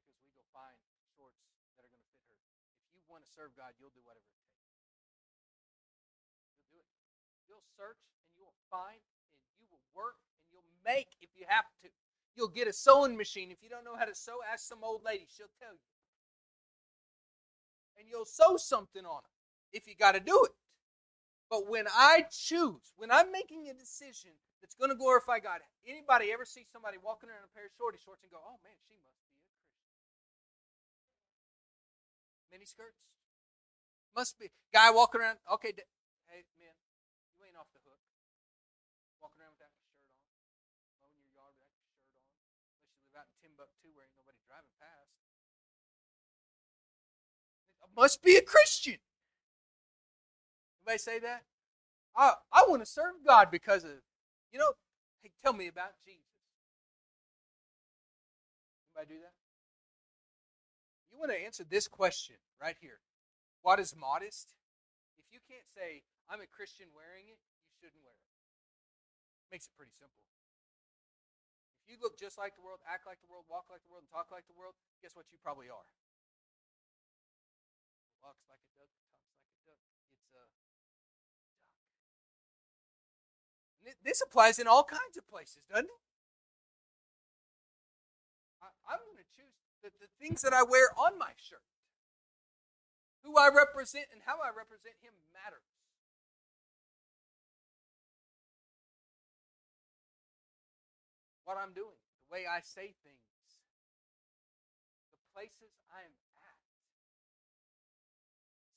Because 0.04 0.20
we 0.24 0.32
go 0.32 0.44
find 0.52 0.76
shorts 1.16 1.40
that 1.76 1.84
are 1.84 1.92
going 1.92 2.04
to 2.04 2.12
fit 2.12 2.28
her. 2.28 2.40
If 2.84 2.94
you 2.94 3.02
want 3.08 3.19
to 3.19 3.19
serve 3.34 3.54
God, 3.56 3.78
you'll 3.78 3.94
do 3.94 4.02
whatever 4.02 4.26
it 4.26 4.38
takes. 4.42 4.60
You'll 6.70 6.74
do 6.74 6.80
it. 6.82 6.92
You'll 7.46 7.68
search 7.78 8.02
and 8.22 8.30
you 8.34 8.42
will 8.44 8.58
find 8.68 9.00
and 9.00 9.56
you 9.58 9.66
will 9.70 9.82
work 9.94 10.18
and 10.38 10.50
you'll 10.50 10.68
make 10.82 11.14
if 11.22 11.30
you 11.38 11.46
have 11.48 11.66
to. 11.82 11.90
You'll 12.36 12.52
get 12.52 12.70
a 12.70 12.72
sewing 12.72 13.16
machine. 13.16 13.50
If 13.50 13.62
you 13.62 13.68
don't 13.68 13.84
know 13.84 13.98
how 13.98 14.06
to 14.06 14.14
sew, 14.14 14.38
ask 14.46 14.66
some 14.66 14.82
old 14.82 15.02
lady. 15.02 15.26
She'll 15.26 15.52
tell 15.58 15.74
you. 15.74 15.88
And 17.98 18.08
you'll 18.08 18.28
sew 18.28 18.56
something 18.56 19.04
on 19.04 19.22
it 19.26 19.76
if 19.76 19.86
you 19.86 19.94
got 19.94 20.14
to 20.14 20.20
do 20.20 20.46
it. 20.46 20.54
But 21.50 21.66
when 21.68 21.90
I 21.90 22.30
choose, 22.30 22.94
when 22.96 23.10
I'm 23.10 23.34
making 23.34 23.66
a 23.66 23.74
decision 23.74 24.30
that's 24.62 24.78
going 24.78 24.90
to 24.90 24.96
glorify 24.96 25.42
God, 25.42 25.60
anybody 25.82 26.30
ever 26.30 26.46
see 26.46 26.64
somebody 26.70 26.96
walking 26.96 27.28
around 27.28 27.42
in 27.42 27.50
a 27.50 27.54
pair 27.54 27.66
of 27.66 27.74
shorty 27.74 27.98
shorts 27.98 28.22
and 28.22 28.30
go, 28.30 28.38
oh 28.38 28.62
man, 28.62 28.78
she 28.86 28.94
must 28.94 29.02
be 29.02 29.10
a 29.10 29.18
Christian? 29.18 29.50
Mini 32.54 32.66
skirts? 32.70 33.02
Must 34.14 34.38
be. 34.38 34.50
Guy 34.74 34.90
walking 34.90 35.20
around, 35.20 35.38
okay, 35.54 35.72
hey, 36.28 36.42
man, 36.58 36.74
you 37.38 37.46
ain't 37.46 37.56
off 37.56 37.70
the 37.72 37.82
hook. 37.86 38.00
Walking 39.22 39.40
around 39.42 39.54
with 39.54 39.62
that 39.62 39.74
shirt 39.80 39.94
on, 39.94 40.14
mowing 40.98 41.14
your 41.18 41.30
yard 41.30 41.54
with 41.54 41.62
that 41.62 41.72
shirt 41.78 41.94
on, 41.94 42.10
unless 42.10 42.90
you 42.90 43.00
live 43.06 43.16
out 43.16 43.28
in 43.30 43.34
Timbuktu 43.38 43.88
where 43.94 44.04
ain't 44.04 44.16
nobody 44.18 44.40
driving 44.48 44.74
past. 44.82 45.14
Must 47.96 48.22
be 48.22 48.36
a 48.36 48.42
Christian. 48.42 48.98
Anybody 50.86 50.98
say 50.98 51.18
that? 51.18 51.42
I, 52.16 52.34
I 52.52 52.64
want 52.68 52.82
to 52.82 52.86
serve 52.86 53.14
God 53.26 53.50
because 53.50 53.84
of, 53.84 53.90
you 54.52 54.58
know, 54.58 54.72
hey, 55.22 55.30
tell 55.42 55.52
me 55.52 55.68
about 55.68 55.92
Jesus. 56.04 56.24
Anybody 58.96 59.14
do 59.14 59.20
that? 59.20 59.32
You 61.12 61.18
want 61.18 61.30
to 61.32 61.44
answer 61.44 61.64
this 61.68 61.88
question 61.88 62.36
right 62.60 62.76
here. 62.80 63.00
What 63.60 63.78
is 63.78 63.92
modest? 63.92 64.56
If 65.20 65.28
you 65.28 65.40
can't 65.44 65.68
say, 65.68 66.02
I'm 66.28 66.40
a 66.40 66.48
Christian 66.48 66.88
wearing 66.96 67.28
it, 67.28 67.40
you 67.64 67.72
shouldn't 67.76 68.00
wear 68.00 68.16
it. 68.16 68.28
Makes 69.52 69.68
it 69.68 69.74
pretty 69.76 69.92
simple. 69.94 70.24
If 71.84 71.92
you 71.92 71.96
look 72.00 72.16
just 72.16 72.38
like 72.38 72.56
the 72.56 72.64
world, 72.64 72.80
act 72.86 73.04
like 73.04 73.20
the 73.20 73.28
world, 73.28 73.44
walk 73.50 73.68
like 73.68 73.84
the 73.84 73.90
world, 73.92 74.06
and 74.06 74.12
talk 74.12 74.32
like 74.32 74.46
the 74.48 74.56
world, 74.56 74.78
guess 75.04 75.12
what 75.12 75.28
you 75.28 75.38
probably 75.42 75.68
are? 75.68 75.88
walks 78.20 78.44
like 78.46 78.60
a 78.60 78.72
duck, 78.76 78.92
talks 79.08 79.40
like 79.40 79.48
a 79.48 79.64
duck. 79.64 79.80
It's 80.12 80.20
a 80.20 80.28
duck. 80.30 80.52
This 84.04 84.20
applies 84.20 84.58
in 84.60 84.68
all 84.68 84.84
kinds 84.84 85.16
of 85.16 85.26
places, 85.26 85.64
doesn't 85.68 85.88
it? 85.88 86.02
I, 88.62 88.68
I'm 88.86 89.00
going 89.02 89.18
to 89.18 89.28
choose 89.34 89.56
the, 89.82 89.90
the 89.98 90.08
things 90.20 90.42
that 90.42 90.52
I 90.52 90.62
wear 90.62 90.92
on 90.96 91.18
my 91.18 91.32
shirt. 91.40 91.64
Who 93.24 93.36
I 93.36 93.52
represent 93.52 94.08
and 94.10 94.24
how 94.24 94.40
I 94.40 94.50
represent 94.50 94.96
him 95.04 95.12
matters. 95.30 95.66
What 101.44 101.58
I'm 101.58 101.74
doing, 101.74 101.98
the 101.98 102.30
way 102.30 102.46
I 102.46 102.62
say 102.62 102.94
things, 103.02 103.42
the 105.10 105.18
places 105.34 105.74
I 105.90 106.06
am 106.06 106.14
at. 106.38 106.58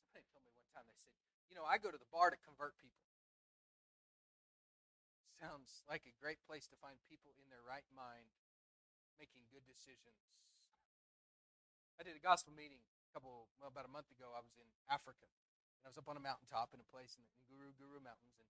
Somebody 0.10 0.26
told 0.34 0.42
me 0.42 0.52
one 0.58 0.66
time, 0.74 0.90
they 0.90 0.98
said, 0.98 1.14
you 1.50 1.56
know, 1.56 1.70
I 1.70 1.78
go 1.78 1.94
to 1.94 2.02
the 2.02 2.10
bar 2.10 2.34
to 2.34 2.40
convert 2.42 2.74
people. 2.82 3.06
Sounds 5.38 5.86
like 5.86 6.08
a 6.10 6.16
great 6.18 6.42
place 6.50 6.66
to 6.72 6.78
find 6.82 6.98
people 7.06 7.38
in 7.38 7.52
their 7.54 7.62
right 7.62 7.86
mind 7.94 8.32
making 9.22 9.46
good 9.54 9.70
decisions. 9.70 10.34
I 12.00 12.02
did 12.02 12.18
a 12.18 12.24
gospel 12.24 12.58
meeting 12.58 12.82
couple, 13.14 13.46
well, 13.62 13.70
about 13.70 13.86
a 13.86 13.94
month 13.94 14.10
ago. 14.10 14.34
I 14.34 14.42
was 14.42 14.58
in 14.58 14.66
Africa. 14.90 15.30
And 15.80 15.86
I 15.86 15.94
was 15.94 16.02
up 16.02 16.10
on 16.10 16.18
a 16.18 16.24
mountaintop 16.24 16.74
in 16.74 16.82
a 16.82 16.88
place 16.90 17.14
in 17.14 17.22
the 17.22 17.34
Guru 17.46 17.70
Guru 17.78 18.02
Mountains. 18.02 18.34
And, 18.42 18.50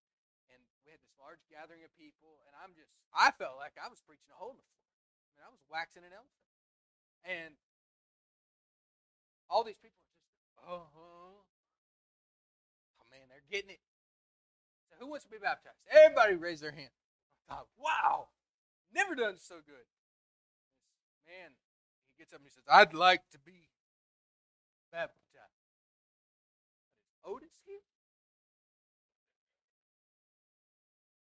and 0.55 0.59
we 0.87 0.95
had 0.95 1.03
this 1.03 1.11
large 1.19 1.43
gathering 1.51 1.83
of 1.83 1.91
people. 1.99 2.39
And 2.47 2.55
I'm 2.55 2.71
just, 2.71 2.95
I 3.11 3.35
felt 3.35 3.59
like 3.59 3.75
I 3.75 3.91
was 3.91 3.99
preaching 4.07 4.31
a 4.31 4.39
hole 4.39 4.55
in 4.55 4.59
the 4.63 4.63
floor. 4.71 4.87
I 5.27 5.29
mean, 5.35 5.43
I 5.43 5.51
was 5.51 5.59
waxing 5.67 6.07
an 6.07 6.15
elephant. 6.15 6.47
And 7.27 7.59
all 9.51 9.67
these 9.67 9.77
people 9.83 9.99
are 9.99 10.07
just, 10.07 10.23
uh 10.63 10.87
huh. 10.87 11.43
Oh, 13.03 13.07
man, 13.11 13.27
they're 13.27 13.51
getting 13.51 13.75
it. 13.75 13.83
So, 14.87 14.95
who 14.95 15.11
wants 15.11 15.27
to 15.27 15.31
be 15.31 15.43
baptized? 15.43 15.83
Everybody 15.91 16.39
raise 16.39 16.63
their 16.63 16.75
hand. 16.75 16.95
I 17.51 17.59
thought, 17.59 17.67
wow, 17.75 18.31
never 18.95 19.15
done 19.15 19.35
so 19.35 19.59
good. 19.59 19.83
Man 21.27 21.59
he 22.13 22.21
gets 22.21 22.33
up 22.33 22.39
and 22.39 22.47
he 22.47 22.53
says, 22.53 22.63
I'd 22.69 22.93
like 22.93 23.25
to 23.31 23.39
be 23.39 23.72
baptized. 24.93 25.57
But 26.93 27.09
is 27.09 27.17
Otis 27.25 27.57
here? 27.65 27.81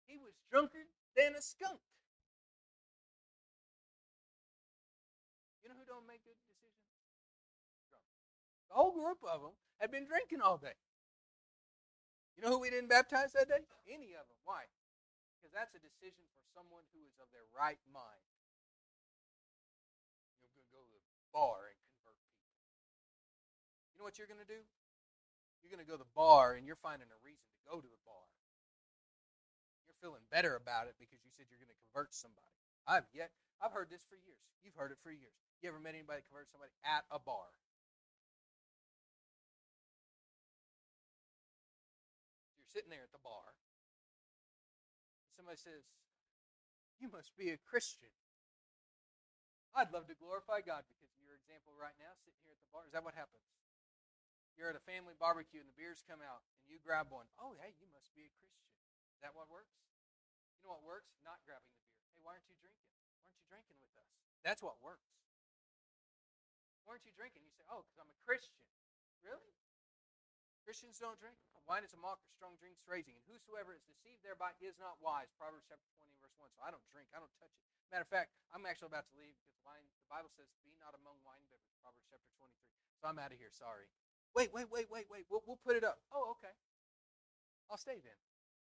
He 0.04 0.20
was 0.20 0.36
drunker 0.52 0.92
than 1.16 1.32
a 1.32 1.40
skunk. 1.40 1.80
You 5.64 5.72
know 5.72 5.80
who 5.80 5.88
don't 5.88 6.04
make 6.04 6.20
good 6.28 6.36
decisions? 6.44 6.92
Drunk. 7.88 8.04
The 8.68 8.76
whole 8.76 8.92
group 8.92 9.24
of 9.24 9.40
them 9.40 9.56
had 9.80 9.88
been 9.88 10.04
drinking 10.04 10.44
all 10.44 10.60
day. 10.60 10.76
You 12.36 12.44
know 12.44 12.52
who 12.52 12.60
we 12.60 12.68
didn't 12.68 12.92
baptize 12.92 13.32
that 13.32 13.48
day? 13.48 13.64
Any 13.88 14.12
of 14.12 14.28
them. 14.28 14.36
Why? 14.44 14.68
Because 15.40 15.56
that's 15.56 15.72
a 15.72 15.80
decision 15.80 16.28
for 16.36 16.44
someone 16.52 16.84
who 16.92 17.00
is 17.08 17.16
of 17.16 17.32
their 17.32 17.48
right 17.56 17.80
mind 17.88 18.28
You're 20.36 20.52
going 20.52 20.60
to 20.60 20.68
go 20.68 20.84
to 20.84 20.90
the 20.92 21.00
bar 21.32 21.72
and. 21.72 21.83
You 23.94 24.02
know 24.02 24.10
what 24.10 24.18
you're 24.18 24.26
going 24.26 24.42
to 24.42 24.50
do? 24.50 24.58
You're 25.62 25.70
going 25.70 25.80
to 25.80 25.86
go 25.86 25.94
to 25.94 26.02
the 26.02 26.14
bar 26.18 26.58
and 26.58 26.66
you're 26.66 26.76
finding 26.76 27.06
a 27.06 27.20
reason 27.22 27.46
to 27.46 27.60
go 27.62 27.78
to 27.78 27.86
the 27.86 28.02
bar. 28.02 28.26
You're 29.86 29.96
feeling 30.02 30.26
better 30.34 30.58
about 30.58 30.90
it 30.90 30.98
because 30.98 31.22
you 31.22 31.30
said 31.30 31.46
you're 31.46 31.62
going 31.62 31.70
to 31.70 31.80
convert 31.88 32.10
somebody. 32.12 32.50
I've 32.84 33.06
yet 33.14 33.32
I've 33.62 33.72
heard 33.72 33.88
this 33.88 34.04
for 34.04 34.18
years. 34.18 34.44
You've 34.60 34.76
heard 34.76 34.92
it 34.92 35.00
for 35.00 35.14
years. 35.14 35.32
You 35.62 35.72
ever 35.72 35.80
met 35.80 35.96
anybody 35.96 36.20
convert 36.26 36.52
somebody 36.52 36.74
at 36.84 37.08
a 37.08 37.16
bar? 37.16 37.48
You're 42.60 42.68
sitting 42.68 42.92
there 42.92 43.06
at 43.06 43.14
the 43.14 43.22
bar. 43.24 43.56
Somebody 45.32 45.56
says, 45.56 45.88
"You 47.00 47.08
must 47.08 47.32
be 47.40 47.48
a 47.48 47.56
Christian." 47.56 48.12
I'd 49.72 49.96
love 49.96 50.06
to 50.12 50.14
glorify 50.14 50.60
God 50.60 50.84
because 50.86 51.10
your 51.24 51.34
example 51.34 51.72
right 51.80 51.96
now, 51.96 52.12
sitting 52.20 52.38
here 52.44 52.52
at 52.52 52.60
the 52.60 52.70
bar, 52.70 52.84
is 52.84 52.92
that 52.92 53.02
what 53.02 53.16
happens? 53.16 53.42
You're 54.54 54.70
at 54.70 54.78
a 54.78 54.86
family 54.86 55.18
barbecue 55.18 55.58
and 55.58 55.66
the 55.66 55.74
beers 55.74 56.06
come 56.06 56.22
out 56.22 56.46
and 56.62 56.70
you 56.70 56.78
grab 56.78 57.10
one. 57.10 57.26
Oh, 57.42 57.58
hey, 57.58 57.74
you 57.82 57.90
must 57.90 58.14
be 58.14 58.26
a 58.26 58.32
Christian. 58.38 58.70
Is 59.18 59.20
that 59.26 59.34
what 59.34 59.50
works? 59.50 59.74
You 60.58 60.66
know 60.66 60.78
what 60.78 60.86
works? 60.86 61.10
Not 61.26 61.42
grabbing 61.42 61.68
the 61.74 61.82
beer. 61.82 61.98
Hey, 62.14 62.22
why 62.22 62.38
aren't 62.38 62.46
you 62.46 62.56
drinking? 62.62 62.86
Why 63.50 63.58
aren't 63.58 63.68
you 63.68 63.76
drinking 63.76 63.98
with 63.98 63.98
us? 63.98 64.10
That's 64.46 64.62
what 64.62 64.78
works. 64.78 65.10
Why 66.86 66.96
aren't 66.96 67.06
you 67.08 67.14
drinking? 67.16 67.42
You 67.42 67.52
say, 67.52 67.66
oh, 67.66 67.82
because 67.82 67.98
I'm 67.98 68.08
a 68.08 68.18
Christian. 68.22 68.54
Really? 69.26 69.52
Christians 70.62 70.96
don't 70.96 71.18
drink. 71.20 71.36
Wine 71.64 71.84
is 71.84 71.96
a 71.96 72.00
mocker, 72.00 72.28
strong 72.28 72.56
drinks 72.60 72.84
raising. 72.84 73.16
And 73.16 73.24
whosoever 73.24 73.72
is 73.72 73.84
deceived 73.88 74.20
thereby 74.20 74.52
is 74.60 74.76
not 74.76 75.00
wise. 75.00 75.32
Proverbs 75.40 75.64
chapter 75.64 75.88
20, 75.96 76.12
verse 76.20 76.36
1. 76.36 76.52
So 76.52 76.60
I 76.60 76.68
don't 76.68 76.84
drink. 76.92 77.08
I 77.16 77.20
don't 77.20 77.32
touch 77.40 77.52
it. 77.56 77.64
Matter 77.88 78.04
of 78.04 78.12
fact, 78.12 78.36
I'm 78.52 78.68
actually 78.68 78.92
about 78.92 79.08
to 79.08 79.16
leave 79.16 79.32
because 79.40 79.56
wine. 79.64 79.84
The 80.04 80.12
Bible 80.12 80.28
says, 80.36 80.52
"Be 80.60 80.76
not 80.76 80.92
among 80.92 81.20
wine 81.24 81.44
bibbers." 81.48 81.72
Proverbs 81.80 82.04
chapter 82.08 82.28
23. 82.36 82.52
So 83.00 83.08
I'm 83.08 83.16
out 83.16 83.32
of 83.32 83.40
here. 83.40 83.52
Sorry. 83.52 83.88
Wait, 84.34 84.50
wait, 84.50 84.66
wait, 84.70 84.90
wait, 84.90 85.06
wait. 85.06 85.24
We'll, 85.30 85.42
we'll 85.46 85.62
put 85.62 85.78
it 85.78 85.86
up. 85.86 86.02
Oh, 86.10 86.34
okay. 86.38 86.52
I'll 87.70 87.78
stay 87.78 88.02
then. 88.02 88.18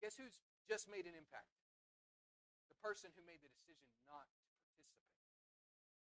Guess 0.04 0.20
who's 0.20 0.36
just 0.68 0.86
made 0.86 1.08
an 1.08 1.16
impact? 1.16 1.48
The 2.68 2.76
person 2.84 3.10
who 3.16 3.24
made 3.24 3.40
the 3.40 3.50
decision 3.50 3.88
not 4.04 4.28
to 4.28 4.38
participate. 4.52 5.08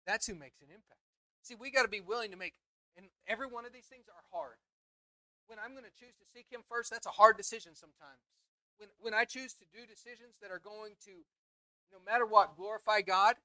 That's 0.05 0.29
who 0.29 0.37
makes 0.37 0.61
an 0.61 0.69
impact. 0.69 1.01
See, 1.41 1.57
we 1.57 1.73
got 1.73 1.83
to 1.83 1.91
be 1.91 2.05
willing 2.05 2.29
to 2.29 2.37
make, 2.37 2.53
and 2.93 3.09
every 3.25 3.49
one 3.49 3.65
of 3.65 3.73
these 3.73 3.89
things 3.89 4.05
are 4.05 4.25
hard. 4.29 4.61
When 5.49 5.57
I'm 5.57 5.73
going 5.73 5.89
to 5.89 5.97
choose 5.97 6.13
to 6.21 6.25
seek 6.29 6.53
Him 6.53 6.61
first, 6.61 6.93
that's 6.93 7.09
a 7.09 7.17
hard 7.17 7.35
decision 7.35 7.73
sometimes. 7.73 8.21
When, 8.77 8.93
when 9.01 9.13
I 9.17 9.25
choose 9.25 9.57
to 9.57 9.65
do 9.73 9.89
decisions 9.89 10.37
that 10.39 10.53
are 10.53 10.61
going 10.61 11.01
to 11.09 11.25
no 11.91 11.99
matter 11.99 12.25
what, 12.25 12.55
glorify 12.55 13.03
God, 13.03 13.35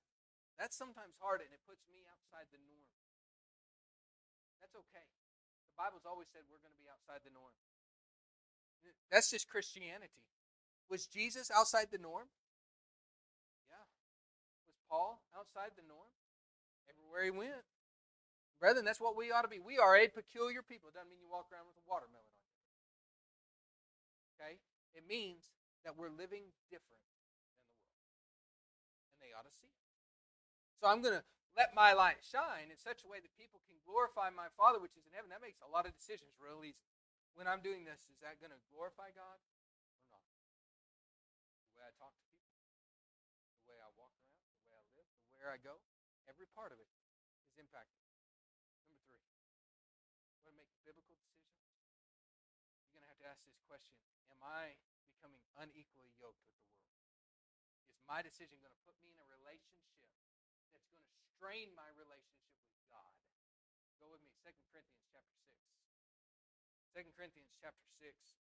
that's 0.54 0.78
sometimes 0.78 1.18
hard 1.18 1.42
and 1.42 1.50
it 1.50 1.60
puts 1.66 1.82
me 1.90 2.06
outside 2.06 2.46
the 2.54 2.62
norm. 2.62 2.86
That's 4.62 4.78
okay. 4.78 5.04
Bible's 5.76 6.08
always 6.08 6.32
said 6.32 6.48
we're 6.48 6.64
going 6.64 6.72
to 6.72 6.80
be 6.80 6.88
outside 6.88 7.20
the 7.20 7.32
norm. 7.36 7.52
That's 9.12 9.30
just 9.30 9.46
Christianity. 9.46 10.24
Was 10.88 11.06
Jesus 11.06 11.52
outside 11.52 11.92
the 11.92 12.00
norm? 12.00 12.32
Yeah. 13.68 13.84
Was 14.66 14.80
Paul 14.88 15.20
outside 15.36 15.76
the 15.76 15.86
norm? 15.86 16.10
Everywhere 16.88 17.28
he 17.28 17.34
went. 17.34 17.66
Brethren, 18.56 18.88
that's 18.88 19.02
what 19.02 19.14
we 19.18 19.28
ought 19.28 19.44
to 19.44 19.52
be. 19.52 19.60
We 19.60 19.76
are 19.76 20.00
a 20.00 20.08
peculiar 20.08 20.64
people. 20.64 20.88
It 20.88 20.96
doesn't 20.96 21.12
mean 21.12 21.20
you 21.20 21.28
walk 21.28 21.52
around 21.52 21.68
with 21.68 21.76
a 21.76 21.84
watermelon 21.84 22.24
on 22.24 22.48
you. 22.48 22.56
Okay? 24.40 24.54
It 24.96 25.04
means 25.04 25.52
that 25.84 25.92
we're 25.92 26.10
living 26.10 26.56
different 26.72 27.04
than 27.04 27.12
the 27.12 27.28
world. 27.28 27.52
And 29.12 29.20
they 29.20 29.36
ought 29.36 29.44
to 29.44 29.54
see 29.60 29.68
it. 29.68 29.84
So 30.80 30.88
I'm 30.88 31.04
going 31.04 31.20
to 31.20 31.24
let 31.56 31.72
my 31.72 31.96
light 31.96 32.20
shine 32.20 32.68
in 32.68 32.76
such 32.76 33.00
a 33.00 33.08
way 33.08 33.18
that 33.24 33.32
people 33.40 33.64
can 33.64 33.80
glorify 33.88 34.28
my 34.28 34.52
Father 34.60 34.76
which 34.76 34.92
is 34.92 35.08
in 35.08 35.16
heaven. 35.16 35.32
That 35.32 35.40
makes 35.40 35.64
a 35.64 35.72
lot 35.72 35.88
of 35.88 35.96
decisions 35.96 36.36
real 36.36 36.60
easy. 36.60 36.84
When 37.32 37.48
I'm 37.48 37.64
doing 37.64 37.88
this, 37.88 38.04
is 38.12 38.20
that 38.20 38.36
going 38.40 38.52
to 38.52 38.60
glorify 38.68 39.12
God 39.16 39.40
or 39.96 40.04
not? 40.12 40.24
The 41.72 41.80
way 41.80 41.84
I 41.88 41.92
talk 41.96 42.12
to 42.12 42.24
people, 42.28 42.60
the 43.60 43.72
way 43.72 43.80
I 43.80 43.88
walk 43.96 44.12
around, 44.20 44.44
the 44.60 44.68
way 44.68 44.76
I 44.80 44.88
live, 45.00 45.08
the 45.08 45.36
where 45.40 45.52
I 45.52 45.60
go, 45.60 45.80
every 46.28 46.48
part 46.52 46.76
of 46.76 46.80
it 46.80 46.88
is 47.48 47.56
impacted. 47.56 48.04
Number 48.84 49.00
three, 49.08 49.24
want 50.44 50.52
to 50.52 50.60
make 50.60 50.68
biblical 50.84 51.16
decisions? 51.16 51.64
You're 52.84 53.00
going 53.00 53.08
to 53.08 53.12
have 53.12 53.20
to 53.24 53.28
ask 53.32 53.40
this 53.48 53.58
question 53.64 53.96
Am 54.28 54.40
I 54.44 54.76
becoming 55.08 55.40
unequally 55.56 56.12
yoked 56.20 56.44
with 56.44 56.56
the 56.60 56.68
world? 56.68 56.92
Is 57.88 57.98
my 58.04 58.20
decision 58.20 58.60
going 58.60 58.76
to 58.76 58.84
put 58.84 58.94
me 59.00 59.10
in 59.10 59.18
a 59.18 59.28
relationship 59.40 59.95
strain 61.36 61.68
my 61.76 61.84
relationship 62.00 62.56
with 62.64 62.80
God. 62.88 63.12
Go 64.00 64.08
with 64.08 64.24
me, 64.24 64.32
2 64.40 64.48
Corinthians 64.72 65.04
chapter 65.12 65.36
6. 66.96 67.04
2 67.04 67.12
Corinthians 67.12 67.52
chapter 67.60 67.84
6. 68.00 68.40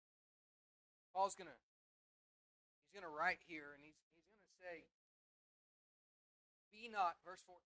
Paul's 1.14 1.38
going 1.38 1.50
to 1.50 1.58
he's 2.82 2.90
going 2.90 3.06
to 3.06 3.10
write 3.10 3.38
here 3.46 3.74
and 3.74 3.82
he's 3.86 3.98
he's 4.14 4.26
going 4.34 4.42
to 4.42 4.54
say 4.58 4.76
be 6.74 6.90
not 6.90 7.18
verse 7.26 7.42
14 7.46 7.62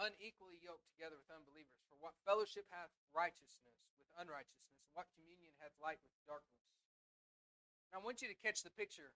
unequally 0.00 0.60
yoked 0.60 0.88
together 0.92 1.16
with 1.16 1.28
unbelievers 1.32 1.80
for 1.88 1.96
what 2.00 2.16
fellowship 2.24 2.68
hath 2.72 2.92
righteousness 3.12 3.80
with 4.00 4.08
unrighteousness 4.16 4.80
and 4.84 4.92
what 4.92 5.12
communion 5.12 5.52
hath 5.60 5.76
light 5.80 6.00
with 6.04 6.12
darkness. 6.24 6.64
Now 7.92 8.00
I 8.00 8.04
want 8.04 8.20
you 8.20 8.28
to 8.28 8.44
catch 8.44 8.64
the 8.64 8.72
picture 8.72 9.12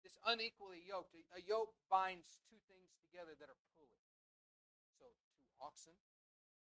this 0.00 0.16
unequally 0.24 0.80
yoked. 0.80 1.12
A 1.36 1.40
yoke 1.44 1.76
binds 1.92 2.40
two 2.48 2.60
things 2.64 2.96
together 3.04 3.36
that 3.36 3.52
are 3.52 3.60
oxen. 5.60 5.94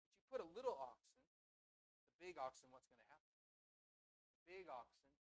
But 0.05 0.19
you 0.19 0.27
put 0.27 0.43
a 0.43 0.49
little 0.53 0.75
oxen, 0.75 1.15
the 2.05 2.15
big 2.19 2.35
oxen, 2.37 2.69
what's 2.69 2.87
going 2.91 3.01
to 3.01 3.09
happen? 3.09 3.33
The 4.35 4.43
big 4.45 4.67
oxen 4.67 5.01
is 5.07 5.15
going 5.15 5.31
to 5.31 5.39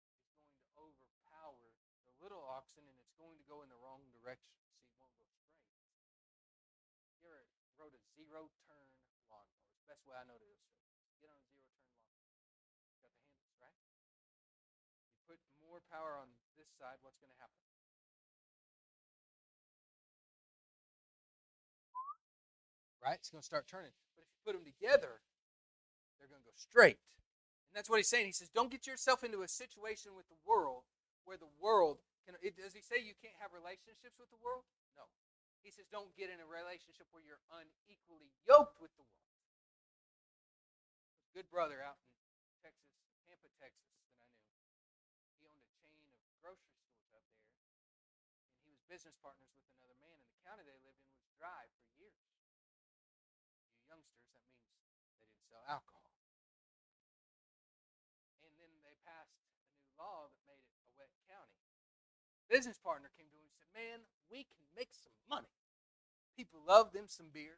overpower 0.79 1.75
the 2.07 2.15
little 2.23 2.43
oxen 2.47 2.87
and 2.87 2.97
it's 2.97 3.13
going 3.19 3.37
to 3.37 3.45
go 3.45 3.61
in 3.61 3.69
the 3.69 3.79
wrong 3.79 4.07
direction. 4.15 4.55
See, 4.73 4.83
it 4.83 4.95
won't 4.97 5.13
go 5.19 5.27
straight. 5.35 5.59
You 7.11 7.29
ever 7.29 7.45
rode 7.77 7.95
a 7.95 8.03
zero 8.15 8.49
turn 8.65 8.87
lawnmower? 9.05 9.53
It's 9.67 9.77
the 9.77 9.87
best 9.87 10.03
way 10.07 10.15
I 10.15 10.25
know 10.25 10.39
to 10.39 10.47
illustrate. 10.47 10.89
Get 11.19 11.29
on 11.29 11.39
a 11.39 11.47
zero 11.51 11.67
turn 11.69 11.93
lawnmower. 11.93 12.25
Got 13.03 13.13
the 13.13 13.23
handles, 13.29 13.53
right? 13.59 13.77
You 15.13 15.21
put 15.29 15.39
more 15.61 15.83
power 15.91 16.17
on 16.17 16.33
this 16.57 16.71
side, 16.79 16.97
what's 17.05 17.19
going 17.21 17.31
to 17.31 17.39
happen? 17.39 17.68
Right? 23.09 23.17
It's 23.17 23.33
going 23.33 23.41
to 23.41 23.49
start 23.49 23.65
turning. 23.65 23.89
But 24.13 24.21
if 24.21 24.29
you 24.29 24.37
put 24.45 24.53
them 24.53 24.61
together, 24.61 25.17
they're 26.21 26.29
going 26.29 26.45
to 26.45 26.49
go 26.49 26.53
straight. 26.53 27.01
And 27.65 27.73
that's 27.73 27.89
what 27.89 27.97
he's 27.97 28.05
saying. 28.05 28.29
He 28.29 28.37
says, 28.37 28.53
don't 28.53 28.69
get 28.69 28.85
yourself 28.85 29.25
into 29.25 29.41
a 29.41 29.49
situation 29.49 30.13
with 30.13 30.29
the 30.29 30.37
world 30.45 30.85
where 31.25 31.33
the 31.33 31.49
world 31.57 32.05
can. 32.21 32.37
It, 32.45 32.53
does 32.53 32.77
he 32.77 32.85
say 32.85 33.01
you 33.01 33.17
can't 33.17 33.33
have 33.41 33.49
relationships 33.49 34.21
with 34.21 34.29
the 34.29 34.37
world? 34.37 34.61
No. 34.93 35.09
He 35.65 35.73
says, 35.73 35.89
don't 35.89 36.13
get 36.13 36.29
in 36.29 36.37
a 36.37 36.45
relationship 36.45 37.09
where 37.09 37.25
you're 37.25 37.41
unequally 37.49 38.29
yoked 38.45 38.77
with 38.77 38.93
the 38.93 39.01
world. 39.01 39.33
Good 41.33 41.49
brother 41.49 41.81
out 41.81 41.97
in 42.45 42.53
Texas, 42.61 42.93
Tampa, 43.25 43.49
Texas, 43.57 43.89
that 43.89 44.05
I 44.05 44.21
knew. 44.21 44.37
He 45.41 45.49
owned 45.49 45.65
a 45.65 45.73
chain 45.81 45.97
of 46.29 46.37
grocery 46.45 46.77
stores 46.77 47.01
up 47.09 47.09
there, 47.09 47.25
and 48.53 48.69
he 48.69 48.69
was 48.69 48.85
business 48.85 49.17
partners 49.17 49.49
with 49.57 49.65
another 49.81 49.97
man, 49.97 50.13
and 50.13 50.29
the 50.29 50.41
county 50.45 50.61
they 50.61 50.77
lived 50.85 51.01
in 51.01 51.09
was 51.17 51.25
dry 51.37 51.65
for 51.73 51.89
years. 51.97 52.13
You 53.69 53.85
youngsters, 53.89 54.29
that 54.29 54.45
means 54.45 55.09
they 55.09 55.25
didn't 55.25 55.38
sell 55.49 55.65
alcohol. 55.65 56.13
And 58.45 58.53
then 58.61 58.69
they 58.85 58.93
passed 59.01 59.33
a 59.41 59.49
new 59.73 59.89
law 59.97 60.29
that 60.29 60.45
made 60.45 60.61
it 60.61 60.77
a 60.85 60.93
wet 60.95 61.09
county. 61.25 61.57
Business 62.45 62.77
partner 62.77 63.09
came 63.17 63.29
to 63.29 63.37
him 63.37 63.45
and 63.49 63.57
said, 63.57 63.69
Man, 63.73 63.99
we 64.29 64.45
can 64.45 64.61
make 64.77 64.93
some 64.93 65.13
money. 65.25 65.53
People 66.37 66.61
love 66.61 66.93
them 66.93 67.09
some 67.09 67.33
beer, 67.33 67.57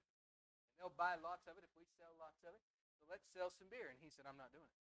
and 0.71 0.73
they'll 0.79 0.95
buy 0.95 1.19
lots 1.19 1.45
of 1.45 1.59
it 1.59 1.67
if 1.67 1.71
we 1.75 1.85
sell 1.99 2.15
lots 2.17 2.41
of 2.47 2.55
it. 2.55 2.63
So 2.97 3.05
let's 3.11 3.27
sell 3.29 3.51
some 3.51 3.67
beer. 3.67 3.91
And 3.91 3.99
he 3.99 4.09
said, 4.09 4.25
I'm 4.25 4.39
not 4.39 4.55
doing 4.55 4.67
it. 4.67 4.83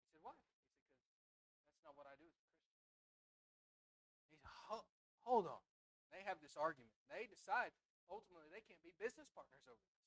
He 0.00 0.08
said, 0.10 0.24
Why? 0.24 0.34
He 0.34 0.48
said, 0.56 1.44
Because 1.52 1.68
that's 1.68 1.84
not 1.84 1.94
what 1.94 2.08
I 2.08 2.16
do 2.16 2.26
as 2.26 2.36
a 2.36 2.44
Christian. 2.48 2.80
He 4.24 4.26
said, 4.32 4.40
Hold 5.30 5.46
on. 5.46 5.62
They 6.10 6.26
have 6.26 6.42
this 6.42 6.58
argument. 6.58 6.90
They 7.06 7.30
decide 7.30 7.70
ultimately 8.10 8.50
they 8.50 8.66
can't 8.66 8.82
be 8.82 8.90
business 8.98 9.30
partners 9.30 9.62
over 9.70 9.78
this. 9.78 9.99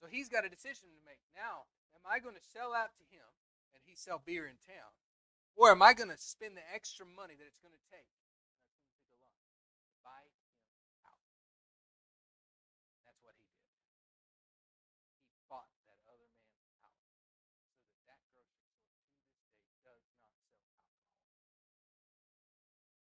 So 0.00 0.08
he's 0.08 0.32
got 0.32 0.48
a 0.48 0.50
decision 0.50 0.88
to 0.88 1.00
make. 1.04 1.20
Now, 1.36 1.68
am 1.92 2.08
I 2.08 2.24
going 2.24 2.34
to 2.34 2.40
sell 2.40 2.72
out 2.72 2.96
to 2.96 3.04
him 3.12 3.28
and 3.76 3.84
he 3.84 3.92
sell 3.92 4.16
beer 4.16 4.48
in 4.48 4.56
town? 4.64 4.96
Or 5.60 5.68
am 5.68 5.84
I 5.84 5.92
going 5.92 6.08
to 6.08 6.16
spend 6.16 6.56
the 6.56 6.64
extra 6.72 7.04
money 7.04 7.36
that 7.36 7.44
it's 7.44 7.60
going 7.60 7.76
to 7.76 7.86
take? 7.92 8.08
to 9.10 9.98
buy 10.00 10.24
him 10.24 10.48
out. 11.04 11.20
That's 13.04 13.20
what 13.20 13.36
he 13.36 13.44
did. 13.60 13.76
He 15.28 15.36
bought 15.50 15.68
that 15.84 16.00
other 16.08 16.30
man 16.40 16.64
out 16.80 16.96
so 17.04 17.20
that 17.20 18.00
that 18.08 18.20
grocery 18.32 18.72
store 18.72 19.04
to 19.04 19.52
this 19.60 19.76
day 19.84 20.00
does 20.08 20.24
not 20.24 20.48
sell 20.64 21.28
alcohol. 21.76 22.24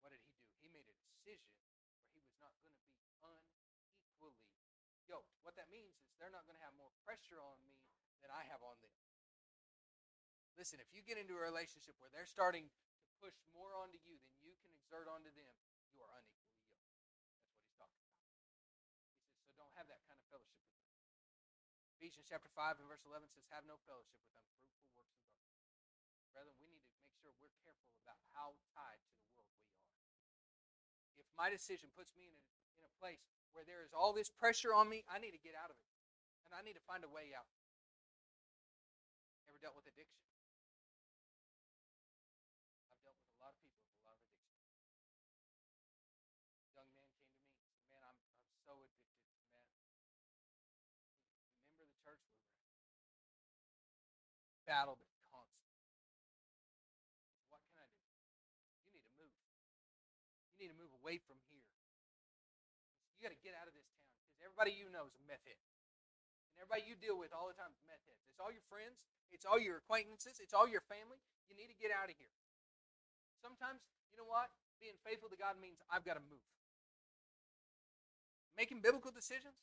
What 0.04 0.12
did 0.12 0.20
he 0.28 0.36
do? 0.36 0.52
He 0.60 0.68
made 0.68 0.92
a 0.92 0.98
decision 1.08 1.56
where 1.96 2.12
he 2.12 2.20
was 2.20 2.36
not 2.44 2.52
going 2.60 2.76
to 2.76 2.84
be 2.92 3.00
unequally 3.24 4.52
yoked. 5.08 5.40
What 5.46 5.56
that 5.56 5.72
means 5.72 5.96
is 6.04 6.11
they're 6.22 6.30
not 6.30 6.46
going 6.46 6.56
to 6.56 6.62
have 6.62 6.78
more 6.78 6.94
pressure 7.02 7.42
on 7.42 7.58
me 7.66 7.74
than 8.22 8.30
I 8.30 8.46
have 8.54 8.62
on 8.62 8.78
them. 8.86 8.94
Listen, 10.54 10.78
if 10.78 10.94
you 10.94 11.02
get 11.02 11.18
into 11.18 11.34
a 11.34 11.42
relationship 11.42 11.98
where 11.98 12.14
they're 12.14 12.30
starting 12.30 12.70
to 12.70 13.10
push 13.18 13.34
more 13.50 13.74
onto 13.74 13.98
you 14.06 14.22
than 14.30 14.38
you 14.46 14.54
can 14.62 14.70
exert 14.70 15.10
onto 15.10 15.34
them, 15.34 15.58
you 15.90 15.98
are 16.06 16.14
unequally 16.14 16.62
yoked. 16.70 16.94
That's 17.34 17.50
what 17.50 17.58
he's 17.58 17.74
talking 17.74 17.98
about. 18.06 18.22
He 18.22 18.38
says, 18.38 19.34
so 19.42 19.50
don't 19.58 19.74
have 19.74 19.90
that 19.90 20.06
kind 20.06 20.22
of 20.22 20.26
fellowship 20.30 20.62
with 20.62 20.78
them. 20.78 20.94
Ephesians 21.98 22.30
chapter 22.30 22.54
5 22.54 22.78
and 22.78 22.86
verse 22.86 23.02
11 23.02 23.26
says, 23.34 23.50
have 23.50 23.66
no 23.66 23.82
fellowship 23.90 24.22
with 24.22 24.38
unfruitful 24.38 24.94
works 24.94 25.18
of 25.18 25.26
darkness. 25.26 25.66
Brethren, 26.30 26.54
we 26.62 26.70
need 26.70 26.86
to 26.86 26.94
make 26.94 27.10
sure 27.18 27.34
we're 27.42 27.58
careful 27.66 27.98
about 28.06 28.22
how 28.38 28.54
tied 28.78 29.02
to 29.02 29.14
the 29.18 29.26
world 29.34 29.50
we 29.58 29.74
are. 29.74 29.90
If 31.18 31.26
my 31.34 31.50
decision 31.50 31.90
puts 31.98 32.14
me 32.14 32.30
in 32.30 32.38
a, 32.38 32.46
in 32.78 32.84
a 32.86 32.94
place 33.02 33.26
where 33.54 33.66
there 33.66 33.82
is 33.82 33.94
all 33.94 34.14
this 34.14 34.30
pressure 34.30 34.74
on 34.74 34.86
me, 34.86 35.02
I 35.10 35.18
need 35.18 35.34
to 35.34 35.42
get 35.42 35.58
out 35.58 35.74
of 35.74 35.78
it. 35.82 35.91
And 36.52 36.60
I 36.60 36.68
need 36.68 36.76
to 36.76 36.84
find 36.84 37.00
a 37.08 37.08
way 37.08 37.32
out. 37.32 37.48
Ever 39.48 39.56
dealt 39.64 39.72
with 39.80 39.88
addiction? 39.88 40.20
I've 42.92 43.00
dealt 43.08 43.16
with 43.24 43.32
a 43.32 43.40
lot 43.40 43.56
of 43.56 43.60
people 43.64 43.80
with 43.80 43.96
a 43.96 44.04
lot 44.04 44.20
of 44.20 44.28
addiction. 44.28 44.60
Young 46.76 46.92
man 46.92 47.08
came 47.24 47.32
to 47.32 47.48
me 47.48 47.56
and 47.56 47.72
said, 47.72 47.88
Man, 47.96 48.04
I'm, 48.04 48.20
I'm 48.44 48.52
so 48.68 48.84
addicted 48.84 49.24
meth. 49.32 49.64
Remember 51.72 51.88
the 51.88 51.96
church 52.04 52.20
we 52.28 52.36
were 52.36 52.52
at? 52.52 52.68
Battled 54.68 55.00
it 55.00 55.12
constantly. 55.32 55.88
What 57.48 57.64
can 57.64 57.80
I 57.80 57.88
do? 57.96 58.04
You 58.92 59.00
need 59.00 59.08
to 59.08 59.16
move. 59.16 59.32
You 60.52 60.68
need 60.68 60.72
to 60.76 60.80
move 60.84 60.92
away 61.00 61.16
from 61.24 61.40
here. 61.48 61.64
You 63.16 63.24
got 63.24 63.32
to 63.32 63.40
get 63.40 63.56
out 63.56 63.72
of 63.72 63.76
this 63.80 63.88
town 63.96 64.12
because 64.20 64.36
everybody 64.44 64.76
you 64.76 64.92
know 64.92 65.08
is 65.08 65.16
a 65.16 65.24
meth 65.24 65.48
head. 65.48 65.71
Everybody 66.62 66.86
you 66.86 66.94
deal 66.94 67.18
with 67.18 67.34
all 67.34 67.50
the 67.50 67.58
time 67.58 67.74
is 67.74 67.82
meth 67.90 68.06
heads. 68.06 68.22
It's 68.30 68.38
all 68.38 68.54
your 68.54 68.62
friends, 68.70 69.02
it's 69.34 69.50
all 69.50 69.58
your 69.58 69.82
acquaintances, 69.82 70.38
it's 70.38 70.54
all 70.54 70.70
your 70.70 70.86
family. 70.86 71.18
You 71.50 71.58
need 71.58 71.74
to 71.74 71.80
get 71.82 71.90
out 71.90 72.06
of 72.06 72.14
here. 72.14 72.30
Sometimes, 73.42 73.82
you 74.14 74.22
know 74.22 74.30
what? 74.30 74.54
Being 74.78 74.94
faithful 75.02 75.34
to 75.34 75.40
God 75.42 75.58
means 75.58 75.82
I've 75.90 76.06
got 76.06 76.22
to 76.22 76.26
move. 76.30 76.46
Making 78.54 78.86
biblical 78.86 79.10
decisions, 79.10 79.58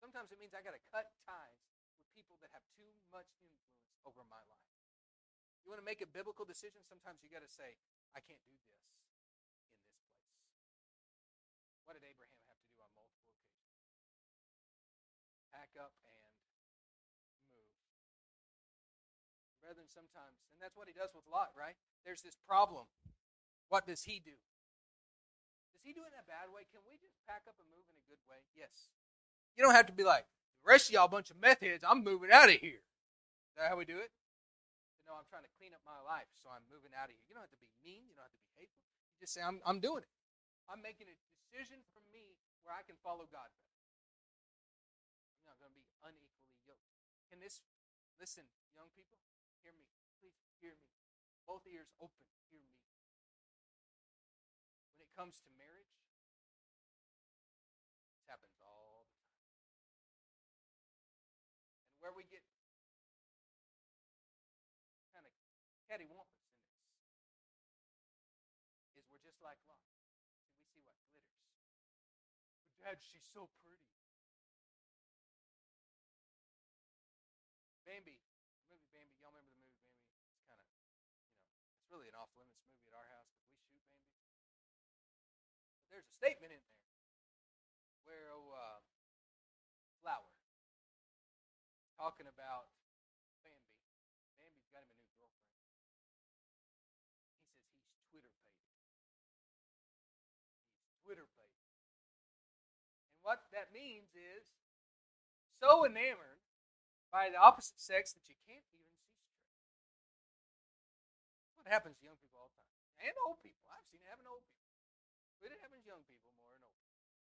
sometimes 0.00 0.32
it 0.32 0.40
means 0.40 0.56
I 0.56 0.64
got 0.64 0.72
to 0.72 0.80
cut 0.88 1.12
ties 1.28 1.60
with 2.00 2.08
people 2.16 2.40
that 2.40 2.48
have 2.56 2.64
too 2.72 2.88
much 3.12 3.28
influence 3.44 3.92
over 4.08 4.24
my 4.32 4.40
life. 4.48 4.72
You 5.60 5.68
want 5.68 5.84
to 5.84 5.88
make 5.88 6.00
a 6.00 6.08
biblical 6.08 6.48
decision, 6.48 6.80
sometimes 6.88 7.20
you 7.20 7.28
got 7.28 7.44
to 7.44 7.52
say, 7.52 7.76
I 8.16 8.24
can't 8.24 8.40
do 8.48 8.56
this 8.56 8.72
in 8.80 8.88
this 8.88 8.96
place. 8.96 9.28
What 11.84 12.00
did 12.00 12.08
Abraham 12.08 12.33
Up 15.74 15.90
and 16.06 16.30
move. 17.50 17.66
Brethren, 19.58 19.90
sometimes, 19.90 20.38
and 20.54 20.62
that's 20.62 20.78
what 20.78 20.86
he 20.86 20.94
does 20.94 21.10
with 21.10 21.26
Lot, 21.26 21.50
right? 21.58 21.74
There's 22.06 22.22
this 22.22 22.38
problem. 22.46 22.86
What 23.74 23.82
does 23.82 24.06
he 24.06 24.22
do? 24.22 24.38
Does 25.74 25.82
he 25.82 25.90
do 25.90 26.06
it 26.06 26.14
in 26.14 26.20
a 26.22 26.30
bad 26.30 26.54
way? 26.54 26.62
Can 26.70 26.78
we 26.86 26.94
just 27.02 27.18
pack 27.26 27.42
up 27.50 27.58
and 27.58 27.66
move 27.74 27.82
in 27.90 27.98
a 27.98 28.06
good 28.06 28.22
way? 28.30 28.38
Yes. 28.54 28.86
You 29.58 29.66
don't 29.66 29.74
have 29.74 29.90
to 29.90 29.96
be 29.96 30.06
like, 30.06 30.30
the 30.62 30.70
rest 30.70 30.88
of 30.88 30.94
y'all 30.94 31.10
bunch 31.10 31.34
of 31.34 31.42
meth 31.42 31.58
heads, 31.58 31.82
I'm 31.82 32.06
moving 32.06 32.30
out 32.30 32.54
of 32.54 32.62
here. 32.62 32.86
Is 33.50 33.54
that 33.58 33.74
how 33.74 33.74
we 33.74 33.82
do 33.82 33.98
it? 33.98 34.14
No, 35.10 35.18
I'm 35.18 35.26
trying 35.26 35.42
to 35.42 35.52
clean 35.58 35.74
up 35.74 35.82
my 35.82 35.98
life, 36.06 36.30
so 36.38 36.54
I'm 36.54 36.62
moving 36.70 36.94
out 36.94 37.10
of 37.10 37.18
here. 37.18 37.26
You 37.26 37.34
don't 37.34 37.42
have 37.42 37.50
to 37.50 37.58
be 37.58 37.74
mean. 37.82 38.06
You 38.06 38.14
don't 38.14 38.30
have 38.30 38.36
to 38.38 38.44
be 38.46 38.54
hateful. 38.62 38.86
You 39.18 39.26
just 39.26 39.34
say, 39.34 39.42
I'm, 39.42 39.58
I'm 39.66 39.82
doing 39.82 40.06
it. 40.06 40.12
I'm 40.70 40.78
making 40.80 41.10
a 41.10 41.16
decision 41.18 41.82
for 41.90 42.00
me 42.14 42.38
where 42.62 42.78
I 42.78 42.86
can 42.86 42.94
follow 43.02 43.26
God 43.26 43.50
better. 43.58 43.73
Unequally 46.04 46.60
yoked. 46.68 46.92
Can 47.32 47.40
this, 47.40 47.64
listen, 48.20 48.44
young 48.76 48.92
people, 48.92 49.24
hear 49.64 49.72
me. 49.72 49.88
Please 50.20 50.36
hear 50.60 50.76
me. 50.76 50.92
Both 51.48 51.64
ears 51.64 51.88
open. 51.96 52.28
Hear 52.52 52.60
me. 52.60 52.76
When 54.92 55.08
it 55.08 55.12
comes 55.16 55.40
to 55.48 55.50
marriage, 55.56 55.96
this 58.12 58.28
happens 58.28 58.60
all 58.60 59.08
the 59.08 59.16
time. 59.24 59.48
And 61.88 61.96
where 62.00 62.12
we 62.12 62.28
get 62.28 62.44
kind 65.12 65.24
of 65.24 65.32
cattywampus 65.88 66.44
in 66.44 66.56
this 66.56 66.84
is 68.96 69.04
we're 69.12 69.24
just 69.24 69.40
like 69.44 69.60
Lot. 69.68 69.80
We 70.56 70.64
see 70.72 70.80
what 70.80 70.96
glitters. 71.04 71.36
But 72.64 72.80
Dad, 72.80 73.00
she's 73.04 73.24
so 73.32 73.52
pretty. 73.60 73.92
Bambi, 77.84 78.16
movie 78.72 78.88
Bambi. 78.90 79.12
Y'all 79.20 79.28
remember 79.28 79.52
the 79.52 79.60
movie 79.60 79.76
Bambi? 79.84 80.08
It's 80.32 80.40
kind 80.48 80.56
of, 80.56 80.66
you 80.72 81.68
know, 81.68 81.76
it's 81.76 81.86
really 81.92 82.08
an 82.08 82.16
off 82.16 82.32
limits 82.34 82.64
movie 82.64 82.88
at 82.88 82.96
our 82.96 83.06
house 83.12 83.28
because 83.36 83.68
we 83.70 83.76
shoot 83.84 84.00
Bambi. 84.08 84.40
But 85.78 85.92
there's 85.92 86.08
a 86.08 86.13
statement 86.24 86.56
in 86.56 86.64
there 86.64 86.88
where 88.08 88.32
oh, 88.32 88.48
uh, 88.56 88.80
Flower 90.00 90.32
talking 92.00 92.24
about 92.24 92.72
Bambi. 93.44 93.76
Bambi's 94.40 94.64
got 94.72 94.88
him 94.88 94.96
a 94.96 95.04
new 95.04 95.12
girlfriend. 95.20 95.52
He 95.52 95.68
says 95.68 95.84
he's 97.92 98.00
twitterpated. 98.08 98.72
He's 100.80 100.96
twitterpated. 101.04 101.60
And 103.12 103.20
what 103.20 103.44
that 103.52 103.68
means 103.76 104.16
is 104.16 104.48
so 105.60 105.84
enamored 105.84 106.40
by 107.12 107.28
the 107.28 107.36
opposite 107.36 107.76
sex 107.76 108.16
that 108.16 108.32
you 108.32 108.36
can't 108.48 108.64
even 108.72 108.88
see 108.96 109.12
straight. 109.12 109.44
What 111.60 111.68
happens 111.68 112.00
to 112.00 112.08
young 112.08 112.16
people 112.16 112.40
all 112.40 112.48
the 112.48 112.56
time? 112.64 113.12
And 113.12 113.12
old 113.28 113.44
people. 113.44 113.68
I've 113.68 113.84
seen 113.92 114.00
it 114.00 114.08
happen 114.08 114.24
to 114.24 114.32
old 114.32 114.48
people. 114.48 114.63
But 115.44 115.52
it 115.52 115.60
happens 115.60 115.84
young 115.84 116.00
people 116.08 116.32
more 116.40 116.56
than 116.56 116.72
old 116.72 116.88
people. 116.88 117.20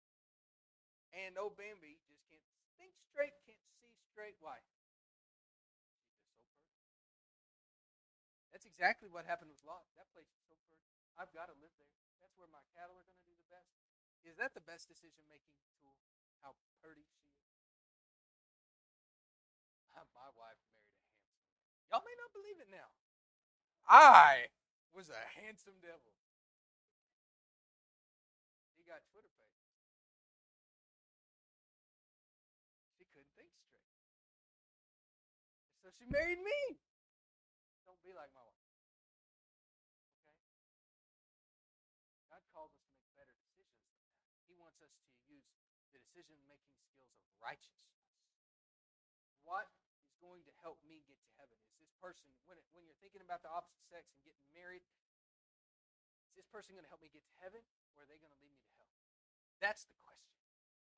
And 1.19 1.35
old 1.35 1.59
Bambi 1.59 1.99
just 2.07 2.23
can't 2.31 2.47
think 2.79 2.95
straight, 3.11 3.35
can't 3.43 3.59
see 3.75 3.91
straight. 4.07 4.39
Why? 4.39 4.63
She's 4.63 4.87
just 4.87 5.03
so 5.03 5.19
perfect. 5.19 5.43
That's 8.55 8.71
exactly 8.71 9.11
what 9.11 9.27
happened 9.27 9.51
with 9.51 9.59
Lot. 9.67 9.83
That 9.99 10.07
place 10.15 10.31
is 10.31 10.39
so 10.47 10.55
fertile. 10.71 10.95
I've 11.19 11.35
got 11.35 11.51
to 11.51 11.59
live 11.59 11.75
there. 11.83 11.91
That's 12.23 12.39
where 12.39 12.47
my 12.55 12.63
cattle 12.71 12.95
are 12.95 13.03
going 13.03 13.19
to 13.19 13.27
do 13.27 13.35
the 13.35 13.51
best. 13.51 13.75
Is 14.23 14.39
that 14.39 14.55
the 14.55 14.63
best 14.63 14.87
decision 14.87 15.27
making 15.27 15.59
tool? 15.75 15.99
How 16.39 16.55
pretty 16.79 17.03
she 17.03 17.27
is. 17.35 17.51
Ah, 19.91 20.07
my 20.15 20.31
wife 20.39 20.63
married 20.71 20.87
a 20.87 21.03
handsome 21.03 21.35
man. 21.35 21.51
Y'all 21.91 22.07
may 22.07 22.15
not 22.15 22.31
believe 22.31 22.63
it 22.63 22.71
now. 22.71 22.95
I 23.91 24.55
was 24.95 25.11
a 25.11 25.19
handsome 25.35 25.83
devil. 25.83 26.14
She 36.05 36.13
married 36.13 36.45
me. 36.45 36.61
Don't 37.89 37.97
be 38.05 38.13
like 38.13 38.29
my 38.37 38.45
wife. 38.45 38.61
Okay? 38.69 38.85
God 42.29 42.45
called 42.53 42.77
us 42.77 42.85
to 42.85 42.93
make 42.93 43.09
better 43.17 43.33
decisions 43.41 43.81
than 43.89 43.97
that. 44.05 44.13
He 44.45 44.53
wants 44.53 44.85
us 44.85 44.93
to 45.01 45.09
use 45.25 45.49
the 45.97 45.97
decision 45.97 46.37
making 46.45 46.77
skills 46.85 47.17
of 47.17 47.25
righteousness. 47.41 48.05
What 49.49 49.73
is 50.05 50.13
going 50.21 50.45
to 50.45 50.53
help 50.61 50.77
me 50.85 51.01
get 51.09 51.17
to 51.25 51.31
heaven? 51.41 51.57
Is 51.73 51.81
this 51.81 51.97
person, 51.97 52.29
when, 52.45 52.61
it, 52.61 52.69
when 52.77 52.85
you're 52.85 53.01
thinking 53.01 53.25
about 53.25 53.41
the 53.41 53.49
opposite 53.49 53.89
sex 53.89 54.13
and 54.13 54.21
getting 54.29 54.45
married, 54.53 54.85
is 56.29 56.37
this 56.37 56.49
person 56.53 56.77
going 56.77 56.85
to 56.85 56.93
help 56.93 57.01
me 57.01 57.09
get 57.09 57.25
to 57.25 57.37
heaven 57.41 57.65
or 57.97 58.05
are 58.05 58.09
they 58.13 58.21
going 58.21 58.33
to 58.33 58.41
lead 58.45 58.53
me 58.53 58.61
to 58.61 58.73
hell? 58.77 58.93
That's 59.65 59.89
the 59.89 59.97
question. 60.05 60.37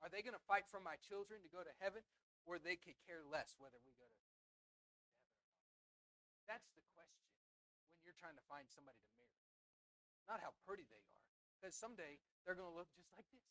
Are 0.03 0.11
they 0.11 0.27
going 0.27 0.35
to 0.35 0.47
fight 0.51 0.67
for 0.67 0.83
my 0.83 0.99
children 0.99 1.47
to 1.47 1.51
go 1.55 1.63
to 1.63 1.75
heaven 1.79 2.03
or 2.43 2.59
they 2.59 2.75
could 2.75 2.99
care 3.07 3.23
less 3.23 3.55
whether 3.63 3.79
we 3.87 3.95
go 3.95 4.07
to 4.07 4.16
that's 6.47 6.70
the 6.78 6.82
question 6.94 7.26
when 7.92 8.03
you're 8.07 8.18
trying 8.18 8.38
to 8.38 8.47
find 8.47 8.66
somebody 8.70 8.99
to 8.99 9.12
marry. 9.18 9.42
Not 10.26 10.42
how 10.42 10.55
pretty 10.66 10.86
they 10.90 11.03
are, 11.14 11.26
because 11.59 11.74
someday 11.74 12.18
they're 12.42 12.59
going 12.59 12.70
to 12.70 12.74
look 12.74 12.90
just 12.99 13.11
like 13.14 13.26
this. 13.30 13.47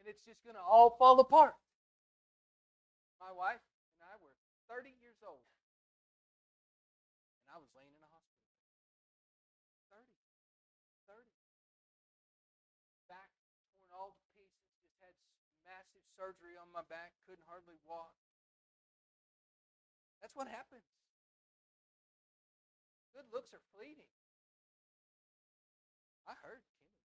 And 0.00 0.08
it's 0.08 0.24
just 0.24 0.44
going 0.44 0.56
to 0.56 0.64
all 0.64 0.96
fall 0.96 1.20
apart. 1.20 1.56
My 3.20 3.32
wife 3.32 3.64
and 3.96 4.04
I 4.04 4.16
were 4.20 4.36
30 4.68 4.92
years 5.00 5.20
old, 5.24 5.44
and 7.44 7.48
I 7.52 7.60
was 7.60 7.68
laying 7.72 7.92
in 7.92 8.02
a 8.04 8.10
hospital. 8.12 8.52
30. 9.88 10.08
30. 11.08 11.24
Back 13.08 13.32
torn 13.52 13.88
all 13.92 14.12
to 14.16 14.24
pieces, 14.36 14.68
just 14.80 14.96
had 15.00 15.16
massive 15.64 16.04
surgery 16.16 16.56
on 16.56 16.68
my 16.72 16.84
back, 16.88 17.16
couldn't 17.24 17.48
hardly 17.48 17.80
walk. 17.84 18.12
That's 20.24 20.32
what 20.32 20.48
happens. 20.48 20.88
Good 23.12 23.28
looks 23.28 23.52
are 23.52 23.60
fleeting. 23.76 24.08
I 26.24 26.32
heard 26.40 26.64
Kimmy. 26.64 26.96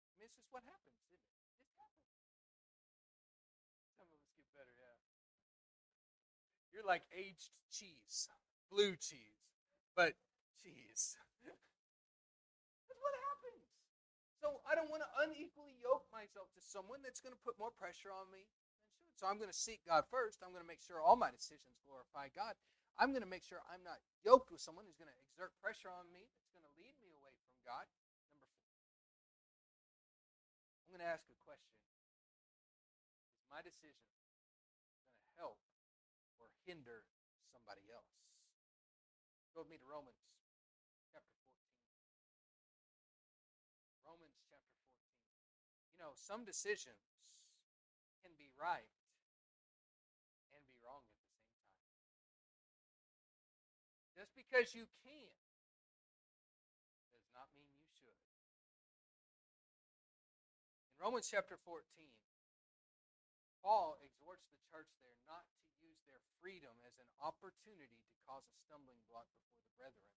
I 0.00 0.16
mean, 0.16 0.24
it's 0.24 0.32
just 0.32 0.48
what 0.48 0.64
happens, 0.64 0.96
isn't 1.12 1.20
it? 1.20 1.44
It 1.68 1.76
happens. 1.76 2.08
Some 4.00 4.08
of 4.08 4.16
us 4.16 4.32
get 4.32 4.48
better, 4.56 4.72
yeah. 4.80 4.96
You're 6.72 6.88
like 6.88 7.04
aged 7.12 7.52
cheese, 7.68 8.32
blue 8.72 8.96
cheese, 8.96 9.52
but 9.92 10.16
cheese. 10.56 11.20
that's 12.88 13.02
what 13.04 13.12
happens. 13.28 13.68
So 14.40 14.64
I 14.64 14.72
don't 14.72 14.88
want 14.88 15.04
to 15.04 15.10
unequally 15.20 15.76
yoke 15.84 16.08
myself 16.08 16.48
to 16.56 16.64
someone 16.64 17.04
that's 17.04 17.20
going 17.20 17.36
to 17.36 17.42
put 17.44 17.60
more 17.60 17.76
pressure 17.76 18.08
on 18.08 18.24
me 18.32 18.48
so 19.18 19.26
I'm 19.26 19.42
going 19.42 19.50
to 19.50 19.62
seek 19.66 19.82
God 19.82 20.06
first. 20.06 20.46
I'm 20.46 20.54
going 20.54 20.62
to 20.62 20.70
make 20.70 20.78
sure 20.78 21.02
all 21.02 21.18
my 21.18 21.34
decisions 21.34 21.82
glorify 21.82 22.30
God. 22.30 22.54
I'm 23.02 23.10
going 23.10 23.26
to 23.26 23.30
make 23.30 23.42
sure 23.42 23.58
I'm 23.66 23.82
not 23.82 23.98
yoked 24.22 24.54
with 24.54 24.62
someone 24.62 24.86
who's 24.86 24.94
going 24.94 25.10
to 25.10 25.18
exert 25.26 25.50
pressure 25.58 25.90
on 25.90 26.06
me 26.14 26.22
that's 26.38 26.54
going 26.54 26.62
to 26.62 26.74
lead 26.78 26.94
me 27.02 27.10
away 27.18 27.34
from 27.42 27.58
God. 27.66 27.90
Number 28.30 28.46
four. 28.46 28.46
I'm 30.86 30.94
going 30.94 31.02
to 31.02 31.10
ask 31.10 31.26
a 31.26 31.38
question. 31.42 31.74
Is 33.42 33.50
my 33.50 33.58
decision 33.58 34.06
going 35.10 35.18
to 35.18 35.30
help 35.34 35.58
or 36.38 36.54
hinder 36.62 37.02
somebody 37.50 37.90
else? 37.90 38.14
Go 39.50 39.66
with 39.66 39.70
me 39.74 39.82
to 39.82 39.88
Romans 39.90 40.22
chapter 41.10 41.34
14. 41.42 41.58
Romans 44.06 44.38
chapter 44.46 44.78
14. 44.78 44.94
You 45.90 45.98
know, 46.06 46.14
some 46.14 46.46
decisions 46.46 47.02
can 48.22 48.30
be 48.38 48.54
right 48.54 48.86
Just 54.18 54.34
because 54.48 54.72
you 54.72 54.88
can 55.04 55.28
does 57.12 57.28
not 57.36 57.52
mean 57.52 57.68
you 57.68 57.84
should. 57.92 58.16
In 60.96 61.04
Romans 61.04 61.28
chapter 61.28 61.60
14, 61.60 61.84
Paul 63.60 64.00
exhorts 64.00 64.48
the 64.48 64.56
church 64.72 64.88
there 65.04 65.20
not 65.28 65.44
to 65.52 65.60
use 65.84 66.00
their 66.08 66.24
freedom 66.40 66.72
as 66.88 66.96
an 66.96 67.12
opportunity 67.20 68.00
to 68.08 68.16
cause 68.24 68.48
a 68.48 68.56
stumbling 68.64 69.04
block 69.12 69.28
before 69.36 69.60
the 69.60 69.76
brethren. 69.76 70.08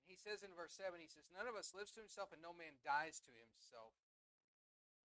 And 0.00 0.08
he 0.08 0.16
says 0.16 0.40
in 0.40 0.56
verse 0.56 0.72
7, 0.72 0.96
he 0.96 1.12
says, 1.12 1.28
None 1.28 1.44
of 1.44 1.52
us 1.52 1.76
lives 1.76 1.92
to 2.00 2.00
himself 2.00 2.32
and 2.32 2.40
no 2.40 2.56
man 2.56 2.80
dies 2.80 3.20
to 3.28 3.32
himself. 3.36 3.92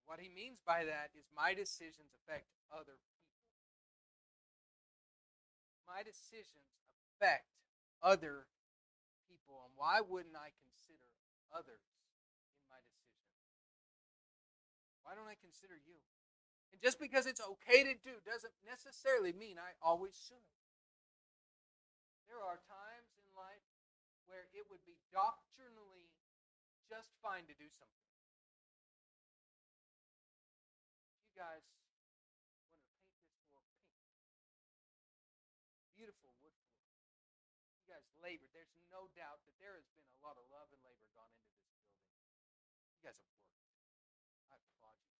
What 0.07 0.23
he 0.23 0.32
means 0.32 0.63
by 0.63 0.88
that 0.88 1.11
is 1.11 1.28
my 1.36 1.51
decisions 1.51 2.15
affect 2.15 2.55
other 2.71 2.95
people. 2.95 3.28
My 5.84 5.99
decisions 5.99 6.86
affect 7.18 7.49
other 8.05 8.45
people. 9.26 9.65
And 9.65 9.74
why 9.74 10.05
wouldn't 10.05 10.38
I 10.38 10.53
consider 10.61 11.09
others 11.49 11.82
in 12.61 12.65
my 12.70 12.78
decision? 12.86 13.26
Why 15.01 15.18
don't 15.18 15.26
I 15.26 15.38
consider 15.41 15.74
you? 15.74 15.97
And 16.70 16.78
just 16.78 17.01
because 17.01 17.26
it's 17.26 17.41
okay 17.41 17.82
to 17.82 17.97
do 17.97 18.22
doesn't 18.22 18.53
necessarily 18.70 19.34
mean 19.34 19.57
I 19.57 19.74
always 19.82 20.13
should. 20.13 20.45
There 22.30 22.38
are 22.38 22.61
times 22.70 23.09
in 23.18 23.26
life 23.34 23.65
where 24.30 24.45
it 24.53 24.70
would 24.70 24.86
be 24.86 25.01
doctrinally 25.09 26.13
just 26.86 27.09
fine 27.26 27.49
to 27.49 27.55
do 27.57 27.65
something. 27.74 28.13
You 31.34 31.39
guys 31.39 31.65
labor. 38.28 38.51
There's 38.51 38.76
no 38.91 39.07
doubt 39.15 39.39
that 39.47 39.55
there 39.63 39.80
has 39.80 39.88
been 39.95 40.03
a 40.03 40.20
lot 40.20 40.36
of 40.36 40.43
love 40.51 40.68
and 40.76 40.84
labor 40.84 41.07
gone 41.15 41.32
into 41.32 41.47
this 41.47 41.63
building. 41.80 42.03
You 42.91 42.96
guys 43.07 43.23
have 43.23 43.31
worked. 43.39 43.55
I 44.51 44.59
applaud 44.59 44.99
you. 44.99 45.15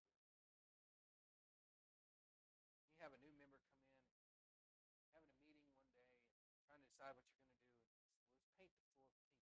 You 2.92 3.00
have 3.00 3.16
a 3.16 3.22
new 3.24 3.32
member 3.40 3.56
come 3.64 3.80
in, 3.80 3.96
having 5.16 5.32
a 5.32 5.40
meeting 5.48 5.72
one 5.72 5.88
day, 5.96 6.04
trying 6.68 6.84
to 6.84 6.90
decide 6.92 7.16
what 7.16 7.24
you're 7.32 7.40
going 7.40 7.48
to 7.48 7.64
do. 7.64 7.80
Let's 8.28 8.52
paint 8.60 8.76
the 8.76 8.92
floor 8.92 9.08
pink. 9.08 9.40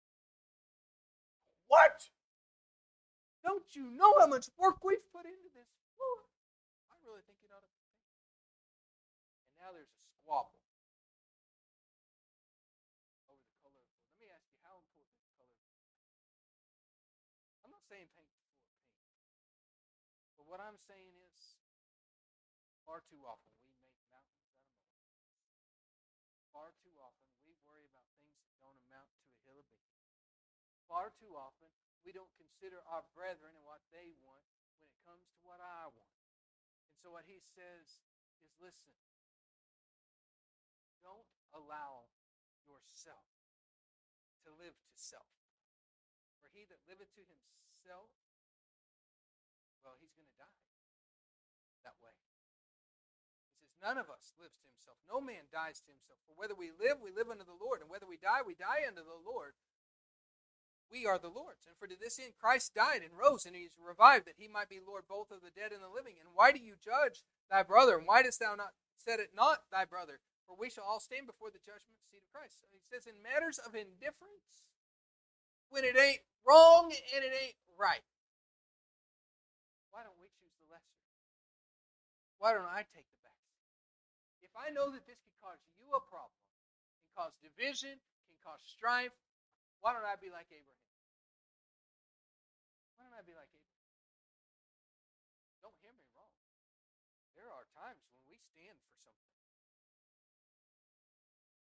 What? 1.69 2.09
Don't 3.45 3.69
you 3.77 3.93
know 3.93 4.17
how 4.17 4.25
much 4.33 4.49
work 4.57 4.81
we've 4.81 5.05
put 5.13 5.29
into 5.29 5.53
this 5.53 5.69
floor? 6.01 6.25
I 6.89 6.97
really 7.05 7.21
think 7.29 7.45
it 7.45 7.53
ought 7.53 7.61
to 7.61 7.73
be. 7.77 7.85
And 9.53 9.61
now 9.61 9.77
there's 9.77 9.93
a 9.93 10.01
squabble. 10.17 10.61
saying 17.91 18.07
paint 18.07 18.31
the 18.31 18.39
floor 18.47 18.55
pink. 18.63 18.79
But 20.39 20.47
what 20.47 20.63
I'm 20.63 20.70
saying 20.89 21.17
is, 21.33 21.59
far 22.85 23.05
too 23.07 23.23
often 23.25 23.55
we 23.65 23.77
make 23.85 24.01
mountains 24.09 24.47
out 24.51 24.65
of 24.65 24.73
molehills. 24.73 25.21
Far 26.51 26.75
too 26.83 26.97
often 26.99 27.31
we 27.47 27.55
worry 27.63 27.87
about 27.87 28.09
things 28.19 28.41
that 28.43 28.57
don't 28.59 28.81
amount 28.89 29.11
to 29.21 29.31
a 29.31 29.41
hill 29.47 29.61
of 29.61 29.69
beans. 29.77 30.11
Far 30.91 31.15
too 31.15 31.39
often 31.39 31.71
we 32.03 32.11
don't 32.11 32.33
consider 32.41 32.81
our 32.89 33.05
brethren 33.15 33.55
and 33.55 33.65
what 33.65 33.85
they 33.93 34.11
want 34.25 34.45
when 34.81 34.89
it 34.89 34.99
comes 35.07 35.29
to 35.37 35.41
what 35.45 35.61
I 35.61 35.87
want. 35.89 36.19
And 36.91 36.97
so 36.99 37.13
what 37.13 37.29
he 37.29 37.39
says 37.39 38.03
is 38.43 38.51
listen, 38.59 38.97
don't 41.01 41.29
allow 41.57 42.11
yourself 42.65 43.29
to 44.45 44.51
live 44.57 44.77
to 44.77 44.93
self. 44.97 45.31
For 46.41 46.49
he 46.53 46.65
that 46.69 46.81
liveth 46.89 47.13
to 47.17 47.25
himself 47.25 48.13
None 53.81 53.97
of 53.97 54.13
us 54.13 54.37
lives 54.37 54.61
to 54.61 54.69
himself. 54.69 55.01
No 55.09 55.25
man 55.25 55.49
dies 55.49 55.81
to 55.85 55.91
himself. 55.93 56.21
For 56.29 56.37
whether 56.37 56.53
we 56.53 56.69
live, 56.69 57.01
we 57.01 57.11
live 57.11 57.33
unto 57.33 57.49
the 57.49 57.57
Lord. 57.57 57.81
And 57.81 57.89
whether 57.89 58.05
we 58.05 58.21
die, 58.21 58.45
we 58.45 58.53
die 58.53 58.85
unto 58.85 59.01
the 59.01 59.17
Lord. 59.17 59.57
We 60.93 61.09
are 61.09 61.17
the 61.17 61.33
Lord's. 61.33 61.65
And 61.65 61.79
for 61.79 61.87
to 61.87 61.97
this 61.97 62.19
end 62.19 62.37
Christ 62.37 62.75
died 62.77 63.01
and 63.01 63.17
rose, 63.17 63.47
and 63.47 63.55
he 63.55 63.65
is 63.65 63.79
revived, 63.79 64.27
that 64.27 64.37
he 64.37 64.51
might 64.51 64.69
be 64.69 64.83
Lord 64.83 65.09
both 65.09 65.31
of 65.31 65.41
the 65.41 65.55
dead 65.55 65.73
and 65.73 65.81
the 65.81 65.89
living. 65.89 66.19
And 66.19 66.35
why 66.35 66.51
do 66.51 66.59
you 66.59 66.75
judge 66.77 67.23
thy 67.49 67.63
brother? 67.63 67.97
And 67.97 68.05
why 68.05 68.27
dost 68.27 68.43
thou 68.43 68.59
not 68.59 68.75
set 68.99 69.23
it 69.23 69.33
not 69.33 69.71
thy 69.71 69.87
brother? 69.87 70.21
For 70.51 70.59
we 70.59 70.69
shall 70.69 70.83
all 70.83 70.99
stand 70.99 71.31
before 71.31 71.55
the 71.55 71.63
judgment 71.63 72.03
seat 72.11 72.27
of 72.27 72.35
Christ. 72.35 72.59
He 72.75 72.83
says, 72.83 73.07
in 73.07 73.23
matters 73.23 73.63
of 73.63 73.79
indifference, 73.79 74.67
when 75.71 75.87
it 75.87 75.95
ain't 75.95 76.27
wrong 76.43 76.91
and 76.91 77.23
it 77.23 77.31
ain't 77.31 77.55
right, 77.79 78.03
why 79.95 80.03
don't 80.03 80.19
we 80.19 80.27
choose 80.35 80.59
the 80.59 80.67
lesser? 80.67 80.99
Why 82.43 82.51
don't 82.51 82.67
I 82.67 82.83
take 82.83 83.07
the 83.15 83.20
I 84.61 84.69
know 84.69 84.93
that 84.93 85.09
this 85.09 85.17
could 85.25 85.39
cause 85.41 85.57
you 85.81 85.89
a 85.97 86.03
problem, 86.05 86.45
can 87.01 87.09
cause 87.17 87.33
division, 87.41 87.97
can 88.29 88.37
cause 88.45 88.61
strife, 88.61 89.17
why 89.81 89.97
don't 89.97 90.05
I 90.05 90.21
be 90.21 90.29
like 90.29 90.53
Abraham? 90.53 90.93
Why 93.01 93.09
don't 93.09 93.17
I 93.17 93.25
be 93.25 93.33
like 93.33 93.49
Abraham? 93.49 93.89
Don't 95.65 95.79
hear 95.81 95.97
me 95.97 96.05
wrong. 96.13 96.37
There 97.33 97.49
are 97.49 97.65
times 97.73 98.05
when 98.13 98.29
we 98.29 98.37
stand 98.53 98.77
for 98.85 98.93
something. 99.01 99.37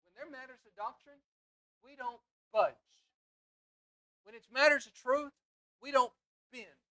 When 0.03 0.11
there 0.19 0.27
matters 0.27 0.67
of 0.67 0.75
doctrine, 0.75 1.23
we 1.79 1.95
don't 1.95 2.19
budge. 2.51 2.99
When 4.27 4.35
it's 4.35 4.51
matters 4.51 4.83
of 4.83 4.91
truth, 4.91 5.31
we 5.79 5.95
don't 5.95 6.11
bend. 6.51 6.83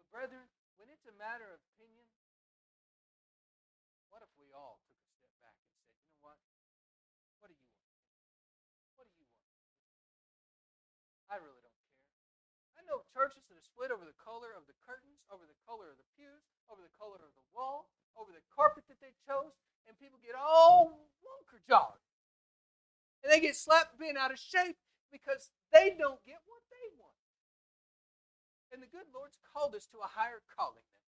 But 0.00 0.08
brethren, 0.08 0.48
when 0.80 0.88
it's 0.88 1.04
a 1.04 1.12
matter 1.20 1.52
of 1.52 1.60
churches 13.14 13.46
that 13.46 13.54
are 13.54 13.62
split 13.62 13.94
over 13.94 14.02
the 14.02 14.18
color 14.18 14.50
of 14.50 14.66
the 14.66 14.74
curtains, 14.82 15.22
over 15.30 15.46
the 15.46 15.54
color 15.62 15.86
of 15.86 15.96
the 16.02 16.08
pews, 16.18 16.42
over 16.66 16.82
the 16.82 16.90
color 16.98 17.22
of 17.22 17.30
the 17.38 17.46
wall, 17.54 17.94
over 18.18 18.34
the 18.34 18.42
carpet 18.50 18.82
that 18.90 18.98
they 18.98 19.14
chose, 19.22 19.54
and 19.86 19.94
people 20.02 20.18
get 20.18 20.34
all 20.34 20.98
wonker 21.22 21.62
jawed. 21.62 22.02
And 23.22 23.30
they 23.30 23.38
get 23.38 23.54
slapped 23.54 23.94
being 23.96 24.18
out 24.18 24.34
of 24.34 24.42
shape 24.42 24.76
because 25.14 25.54
they 25.70 25.94
don't 25.94 26.18
get 26.26 26.42
what 26.50 26.66
they 26.74 26.90
want. 26.98 27.14
And 28.74 28.82
the 28.82 28.90
good 28.90 29.06
Lord's 29.14 29.38
called 29.46 29.78
us 29.78 29.86
to 29.94 30.02
a 30.02 30.10
higher 30.10 30.42
calling 30.50 30.82
than 30.82 31.06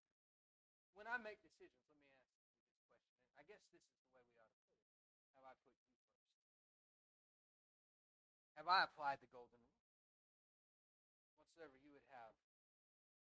When 0.95 1.11
I 1.11 1.19
make 1.19 1.43
decisions, 1.43 1.83
let 1.91 1.99
me 2.07 2.07
ask 2.15 2.23
you 2.23 2.31
this 2.55 2.55
question. 2.55 3.35
I 3.35 3.45
guess 3.45 3.61
this 3.75 3.83
is 3.83 3.99
the 4.07 4.15
way 4.15 4.23
we 4.23 4.39
ought 4.39 4.49
to 4.49 4.57
put 4.63 4.71
it. 4.71 4.87
Have 5.35 5.45
I 5.45 5.55
put 5.59 5.75
you 5.75 5.91
first? 5.93 6.23
Have 8.57 8.71
I 8.71 8.87
applied 8.87 9.19
the 9.19 9.29
golden 9.35 9.59
rule? 9.61 9.83
Whatsoever 11.43 11.77
you 11.83 11.86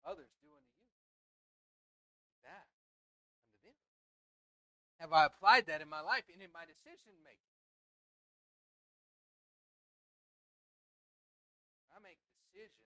others 0.05 0.29
do 0.39 0.53
unto 0.53 0.77
you, 0.79 0.93
that 2.45 2.69
unto 3.49 3.73
them. 3.73 3.75
Have 5.01 5.11
I 5.11 5.25
applied 5.25 5.65
that 5.67 5.81
in 5.81 5.89
my 5.89 6.05
life 6.05 6.29
and 6.31 6.39
in 6.39 6.53
my 6.53 6.63
decision 6.63 7.17
making? 7.25 7.51
I 11.91 11.99
make 11.99 12.21
decisions, 12.37 12.85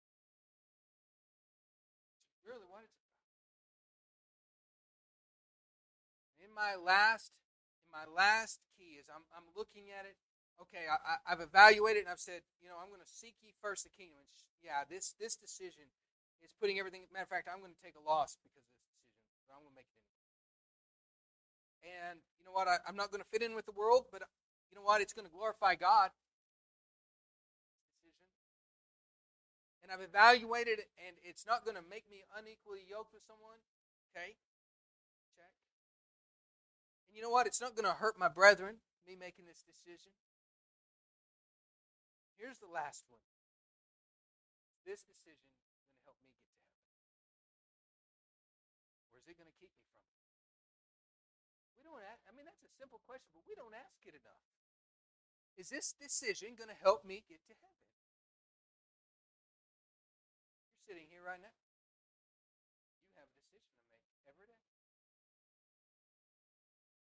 Really 2.43 2.67
what 2.67 2.83
it's 2.83 2.99
in 6.43 6.51
my 6.51 6.75
last 6.75 7.31
in 7.87 7.95
my 7.95 8.11
last 8.11 8.59
key 8.75 8.99
is 8.99 9.07
I'm, 9.07 9.23
I'm 9.31 9.47
looking 9.55 9.95
at 9.95 10.03
it. 10.03 10.19
Okay 10.59 10.91
I, 10.91 11.23
I, 11.23 11.39
have 11.39 11.43
evaluated 11.43 12.07
and 12.07 12.11
i've 12.11 12.23
said 12.23 12.43
you 12.59 12.67
know 12.67 12.79
i'm 12.79 12.91
going 12.91 13.03
to 13.03 13.11
seek 13.11 13.39
ye 13.39 13.55
first 13.63 13.87
the 13.87 13.95
kingdom. 13.95 14.27
And 14.27 14.31
yeah 14.67 14.83
this 14.83 15.15
this 15.23 15.39
decision 15.39 15.87
is 16.43 16.51
putting 16.59 16.83
everything 16.83 17.07
matter 17.15 17.31
of 17.31 17.31
fact 17.31 17.47
i'm 17.47 17.63
going 17.63 17.75
to 17.75 17.83
take 17.83 17.95
a 17.95 18.03
loss 18.03 18.35
because 18.43 18.67
of 18.67 18.75
this 18.75 18.91
decision 18.99 19.39
but 19.47 19.55
i'm 19.55 19.63
going 19.63 19.75
to 19.75 19.79
make 19.79 19.91
it 19.91 19.99
anyway. 20.03 20.35
And 22.03 22.19
you 22.39 22.43
know 22.47 22.55
what? 22.55 22.67
I, 22.67 22.83
i'm 22.83 22.99
not 22.99 23.15
going 23.15 23.23
to 23.23 23.31
fit 23.31 23.47
in 23.47 23.55
with 23.55 23.67
the 23.67 23.75
world 23.75 24.11
but 24.11 24.27
you 24.71 24.83
know 24.83 24.83
what? 24.83 24.99
It's 24.99 25.15
going 25.15 25.27
to 25.27 25.31
glorify 25.31 25.79
god 25.79 26.11
and 29.85 29.93
i've 29.93 30.01
evaluated 30.01 30.81
it 30.81 30.89
and 30.97 31.15
it's 31.21 31.45
not 31.45 31.63
going 31.63 31.77
to 31.77 31.85
make 31.85 32.09
me 32.09 32.25
unequally 32.33 32.81
yoked 32.89 33.13
with 33.13 33.23
someone 33.29 33.61
okay 34.09 34.41
Check. 35.35 35.51
and 37.11 37.15
you 37.15 37.23
know 37.23 37.31
what? 37.31 37.47
It's 37.47 37.63
not 37.63 37.75
going 37.75 37.87
to 37.87 37.95
hurt 37.99 38.19
my 38.19 38.31
brethren, 38.31 38.79
me 39.03 39.19
making 39.19 39.51
this 39.51 39.67
decision. 39.67 40.15
Here's 42.39 42.59
the 42.59 42.71
last 42.71 43.07
one. 43.11 43.23
This 44.87 45.03
decision 45.07 45.47
is 45.55 45.63
going 45.79 45.95
to 45.95 46.03
help 46.07 46.19
me 46.23 46.31
get 46.35 46.43
to 46.51 46.59
heaven. 46.67 46.83
Or 49.11 49.19
is 49.19 49.27
it 49.31 49.39
going 49.39 49.49
to 49.49 49.59
keep 49.59 49.71
me 49.75 49.87
from 49.95 50.03
it? 50.07 50.19
We 51.79 51.83
don't 51.87 52.03
ask, 52.05 52.23
I 52.27 52.35
mean, 52.35 52.45
that's 52.45 52.67
a 52.67 52.73
simple 52.75 53.01
question, 53.07 53.33
but 53.33 53.47
we 53.47 53.57
don't 53.57 53.75
ask 53.75 54.03
it 54.05 54.15
enough. 54.19 54.45
Is 55.55 55.71
this 55.71 55.95
decision 55.95 56.59
going 56.59 56.71
to 56.71 56.77
help 56.83 57.07
me 57.07 57.23
get 57.25 57.47
to 57.47 57.55
heaven? 57.63 57.84
Sitting 60.85 61.09
here 61.09 61.25
right 61.25 61.41
now. 61.41 61.57
You 63.09 63.17
have 63.17 63.29
a 63.33 63.37
decision 63.41 63.73
to 63.73 63.85
make 63.89 64.05
every 64.29 64.45
day. 64.45 64.61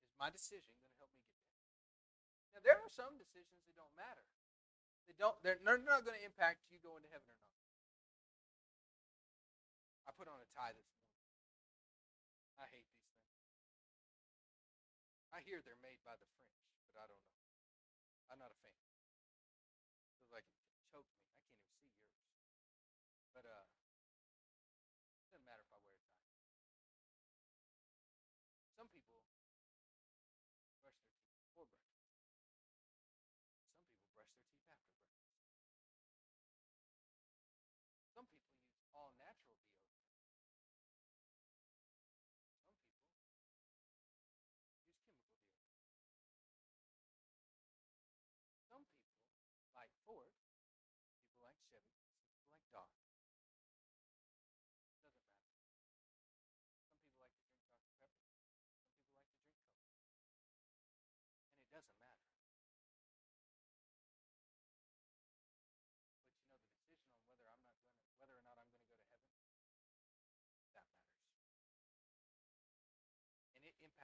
Is 0.07 0.15
my 0.15 0.31
decision 0.31 0.71
going 0.79 0.95
to 0.95 0.99
help 1.03 1.11
me 1.11 1.27
get 1.27 1.35
there? 1.43 1.51
Now, 2.55 2.63
there 2.63 2.79
are 2.79 2.93
some 2.95 3.19
decisions 3.19 3.67
that 3.67 3.75
don't 3.75 3.95
matter. 3.99 4.23
They 5.11 5.19
don't, 5.19 5.35
they're, 5.43 5.59
they're 5.67 5.83
not 5.83 6.07
going 6.07 6.15
to 6.15 6.25
impact 6.25 6.71
you 6.71 6.79
going 6.79 7.03
to 7.03 7.11
heaven 7.11 7.27
or 7.27 7.39
not. 7.43 7.59
I 10.07 10.15
put 10.15 10.31
on 10.31 10.39
a 10.39 10.49
tie 10.55 10.71
this 10.79 10.87
morning. 10.95 11.27
I 12.63 12.71
hate 12.71 12.87
these 12.95 13.11
things. 13.19 13.35
I 15.35 15.43
hear 15.43 15.59
they're 15.59 15.83
made 15.83 15.99
by 16.07 16.15
the 16.15 16.29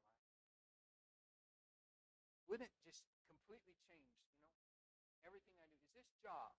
Wouldn't 2.49 2.69
it 2.69 2.75
just 2.85 3.05
completely 3.29 3.77
change, 3.89 4.13
you 4.17 4.29
know, 4.29 5.17
everything 5.25 5.57
I 5.57 5.67
do? 5.69 5.77
Is 5.81 5.93
this 5.93 6.09
job, 6.21 6.53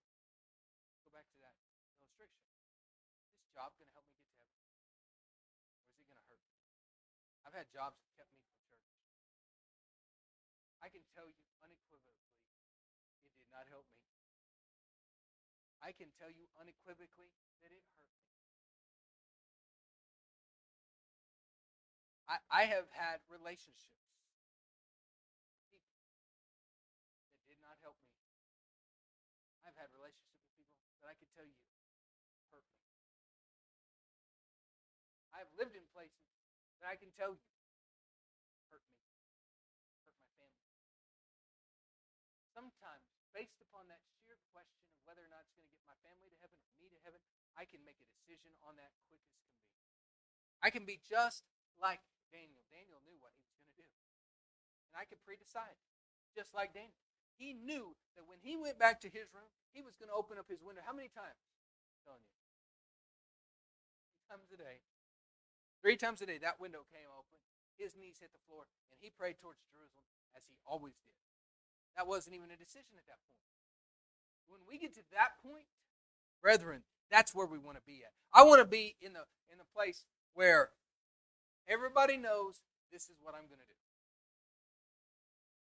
go 1.03 1.11
back 1.11 1.27
to 1.31 1.39
that 1.43 1.55
illustration, 1.99 2.47
is 2.51 3.35
this 3.39 3.51
job 3.55 3.75
going 3.79 3.91
to 3.91 3.95
help 3.95 4.07
me 4.11 4.19
get 4.19 4.31
to 4.35 4.43
heaven? 4.43 4.67
Or 5.87 5.95
is 5.95 5.99
it 6.03 6.07
going 6.11 6.19
to 6.19 6.27
hurt 6.31 6.43
me? 6.51 6.59
I've 7.47 7.55
had 7.55 7.71
jobs 7.71 8.01
that 8.03 8.11
kept 8.19 8.33
me 8.35 8.41
from 8.43 8.59
church. 8.67 8.91
I 10.83 10.91
can 10.93 11.05
tell 11.17 11.31
you 11.31 11.47
unequivocally 11.65 12.14
not 13.55 13.71
help 13.71 13.87
me. 13.87 14.03
I 15.79 15.95
can 15.95 16.11
tell 16.19 16.33
you 16.33 16.51
unequivocally 16.59 17.31
that 17.63 17.71
it 17.71 17.79
hurt 17.87 18.03
me. 18.11 18.19
I, 22.27 22.41
I 22.51 22.63
have 22.67 22.89
had 22.91 23.21
relationships 23.29 24.03
that 25.71 25.85
did 27.47 27.61
not 27.61 27.77
help 27.85 28.01
me. 28.01 28.11
I've 29.63 29.77
had 29.77 29.93
relationships 29.93 30.49
with 30.57 30.67
people 30.73 30.99
that 31.05 31.13
I 31.13 31.17
could 31.21 31.29
tell 31.37 31.45
you 31.45 31.61
hurt 32.49 32.65
me. 32.65 32.81
I've 35.37 35.53
lived 35.61 35.77
in 35.77 35.85
places 35.93 36.33
that 36.81 36.89
I 36.89 36.97
can 36.97 37.13
tell 37.13 37.37
you 37.37 37.53
hurt 38.73 38.89
me, 38.89 39.05
hurt 40.41 40.55
my 40.57 40.73
family. 40.73 40.73
Sometimes, 42.57 43.05
based 43.37 43.59
upon 43.61 43.91
that 43.91 44.01
sheer 44.23 44.39
question 44.55 44.87
of 44.95 45.03
whether 45.05 45.21
or 45.21 45.29
not 45.29 45.43
it's 45.45 45.53
going 45.59 45.67
to 45.67 45.75
get 45.75 45.83
my 45.91 45.94
family 46.05 46.29
to 46.29 46.39
heaven 46.45 46.61
me 46.85 46.93
to 46.93 47.01
heaven, 47.01 47.21
I 47.57 47.65
can 47.65 47.81
make 47.89 47.97
a 47.97 48.09
decision 48.13 48.53
on 48.69 48.77
that 48.77 48.93
quick 49.09 49.25
as 49.25 49.41
can 49.41 49.57
be. 49.57 49.73
I 50.61 50.69
can 50.69 50.85
be 50.85 51.01
just 51.01 51.49
like 51.81 52.05
Daniel. 52.29 52.61
Daniel 52.69 53.01
knew 53.09 53.17
what 53.25 53.33
he 53.33 53.41
was 53.41 53.57
going 53.57 53.73
to 53.73 53.81
do. 53.81 53.89
And 54.93 55.01
I 55.01 55.09
could 55.09 55.25
pre-decide, 55.25 55.81
just 56.37 56.53
like 56.53 56.77
Daniel. 56.77 57.01
He 57.41 57.57
knew 57.57 57.97
that 58.15 58.29
when 58.29 58.39
he 58.45 58.55
went 58.55 58.79
back 58.79 59.01
to 59.03 59.11
his 59.11 59.33
room, 59.33 59.49
he 59.73 59.83
was 59.83 59.97
going 59.99 60.13
to 60.13 60.15
open 60.15 60.37
up 60.39 60.47
his 60.47 60.63
window. 60.63 60.85
How 60.85 60.95
many 60.95 61.11
times? 61.11 61.41
I'm 61.91 61.99
telling 62.05 62.23
you. 62.23 62.37
Three 64.15 64.29
times 64.31 64.49
a 64.55 64.61
day. 64.61 64.77
Three 65.83 65.99
times 65.99 66.21
a 66.23 66.29
day, 66.31 66.39
that 66.39 66.63
window 66.63 66.87
came 66.95 67.11
open. 67.11 67.43
His 67.75 67.99
knees 67.99 68.23
hit 68.23 68.31
the 68.31 68.45
floor, 68.47 68.71
and 68.95 69.03
he 69.03 69.11
prayed 69.11 69.43
towards 69.43 69.67
Jerusalem 69.67 70.07
as 70.39 70.47
he 70.47 70.55
always 70.63 70.95
did. 71.03 71.19
That 71.99 72.07
wasn't 72.07 72.39
even 72.39 72.55
a 72.55 72.59
decision 72.59 72.95
at 72.95 73.07
that 73.11 73.19
point. 73.27 73.43
When 74.47 74.63
we 74.63 74.79
get 74.79 74.95
to 74.95 75.05
that 75.11 75.43
point, 75.43 75.67
brethren, 76.45 76.85
that's 77.11 77.35
where 77.35 77.49
we 77.49 77.57
want 77.57 77.81
to 77.81 77.83
be 77.89 78.05
at. 78.05 78.13
I 78.37 78.45
want 78.45 78.61
to 78.61 78.69
be 78.69 79.01
in 79.01 79.17
the 79.17 79.25
in 79.49 79.57
the 79.57 79.65
place 79.73 80.05
where 80.37 80.69
everybody 81.65 82.21
knows 82.21 82.61
this 82.93 83.09
is 83.09 83.17
what 83.25 83.33
I'm 83.33 83.49
going 83.49 83.65
to 83.65 83.73
do. 83.73 83.81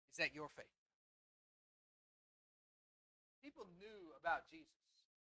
Is 0.09 0.17
that 0.17 0.33
your 0.33 0.49
faith? 0.49 0.73
People 3.45 3.69
knew 3.77 4.17
about 4.17 4.49
Jesus. 4.49 4.81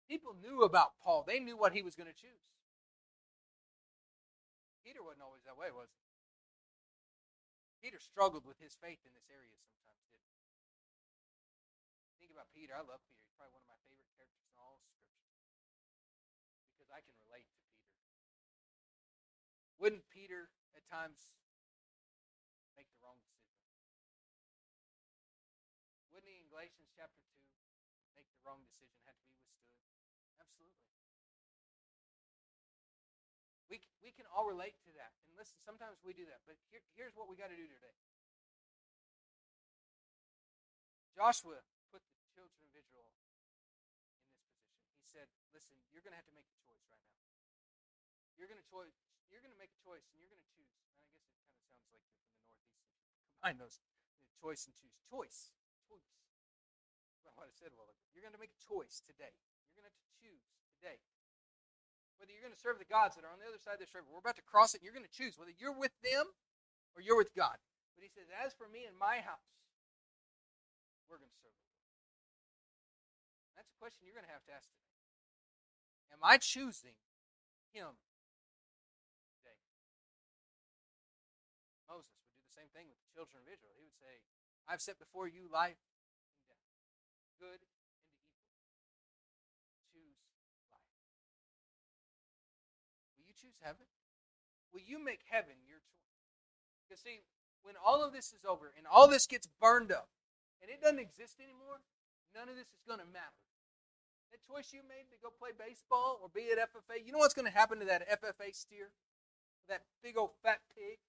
People 0.04 0.36
knew 0.36 0.68
about 0.68 1.00
Paul. 1.00 1.24
They 1.24 1.40
knew 1.40 1.56
what 1.56 1.72
he 1.72 1.80
was 1.80 1.96
going 1.96 2.12
to 2.12 2.16
choose. 2.16 2.44
Peter 4.84 5.00
wasn't 5.00 5.24
always 5.24 5.44
that 5.48 5.56
way, 5.56 5.72
was 5.72 5.88
he? 5.92 6.00
Peter 7.84 8.00
struggled 8.00 8.44
with 8.44 8.56
his 8.60 8.76
faith 8.80 9.00
in 9.04 9.12
this 9.12 9.28
area 9.28 9.54
sometimes, 9.60 10.00
didn't 10.08 10.24
he? 10.24 10.36
Think 12.24 12.32
about 12.32 12.48
Peter. 12.56 12.72
I 12.72 12.84
love 12.84 13.00
Peter. 13.04 13.20
He's 13.22 13.36
probably 13.36 13.54
one 13.54 13.64
of 13.64 13.70
my 13.70 13.80
favorite 13.84 14.08
characters 14.16 14.48
in 14.48 14.56
all 14.58 14.80
of 14.80 14.82
Scripture 14.88 15.20
because 16.72 16.88
I 16.88 17.04
can 17.04 17.12
relate 17.28 17.44
to 17.44 17.58
Peter. 17.68 17.92
Wouldn't 19.78 20.10
Peter 20.10 20.50
at 20.74 20.82
times 20.90 21.30
make 22.74 22.90
the 22.90 22.98
wrong 22.98 23.14
decision? 23.22 23.54
Wouldn't 26.10 26.26
he 26.26 26.42
in 26.42 26.50
Galatians 26.50 26.90
chapter 26.98 27.22
2 27.22 28.18
make 28.18 28.26
the 28.34 28.42
wrong 28.42 28.58
decision, 28.66 28.98
had 29.06 29.14
to 29.14 29.22
be 29.22 29.38
withstood? 29.38 29.78
Absolutely. 30.42 30.90
We, 33.70 33.78
we 34.02 34.10
can 34.10 34.26
all 34.34 34.50
relate 34.50 34.74
to 34.82 34.90
that. 34.98 35.14
And 35.30 35.38
listen, 35.38 35.62
sometimes 35.62 36.02
we 36.02 36.10
do 36.10 36.26
that. 36.26 36.42
But 36.42 36.58
here, 36.74 36.82
here's 36.98 37.14
what 37.14 37.30
we 37.30 37.38
got 37.38 37.54
to 37.54 37.58
do 37.58 37.70
today 37.70 37.94
Joshua 41.14 41.62
put 41.90 42.02
the 42.14 42.18
children 42.30 42.62
of 42.62 42.70
Israel 42.78 43.06
in 43.10 43.14
this 43.18 43.30
position. 43.42 43.74
He 45.02 45.06
said, 45.06 45.26
Listen, 45.50 45.74
you're 45.90 46.02
going 46.02 46.14
to 46.14 46.20
have 46.20 46.30
to 46.30 46.34
make 46.34 46.46
a 46.46 46.58
choice 46.62 46.82
right 46.94 47.02
now. 47.10 47.22
You're 48.38 48.46
going 48.46 48.62
to 48.62 48.70
choice. 48.70 49.07
You're 49.28 49.44
going 49.44 49.54
to 49.54 49.60
make 49.60 49.72
a 49.72 49.80
choice, 49.80 50.08
and 50.12 50.16
you're 50.18 50.32
going 50.32 50.42
to 50.42 50.50
choose. 50.52 50.72
And 50.74 50.88
I 50.88 50.96
guess 51.04 51.12
it 51.12 51.24
kind 51.24 51.44
of 51.44 51.60
sounds 51.60 51.76
like 51.78 51.84
you're 51.92 52.00
from 52.02 52.72
the 52.72 52.80
Northeast. 52.80 53.32
Combine 53.38 53.58
those 53.60 53.76
choice 54.40 54.64
and 54.66 54.74
choose. 54.74 54.96
Choice. 55.08 55.52
Choice. 55.88 56.10
That's 57.22 57.36
what 57.36 57.46
I 57.46 57.54
said 57.54 57.72
a 57.72 57.78
while 57.78 57.90
ago. 57.90 58.04
You're 58.16 58.24
going 58.24 58.36
to 58.36 58.42
make 58.42 58.54
a 58.54 58.62
choice 58.62 59.04
today. 59.04 59.34
You're 59.70 59.84
going 59.84 59.88
to 59.88 59.92
have 59.92 60.00
to 60.00 60.10
choose 60.18 60.44
today 60.72 60.98
whether 62.18 62.34
you're 62.34 62.42
going 62.42 62.54
to 62.54 62.58
serve 62.58 62.82
the 62.82 62.90
gods 62.90 63.14
that 63.14 63.22
are 63.22 63.30
on 63.30 63.38
the 63.38 63.46
other 63.46 63.62
side 63.62 63.78
of 63.78 63.82
this 63.82 63.94
river. 63.94 64.10
We're 64.10 64.22
about 64.22 64.36
to 64.42 64.46
cross 64.46 64.74
it, 64.74 64.82
and 64.82 64.84
you're 64.84 64.94
going 64.94 65.06
to 65.06 65.14
choose 65.14 65.38
whether 65.38 65.54
you're 65.54 65.74
with 65.74 65.94
them 66.02 66.26
or 66.98 67.00
you're 67.00 67.16
with 67.16 67.30
God. 67.32 67.56
But 67.94 68.02
he 68.02 68.10
says, 68.10 68.26
As 68.34 68.52
for 68.58 68.66
me 68.66 68.84
and 68.84 68.98
my 68.98 69.22
house, 69.22 69.54
we're 71.06 71.22
going 71.22 71.30
to 71.30 71.40
serve 71.40 71.54
the 71.54 71.70
Lord. 71.70 71.86
That's 73.54 73.70
a 73.70 73.78
question 73.78 74.04
you're 74.04 74.18
going 74.18 74.26
to 74.26 74.34
have 74.34 74.44
to 74.50 74.54
ask 74.54 74.66
today. 74.66 74.90
Am 76.10 76.22
I 76.26 76.42
choosing 76.42 76.98
him 77.70 78.02
children 83.18 83.42
of 83.42 83.50
Israel. 83.50 83.74
He 83.74 83.82
would 83.82 83.98
say, 83.98 84.22
I've 84.70 84.78
set 84.78 85.02
before 85.02 85.26
you 85.26 85.50
life 85.50 85.82
and 85.82 86.38
death, 86.46 86.70
good 87.42 87.58
and 87.58 87.74
evil. 87.74 87.98
Choose 89.90 90.22
life. 90.70 90.94
Will 93.18 93.26
you 93.26 93.34
choose 93.34 93.58
heaven? 93.58 93.90
Will 94.70 94.86
you 94.86 95.02
make 95.02 95.26
heaven 95.26 95.58
your 95.66 95.82
choice? 95.82 96.22
Because, 96.86 97.02
see, 97.02 97.26
when 97.66 97.74
all 97.74 98.06
of 98.06 98.14
this 98.14 98.30
is 98.30 98.46
over 98.46 98.70
and 98.78 98.86
all 98.86 99.10
this 99.10 99.26
gets 99.26 99.50
burned 99.58 99.90
up 99.90 100.06
and 100.62 100.70
it 100.70 100.78
doesn't 100.78 101.02
exist 101.02 101.42
anymore, 101.42 101.82
none 102.38 102.46
of 102.46 102.54
this 102.54 102.70
is 102.70 102.86
going 102.86 103.02
to 103.02 103.10
matter. 103.10 103.42
That 104.30 104.46
choice 104.46 104.70
you 104.70 104.86
made 104.86 105.10
to 105.10 105.18
go 105.18 105.34
play 105.34 105.50
baseball 105.50 106.22
or 106.22 106.30
be 106.30 106.54
at 106.54 106.62
FFA, 106.70 107.02
you 107.02 107.10
know 107.10 107.18
what's 107.18 107.34
going 107.34 107.50
to 107.50 107.58
happen 107.58 107.82
to 107.82 107.88
that 107.90 108.06
FFA 108.06 108.54
steer? 108.54 108.94
That 109.66 109.82
big 110.06 110.14
old 110.14 110.38
fat 110.38 110.62
pig? 110.70 111.02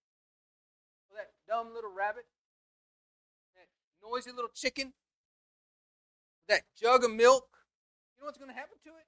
Or 1.10 1.18
that 1.18 1.34
dumb 1.50 1.74
little 1.74 1.90
rabbit? 1.90 2.30
That 3.58 3.68
noisy 4.06 4.32
little 4.32 4.54
chicken? 4.54 4.94
That 6.48 6.70
jug 6.78 7.04
of 7.04 7.12
milk? 7.12 7.50
You 8.14 8.22
know 8.22 8.30
what's 8.30 8.38
going 8.38 8.54
to 8.54 8.58
happen 8.58 8.78
to 8.86 8.94
it? 8.94 9.08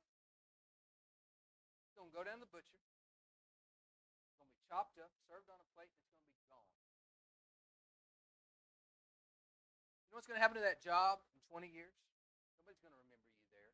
It's 1.85 1.93
going 1.93 2.09
to 2.09 2.15
go 2.15 2.25
down 2.25 2.41
to 2.41 2.45
the 2.45 2.49
butcher 2.49 2.81
It's 2.81 4.33
going 4.37 4.49
to 4.49 4.53
be 4.53 4.61
chopped 4.65 4.97
up, 4.97 5.13
served 5.29 5.49
on 5.53 5.61
a 5.61 5.67
plate, 5.77 5.93
and 5.93 6.01
it's 6.01 6.17
going 6.17 6.25
to 6.25 6.37
be 6.37 6.45
gone. 6.49 6.69
You 10.09 10.09
know 10.09 10.17
what's 10.17 10.29
going 10.29 10.41
to 10.41 10.43
happen 10.43 10.57
to 10.57 10.65
that 10.65 10.81
job 10.81 11.21
in 11.37 11.41
20 11.49 11.69
years? 11.69 11.93
Nobody's 12.57 12.81
going 12.81 12.93
to 12.97 13.01
remember 13.05 13.29
you 13.29 13.45
there. 13.53 13.73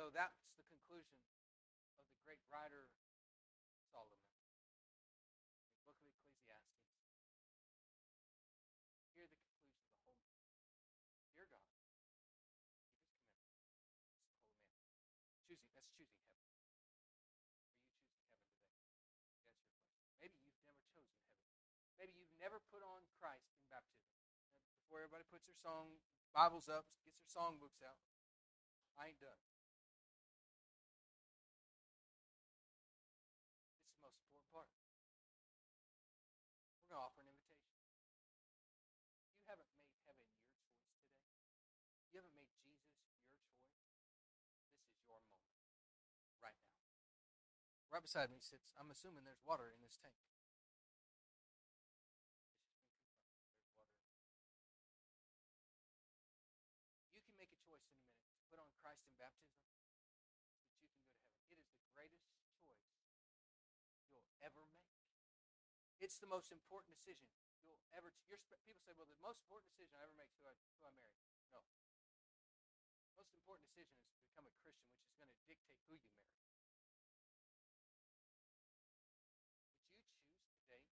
So 0.00 0.08
that's 0.16 0.39
Christ 23.20 23.52
in 23.52 23.60
baptism. 23.68 24.16
Before 24.80 25.04
everybody 25.04 25.28
puts 25.28 25.44
their 25.44 25.60
song 25.60 26.00
Bibles 26.32 26.72
up, 26.72 26.88
gets 27.04 27.20
their 27.20 27.28
songbooks 27.28 27.84
out. 27.84 28.00
I 28.96 29.12
ain't 29.12 29.20
done. 29.20 29.36
It's 33.84 33.92
the 33.92 34.00
most 34.00 34.16
important 34.24 34.48
part. 34.48 34.72
We're 36.80 36.96
going 36.96 36.96
to 36.96 37.04
offer 37.04 37.20
an 37.20 37.28
invitation. 37.28 37.76
You 39.36 39.44
haven't 39.44 39.68
made 39.68 39.92
heaven 40.08 40.24
your 40.24 40.40
choice 40.40 40.72
today. 40.80 41.60
You 42.08 42.24
haven't 42.24 42.32
made 42.32 42.48
Jesus 42.56 42.88
your 42.88 43.04
choice. 43.04 43.68
This 44.64 44.80
is 44.80 44.96
your 44.96 45.04
moment. 45.12 45.36
Right 46.40 46.56
now. 46.56 46.72
Right 47.92 48.00
beside 48.00 48.32
me 48.32 48.40
sits, 48.40 48.72
I'm 48.80 48.88
assuming 48.88 49.28
there's 49.28 49.44
water 49.44 49.68
in 49.68 49.84
this 49.84 50.00
tank. 50.00 50.16
Christ 58.80 59.04
in 59.04 59.12
baptism, 59.20 59.60
that 59.60 59.76
you 59.76 59.92
can 59.92 60.40
go 60.40 60.56
to 60.56 60.72
heaven. 60.72 60.96
It 61.52 61.60
is 61.60 61.68
the 61.68 61.84
greatest 61.92 62.32
choice 62.64 62.96
you'll 64.08 64.24
ever 64.40 64.64
make. 64.72 64.96
It's 66.00 66.16
the 66.16 66.32
most 66.32 66.48
important 66.48 66.96
decision 66.96 67.28
you'll 67.60 67.84
ever. 67.92 68.08
Your, 68.24 68.40
people 68.64 68.80
say, 68.80 68.96
"Well, 68.96 69.04
the 69.04 69.20
most 69.20 69.44
important 69.44 69.68
decision 69.68 69.92
I 70.00 70.08
ever 70.08 70.16
make 70.16 70.32
who 70.40 70.48
I 70.48 70.56
who 70.80 70.88
I 70.88 70.92
marry." 70.96 71.12
No. 71.52 71.60
The 73.12 73.20
most 73.20 73.36
important 73.36 73.68
decision 73.68 73.92
is 74.00 74.08
to 74.08 74.20
become 74.24 74.48
a 74.48 74.54
Christian, 74.64 74.88
which 74.96 75.04
is 75.04 75.20
going 75.20 75.28
to 75.28 75.36
dictate 75.44 75.76
who 75.84 76.00
you 76.00 76.08
marry. 76.16 76.40
Would 80.08 80.16
you 80.16 80.32
choose 80.32 80.48
today 80.56 80.88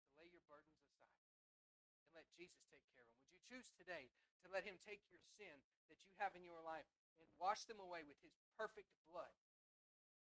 to 0.00 0.08
lay 0.16 0.32
your 0.32 0.40
burdens 0.48 0.80
aside 0.80 1.20
and 2.00 2.16
let 2.16 2.24
Jesus 2.32 2.64
take 2.72 2.88
care 2.88 3.04
of 3.04 3.12
them? 3.12 3.20
Would 3.20 3.36
you 3.36 3.44
choose 3.44 3.68
today 3.76 4.08
to 4.40 4.48
let 4.48 4.64
Him 4.64 4.80
take 4.80 5.04
your 5.12 5.20
sin 5.36 5.60
that 5.92 6.00
you 6.08 6.10
have 6.16 6.32
in 6.32 6.40
your 6.40 6.64
life 6.64 6.88
and 7.20 7.28
wash 7.36 7.68
them 7.68 7.84
away 7.84 8.00
with 8.00 8.16
His 8.24 8.32
perfect 8.56 8.96
blood 9.04 9.36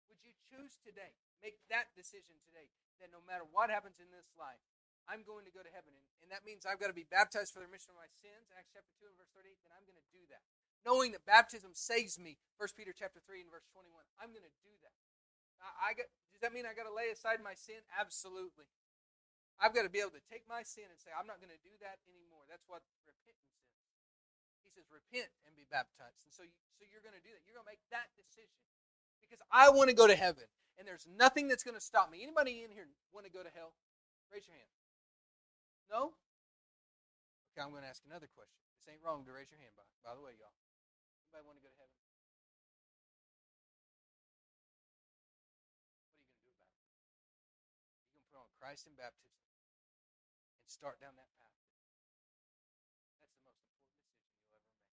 Would 0.09 0.23
you 0.23 0.33
choose 0.47 0.79
today, 0.81 1.15
make 1.43 1.59
that 1.71 1.91
decision 1.95 2.39
today, 2.43 2.71
that 3.03 3.13
no 3.13 3.21
matter 3.23 3.45
what 3.47 3.69
happens 3.69 4.01
in 4.01 4.09
this 4.09 4.31
life, 4.35 4.61
I'm 5.07 5.23
going 5.23 5.47
to 5.47 5.53
go 5.55 5.63
to 5.63 5.71
heaven. 5.71 5.95
And, 5.95 6.03
and 6.23 6.29
that 6.35 6.43
means 6.43 6.67
I've 6.67 6.83
got 6.83 6.91
to 6.91 6.97
be 6.97 7.07
baptized 7.07 7.55
for 7.55 7.63
the 7.63 7.67
remission 7.67 7.95
of 7.95 7.99
my 7.99 8.11
sins, 8.19 8.51
Acts 8.55 8.75
chapter 8.75 8.91
2 8.99 9.07
and 9.07 9.15
verse 9.15 9.31
38, 9.31 9.55
then 9.63 9.71
I'm 9.71 9.87
going 9.87 9.99
to 9.99 10.09
do 10.11 10.23
that. 10.31 10.43
Knowing 10.83 11.15
that 11.15 11.23
baptism 11.23 11.71
saves 11.71 12.19
me, 12.19 12.39
1 12.59 12.75
Peter 12.75 12.91
chapter 12.91 13.23
3 13.23 13.43
and 13.43 13.51
verse 13.51 13.67
21, 13.71 13.87
I'm 14.19 14.35
going 14.35 14.43
to 14.43 14.57
do 14.63 14.71
that. 14.83 14.95
I, 15.63 15.91
I 15.91 15.97
got, 15.97 16.07
does 16.35 16.43
that 16.43 16.51
mean 16.51 16.67
I 16.67 16.75
got 16.75 16.85
to 16.85 16.95
lay 16.95 17.11
aside 17.11 17.39
my 17.39 17.55
sin? 17.55 17.79
Absolutely. 17.95 18.67
I've 19.57 19.73
got 19.73 19.87
to 19.87 19.91
be 19.91 20.03
able 20.03 20.13
to 20.13 20.25
take 20.29 20.45
my 20.45 20.61
sin 20.61 20.85
and 20.91 20.99
say, 21.01 21.09
I'm 21.09 21.25
not 21.25 21.41
going 21.41 21.51
to 21.51 21.63
do 21.65 21.73
that 21.81 21.97
anymore. 22.05 22.45
That's 22.45 22.67
what 22.69 22.85
repentance 22.93 23.41
is. 23.41 23.73
He 24.61 24.69
says, 24.69 24.85
repent 24.91 25.33
and 25.47 25.57
be 25.57 25.65
baptized. 25.65 26.21
And 26.27 26.33
so, 26.35 26.45
you, 26.45 26.53
so 26.77 26.85
you're 26.85 27.01
going 27.01 27.17
to 27.17 27.23
do 27.25 27.33
that. 27.33 27.41
You're 27.47 27.57
going 27.57 27.65
to 27.65 27.73
make 27.73 27.81
that 27.89 28.13
decision 28.13 28.61
because 29.27 29.43
I 29.51 29.69
want 29.69 29.91
to 29.91 29.95
go 29.95 30.07
to 30.07 30.15
heaven, 30.15 30.47
and 30.79 30.87
there's 30.87 31.05
nothing 31.05 31.51
that's 31.51 31.63
going 31.63 31.75
to 31.75 31.83
stop 31.83 32.09
me. 32.09 32.23
Anybody 32.23 32.63
in 32.63 32.71
here 32.71 32.87
want 33.11 33.27
to 33.27 33.31
go 33.31 33.43
to 33.43 33.51
hell? 33.51 33.75
Raise 34.31 34.47
your 34.47 34.55
hand. 34.55 34.71
No? 35.91 36.15
Okay, 37.51 37.63
I'm 37.63 37.71
going 37.71 37.83
to 37.83 37.91
ask 37.91 38.03
another 38.07 38.27
question. 38.31 38.61
This 38.77 38.93
ain't 38.93 39.03
wrong 39.03 39.25
to 39.25 39.33
raise 39.33 39.49
your 39.49 39.57
hand, 39.57 39.73
by, 39.73 39.83
by 40.05 40.13
the 40.15 40.21
way, 40.23 40.37
y'all. 40.37 40.53
Anybody 41.27 41.43
want 41.43 41.57
to 41.59 41.65
go 41.65 41.71
to 41.73 41.79
heaven? 41.79 41.97
What 46.43 46.53
are 46.53 46.55
you 46.55 46.61
going 46.61 46.61
to 46.61 46.71
do 46.71 46.77
about 46.77 46.91
it? 46.91 47.03
You're 48.07 48.15
going 48.15 48.23
to 48.23 48.31
put 48.31 48.39
on 48.39 48.47
Christ 48.61 48.85
in 48.85 48.95
baptism 48.95 49.43
and 50.63 50.69
start 50.69 51.03
down 51.03 51.15
that 51.17 51.31
path. 51.39 51.59
That's 53.19 53.35
the 53.39 53.43
most 53.47 53.59
important 53.63 53.97
decision 53.97 54.37
you'll 54.43 54.55
ever 54.55 54.71
make. 54.75 54.95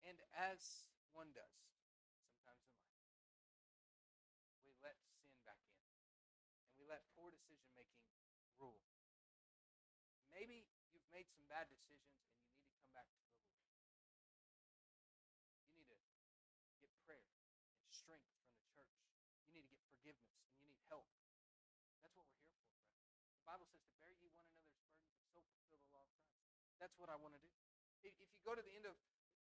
And 0.02 0.18
as 0.34 0.90
one 1.14 1.30
does 1.30 1.54
sometimes 2.26 2.66
in 2.66 2.82
life, 2.82 3.06
we 4.66 4.74
let 4.82 4.98
sin 5.06 5.38
back 5.46 5.62
in. 5.70 5.78
And 6.66 6.74
we 6.74 6.90
let 6.90 7.06
poor 7.14 7.30
decision 7.30 7.70
making 7.78 8.02
rule. 8.58 8.82
Maybe 10.34 10.66
you've 10.90 11.06
made 11.14 11.30
some 11.30 11.46
bad 11.46 11.70
decisions 11.70 12.18
and 12.18 12.34
you 12.42 12.50
need 12.50 12.66
to 12.66 12.74
come 12.82 12.90
back 12.98 13.06
to 13.14 13.22
the 13.22 13.30
Lord. 13.38 13.54
You 15.78 15.86
need 15.86 15.86
to 15.86 16.10
get 16.82 16.90
prayer 17.06 17.30
and 17.78 17.94
strength 17.94 18.26
from 18.42 18.50
the 18.58 18.66
church. 18.74 19.06
You 19.46 19.54
need 19.54 19.70
to 19.70 19.70
get 19.70 19.86
forgiveness 19.86 20.34
and 20.42 20.50
you 20.58 20.66
need 20.66 20.82
help. 20.90 21.06
That's 22.02 22.18
what 22.18 22.26
we're 22.26 22.42
here 22.42 22.58
for, 22.58 22.74
friends. 22.74 22.98
The 23.38 23.46
Bible 23.46 23.70
says 23.70 23.86
to 23.86 23.94
bear 24.02 24.10
ye 24.18 24.26
one 24.34 24.50
another's 24.50 24.82
burdens 24.82 25.14
and 25.14 25.26
so 25.30 25.46
fulfill 25.46 25.78
the 25.78 25.94
law 25.94 26.02
of 26.02 26.10
Christ. 26.18 26.50
That's 26.80 26.89
what 27.00 27.08
I 27.08 27.16
want 27.16 27.32
to 27.32 27.42
do. 27.42 27.50
If 28.04 28.12
you 28.20 28.28
go 28.44 28.52
to 28.52 28.60
the 28.60 28.76
end 28.76 28.84
of 28.84 28.94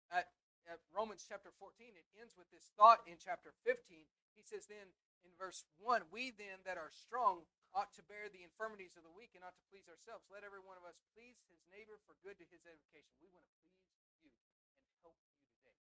at, 0.08 0.32
at 0.66 0.80
Romans 0.96 1.28
chapter 1.28 1.52
14, 1.60 1.92
it 1.94 2.08
ends 2.16 2.40
with 2.40 2.48
this 2.50 2.72
thought 2.80 3.04
in 3.04 3.20
chapter 3.20 3.52
15. 3.68 4.08
He 4.34 4.44
says 4.44 4.66
then 4.72 4.96
in 5.28 5.32
verse 5.36 5.68
1 5.84 6.08
We 6.08 6.32
then 6.32 6.64
that 6.64 6.80
are 6.80 6.92
strong 6.92 7.44
ought 7.76 7.92
to 8.00 8.06
bear 8.06 8.30
the 8.30 8.46
infirmities 8.46 8.96
of 8.96 9.04
the 9.04 9.12
weak 9.12 9.36
and 9.36 9.44
ought 9.44 9.58
to 9.58 9.68
please 9.68 9.90
ourselves. 9.92 10.24
Let 10.32 10.48
every 10.48 10.64
one 10.64 10.80
of 10.80 10.88
us 10.88 10.96
please 11.12 11.42
his 11.52 11.60
neighbor 11.74 12.00
for 12.08 12.16
good 12.24 12.40
to 12.40 12.46
his 12.48 12.64
edification. 12.64 13.12
We 13.20 13.28
want 13.34 13.44
to 13.44 13.54
please 13.60 13.76
you 14.22 14.32
and 14.32 14.94
help 15.02 15.18
you 15.26 15.36
today. 15.58 15.76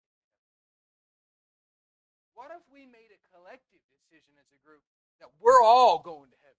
What 2.37 2.53
if 2.53 2.63
we 2.69 2.85
made 2.85 3.11
a 3.11 3.19
collective 3.33 3.81
decision 3.89 4.37
as 4.37 4.47
a 4.53 4.59
group 4.61 4.85
that 5.17 5.33
we're 5.41 5.65
all 5.65 5.99
going 5.99 6.29
to 6.29 6.39
heaven? 6.39 6.58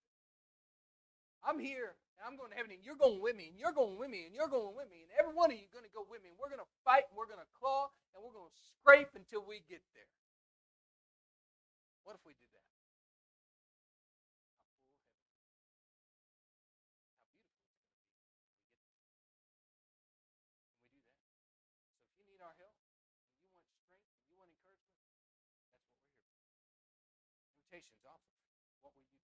I'm 1.47 1.59
here 1.59 1.97
and 2.19 2.23
I'm 2.29 2.37
going 2.37 2.53
to 2.53 2.57
heaven 2.57 2.73
and 2.73 2.85
you're 2.85 3.01
going 3.01 3.21
with 3.21 3.37
me 3.37 3.49
and 3.49 3.57
you're 3.57 3.73
going 3.73 3.97
with 3.97 4.13
me 4.13 4.29
and 4.29 4.33
you're 4.37 4.51
going 4.51 4.77
with 4.77 4.93
me 4.93 5.09
and 5.09 5.11
every 5.17 5.33
one 5.33 5.49
of 5.49 5.57
you 5.57 5.65
going 5.73 5.89
to 5.89 5.95
go 5.97 6.05
with 6.05 6.21
me 6.21 6.29
and 6.29 6.39
we're 6.39 6.53
going 6.53 6.61
to 6.61 6.73
fight 6.85 7.09
and 7.09 7.17
we're 7.17 7.31
going 7.31 7.41
to 7.41 7.51
claw 7.57 7.89
and 8.13 8.21
we're 8.21 8.35
going 8.37 8.49
to 8.49 8.57
scrape 8.77 9.13
until 9.17 9.41
we 9.41 9.65
get 9.65 9.81
there. 9.97 10.11
What 12.05 12.17
if 12.17 12.23
we 12.29 12.37
did 12.37 12.51
that? 12.53 12.69
How 20.77 20.93
beautiful 20.93 20.93
Can 20.93 20.93
we 20.93 21.01
do 21.01 21.13
that? 21.15 21.41
So 22.05 22.21
you 22.21 22.25
need 22.29 22.43
our 22.45 22.57
help, 22.61 22.77
you 23.49 23.57
want 23.57 23.73
strength, 23.81 24.13
you 24.29 24.37
want 24.37 24.53
encouragement, 24.53 25.01
that's 28.05 28.85
what 28.85 28.93
you 28.97 29.05
do? 29.09 29.20